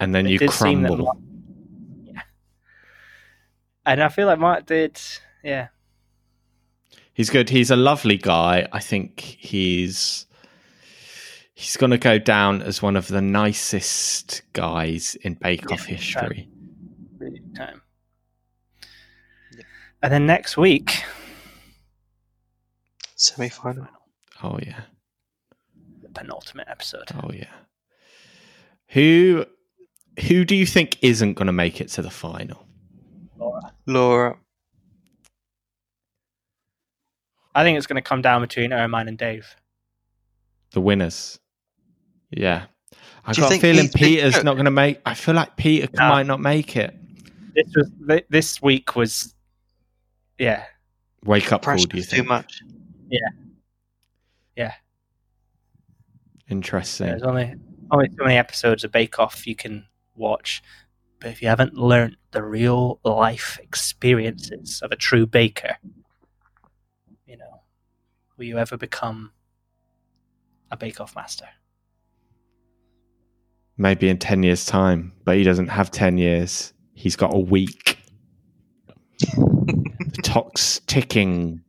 And 0.00 0.14
then 0.14 0.26
It 0.26 0.30
you 0.32 0.38
did 0.38 0.50
seem 0.50 0.82
that 0.82 0.88
crumble. 0.88 1.04
Mark- 1.06 1.18
yeah. 2.04 2.20
And 3.86 4.02
I 4.02 4.08
feel 4.08 4.26
like 4.26 4.38
Mark 4.38 4.66
did, 4.66 5.00
yeah. 5.42 5.68
He's 7.14 7.30
good. 7.30 7.48
He's 7.48 7.70
a 7.70 7.76
lovely 7.76 8.18
guy. 8.18 8.68
I 8.72 8.80
think 8.80 9.20
he's 9.20 10.26
he's 11.54 11.78
going 11.78 11.90
to 11.92 11.98
go 11.98 12.18
down 12.18 12.60
as 12.60 12.82
one 12.82 12.94
of 12.96 13.08
the 13.08 13.22
nicest 13.22 14.42
guys 14.52 15.14
in 15.22 15.32
Bake 15.34 15.72
Off 15.72 15.88
Yeah, 15.88 15.96
history. 15.96 16.48
really 17.18 17.40
time. 17.56 17.80
Yeah. 19.56 19.62
And 20.02 20.12
then 20.12 20.26
next 20.26 20.58
week, 20.58 21.02
Semi 23.14 23.48
final. 23.48 23.88
Oh 24.42 24.58
yeah. 24.62 24.82
the 26.02 26.10
penultimate 26.10 26.68
episode. 26.68 27.08
Oh 27.22 27.30
yeah. 27.32 27.46
Who 28.88 29.46
who 30.28 30.44
do 30.44 30.54
you 30.54 30.66
think 30.66 30.98
isn't 31.02 31.34
going 31.34 31.46
to 31.46 31.52
make 31.52 31.80
it 31.80 31.88
to 31.90 32.02
the 32.02 32.10
final? 32.10 32.66
Laura. 33.38 33.60
Laura. 33.86 34.36
I 37.54 37.62
think 37.62 37.78
it's 37.78 37.86
going 37.86 37.96
to 37.96 38.06
come 38.06 38.22
down 38.22 38.42
between 38.42 38.70
Hermine 38.70 39.08
and 39.08 39.16
Dave. 39.16 39.56
The 40.72 40.80
winners. 40.80 41.38
Yeah. 42.30 42.66
I 43.24 43.32
Do 43.32 43.40
you 43.40 43.48
got 43.48 43.56
a 43.56 43.60
feeling 43.60 43.84
he's 43.84 43.92
been 43.94 44.02
Peter's 44.02 44.44
not 44.44 44.54
going 44.54 44.66
to 44.66 44.70
make. 44.70 45.00
I 45.06 45.14
feel 45.14 45.34
like 45.34 45.56
Peter 45.56 45.88
No. 45.94 46.08
might 46.08 46.26
not 46.26 46.40
make 46.40 46.76
it. 46.76 46.94
This 47.54 47.72
was 47.74 48.20
this 48.28 48.60
week 48.60 48.94
was, 48.94 49.34
yeah, 50.38 50.64
Wake 51.24 51.50
up 51.52 51.62
call. 51.62 51.72
Pressure 51.72 51.86
Do 51.88 51.96
you 51.96 52.02
too 52.02 52.16
think? 52.16 52.28
much. 52.28 52.60
Interesting. 56.48 57.08
there's 57.08 57.22
only 57.22 57.54
only 57.90 58.08
so 58.10 58.22
many 58.24 58.36
episodes 58.36 58.84
of 58.84 58.92
Bake 58.92 59.18
Off 59.18 59.46
you 59.46 59.56
can 59.56 59.84
watch, 60.16 60.62
but 61.20 61.30
if 61.30 61.42
you 61.42 61.48
haven't 61.48 61.74
learnt 61.74 62.16
the 62.32 62.42
real 62.42 63.00
life 63.04 63.58
experiences 63.62 64.80
of 64.82 64.92
a 64.92 64.96
true 64.96 65.26
baker, 65.26 65.76
you 67.26 67.36
know, 67.36 67.62
will 68.36 68.44
you 68.44 68.58
ever 68.58 68.76
become 68.76 69.32
a 70.70 70.76
Bake 70.76 71.00
Off 71.00 71.14
master? 71.16 71.48
Maybe 73.78 74.08
in 74.08 74.18
ten 74.18 74.42
years' 74.42 74.64
time, 74.64 75.12
but 75.24 75.36
he 75.36 75.42
doesn't 75.42 75.68
have 75.68 75.90
ten 75.90 76.16
years. 76.18 76.72
He's 76.94 77.16
got 77.16 77.34
a 77.34 77.38
week. 77.38 77.98
the 79.18 80.20
clock's 80.22 80.80
ticking, 80.86 81.62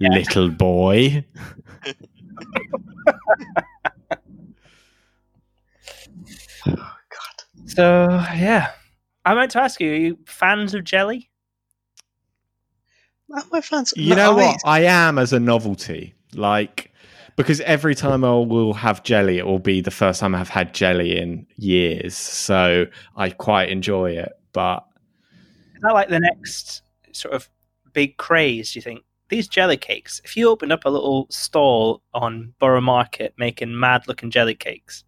little 0.00 0.50
boy. 0.50 1.24
So 7.76 8.08
yeah, 8.34 8.72
I 9.24 9.34
meant 9.34 9.50
to 9.52 9.60
ask 9.60 9.80
you: 9.80 9.92
Are 9.92 9.96
you 9.96 10.18
fans 10.26 10.74
of 10.74 10.84
jelly? 10.84 11.30
Are 13.34 13.42
my 13.50 13.60
fans? 13.60 13.92
You 13.96 14.10
No, 14.10 14.16
know 14.16 14.38
I- 14.38 14.46
what? 14.46 14.60
I 14.64 14.80
am 14.84 15.18
as 15.18 15.32
a 15.32 15.40
novelty. 15.40 16.14
Like, 16.34 16.92
because 17.36 17.60
every 17.62 17.94
time 17.94 18.24
I 18.24 18.32
will 18.34 18.72
have 18.74 19.02
jelly, 19.02 19.38
it 19.38 19.46
will 19.46 19.58
be 19.58 19.80
the 19.80 19.90
first 19.90 20.20
time 20.20 20.34
I've 20.34 20.48
had 20.48 20.74
jelly 20.74 21.18
in 21.18 21.46
years. 21.56 22.16
So 22.16 22.86
I 23.16 23.30
quite 23.30 23.68
enjoy 23.68 24.12
it. 24.12 24.32
But 24.52 24.84
Is 25.74 25.82
that 25.82 25.92
like 25.94 26.08
the 26.08 26.20
next 26.20 26.82
sort 27.12 27.34
of 27.34 27.48
big 27.92 28.16
craze? 28.16 28.72
Do 28.72 28.78
you 28.78 28.82
think 28.82 29.02
these 29.28 29.48
jelly 29.48 29.76
cakes? 29.76 30.20
If 30.24 30.36
you 30.36 30.48
opened 30.48 30.72
up 30.72 30.84
a 30.84 30.90
little 30.90 31.26
stall 31.30 32.02
on 32.14 32.54
Borough 32.58 32.80
Market 32.80 33.34
making 33.38 33.78
mad-looking 33.78 34.30
jelly 34.30 34.54
cakes, 34.54 35.04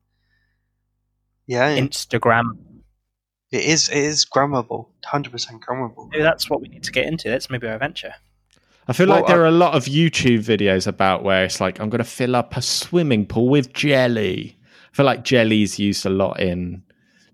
Yeah, 1.48 1.76
Instagram, 1.78 2.58
it 3.50 3.64
is. 3.64 3.88
It 3.88 3.96
is 3.96 4.24
grammable. 4.26 4.88
Hundred 5.04 5.32
percent 5.32 5.64
grammable. 5.64 6.08
maybe 6.10 6.22
that's 6.22 6.48
what 6.50 6.60
we 6.60 6.68
need 6.68 6.84
to 6.84 6.92
get 6.92 7.06
into. 7.06 7.28
That's 7.30 7.48
maybe 7.50 7.66
our 7.66 7.78
venture. 7.78 8.14
I 8.86 8.92
feel 8.92 9.08
Well, 9.08 9.16
like 9.20 9.26
there 9.26 9.40
are 9.42 9.46
a 9.46 9.50
lot 9.50 9.74
of 9.74 9.86
YouTube 9.86 10.40
videos 10.40 10.86
about 10.86 11.22
where 11.24 11.44
it's 11.44 11.60
like, 11.60 11.80
I'm 11.80 11.88
going 11.90 11.98
to 11.98 12.08
fill 12.08 12.36
up 12.36 12.56
a 12.56 12.62
swimming 12.62 13.26
pool 13.26 13.48
with 13.48 13.72
jelly. 13.72 14.58
I 14.92 14.96
feel 14.96 15.04
like 15.06 15.24
jelly's 15.24 15.78
used 15.78 16.04
a 16.06 16.10
lot 16.10 16.38
in 16.40 16.82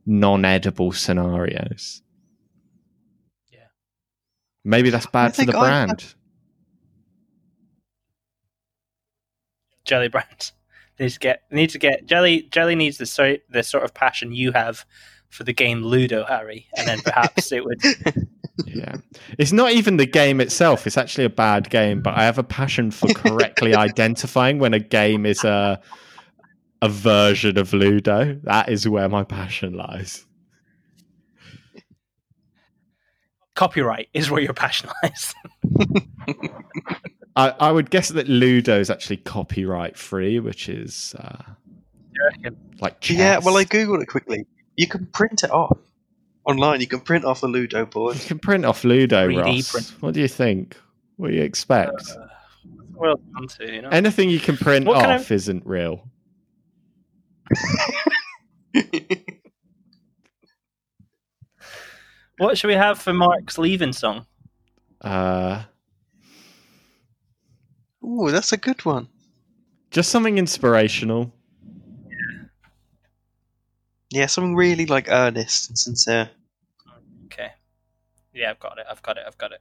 non 0.06 0.44
edible 0.44 0.92
scenarios. 0.92 2.02
Yeah. 3.52 3.66
Maybe 4.64 4.90
that's 4.90 5.06
bad 5.06 5.34
for 5.34 5.44
the 5.44 5.56
I- 5.56 5.60
brand. 5.60 6.14
Jelly 9.84 10.08
brands 10.96 11.00
needs 11.00 11.14
to 11.14 11.18
get 11.20 11.42
need 11.50 11.70
to 11.70 11.78
get 11.78 12.06
jelly. 12.06 12.48
Jelly 12.50 12.74
needs 12.74 12.98
the 12.98 13.06
sort 13.06 13.42
the 13.50 13.62
sort 13.62 13.84
of 13.84 13.94
passion 13.94 14.32
you 14.32 14.52
have 14.52 14.84
for 15.28 15.44
the 15.44 15.52
game 15.52 15.82
Ludo, 15.82 16.24
Harry, 16.24 16.66
and 16.76 16.86
then 16.86 17.00
perhaps 17.00 17.52
it 17.52 17.64
would. 17.64 17.82
Yeah. 18.66 18.96
It's 19.36 19.50
not 19.50 19.72
even 19.72 19.96
the 19.96 20.06
game 20.06 20.40
itself. 20.40 20.86
It's 20.86 20.96
actually 20.96 21.24
a 21.24 21.30
bad 21.30 21.70
game, 21.70 22.02
but 22.02 22.14
I 22.16 22.22
have 22.22 22.38
a 22.38 22.44
passion 22.44 22.92
for 22.92 23.08
correctly 23.08 23.74
identifying 23.76 24.60
when 24.60 24.74
a 24.74 24.78
game 24.78 25.26
is 25.26 25.42
a 25.42 25.80
a 26.80 26.88
version 26.88 27.58
of 27.58 27.72
Ludo. 27.72 28.38
That 28.44 28.68
is 28.68 28.88
where 28.88 29.08
my 29.08 29.24
passion 29.24 29.74
lies. 29.74 30.24
Copyright 33.56 34.08
is 34.14 34.30
where 34.30 34.42
your 34.42 34.54
passion 34.54 34.90
lies. 35.02 35.34
I, 37.36 37.50
I 37.60 37.72
would 37.72 37.90
guess 37.90 38.10
that 38.10 38.28
Ludo 38.28 38.78
is 38.78 38.90
actually 38.90 39.16
copyright 39.18 39.96
free, 39.96 40.38
which 40.38 40.68
is 40.68 41.14
uh, 41.18 41.42
like 42.80 43.00
chess. 43.00 43.16
Yeah. 43.18 43.38
Well, 43.38 43.56
I 43.56 43.64
googled 43.64 44.02
it 44.02 44.06
quickly. 44.06 44.46
You 44.76 44.86
can 44.86 45.06
print 45.06 45.42
it 45.42 45.50
off 45.50 45.78
online. 46.44 46.80
You 46.80 46.86
can 46.86 47.00
print 47.00 47.24
off 47.24 47.40
the 47.40 47.48
Ludo 47.48 47.86
board. 47.86 48.16
You 48.16 48.22
can 48.26 48.38
print 48.38 48.64
off 48.64 48.84
Ludo, 48.84 49.28
3D 49.28 49.42
Ross. 49.44 49.70
print. 49.72 49.92
What 50.00 50.14
do 50.14 50.20
you 50.20 50.28
think? 50.28 50.76
What 51.16 51.28
do 51.28 51.34
you 51.34 51.42
expect? 51.42 52.02
Uh, 52.10 52.26
well 52.94 53.16
done 53.34 53.48
too, 53.48 53.72
you 53.72 53.82
know. 53.82 53.88
Anything 53.88 54.30
you 54.30 54.40
can 54.40 54.56
print 54.56 54.86
what 54.86 55.00
kind 55.00 55.12
off 55.12 55.22
of- 55.22 55.32
isn't 55.32 55.66
real. 55.66 56.08
What 62.38 62.58
should 62.58 62.68
we 62.68 62.74
have 62.74 62.98
for 62.98 63.12
Mark's 63.12 63.58
leaving 63.58 63.92
song? 63.92 64.26
Uh, 65.00 65.62
Ooh, 68.04 68.30
that's 68.30 68.52
a 68.52 68.56
good 68.56 68.84
one. 68.84 69.08
just 69.90 70.10
something 70.10 70.36
inspirational. 70.38 71.32
Yeah, 72.08 72.44
yeah 74.10 74.26
something 74.26 74.54
really 74.56 74.86
like 74.86 75.08
earnest 75.08 75.68
and 75.70 75.78
sincere. 75.78 76.30
Okay. 77.26 77.48
Yeah, 78.32 78.50
I've 78.50 78.60
got 78.60 78.78
it. 78.78 78.86
I've 78.90 79.02
got 79.02 79.16
it. 79.16 79.24
I've 79.26 79.38
got 79.38 79.52
it. 79.52 79.60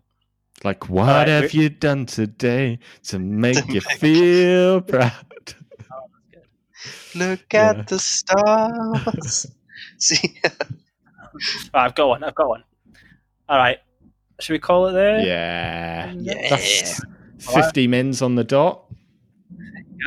Like, 0.63 0.89
what 0.89 1.07
right, 1.07 1.27
have 1.27 1.53
we- 1.53 1.61
you 1.63 1.69
done 1.69 2.05
today 2.05 2.79
to 3.05 3.19
make 3.19 3.55
To 3.65 3.67
you 3.67 3.81
make- 3.89 3.99
feel 3.99 4.81
proud? 4.81 5.13
Oh, 5.91 6.09
Look 7.15 7.53
Yeah. 7.53 7.69
at 7.71 7.87
the 7.87 7.99
stars. 7.99 9.47
See, 9.97 10.39
Oh, 11.73 11.79
I've 11.79 11.95
got 11.95 12.07
one. 12.09 12.23
I've 12.23 12.35
got 12.35 12.47
one. 12.49 12.63
All 13.49 13.57
right. 13.57 13.79
Should 14.39 14.53
we 14.53 14.59
call 14.59 14.87
it 14.87 14.93
there? 14.93 15.19
Yeah. 15.19 16.13
yeah. 16.17 16.49
That's 16.49 17.01
50 17.51 17.87
mins 17.87 18.21
on 18.21 18.35
the 18.35 18.43
dot. 18.43 18.85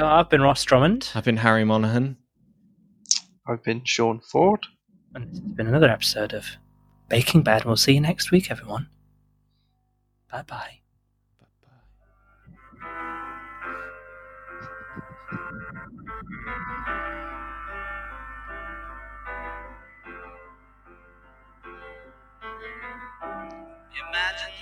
Oh, 0.01 0.07
I've 0.07 0.29
been 0.29 0.43
Ross 0.43 0.65
Drummond. 0.65 1.11
I've 1.15 1.25
been 1.25 1.39
Harry 1.39 1.65
Monaghan. 1.65 2.17
I've 3.47 3.63
been 3.63 3.83
Sean 3.85 4.21
Ford. 4.21 4.67
And 5.15 5.31
this 5.31 5.39
has 5.39 5.49
been 5.53 5.67
another 5.67 5.89
episode 5.89 6.35
of 6.35 6.47
Baking 7.09 7.43
Bad. 7.43 7.65
We'll 7.65 7.77
see 7.77 7.95
you 7.95 8.01
next 8.01 8.31
week, 8.31 8.51
everyone. 8.51 8.89
Bye 10.31 10.43
bye. 10.43 10.81
Imagine 24.09 24.56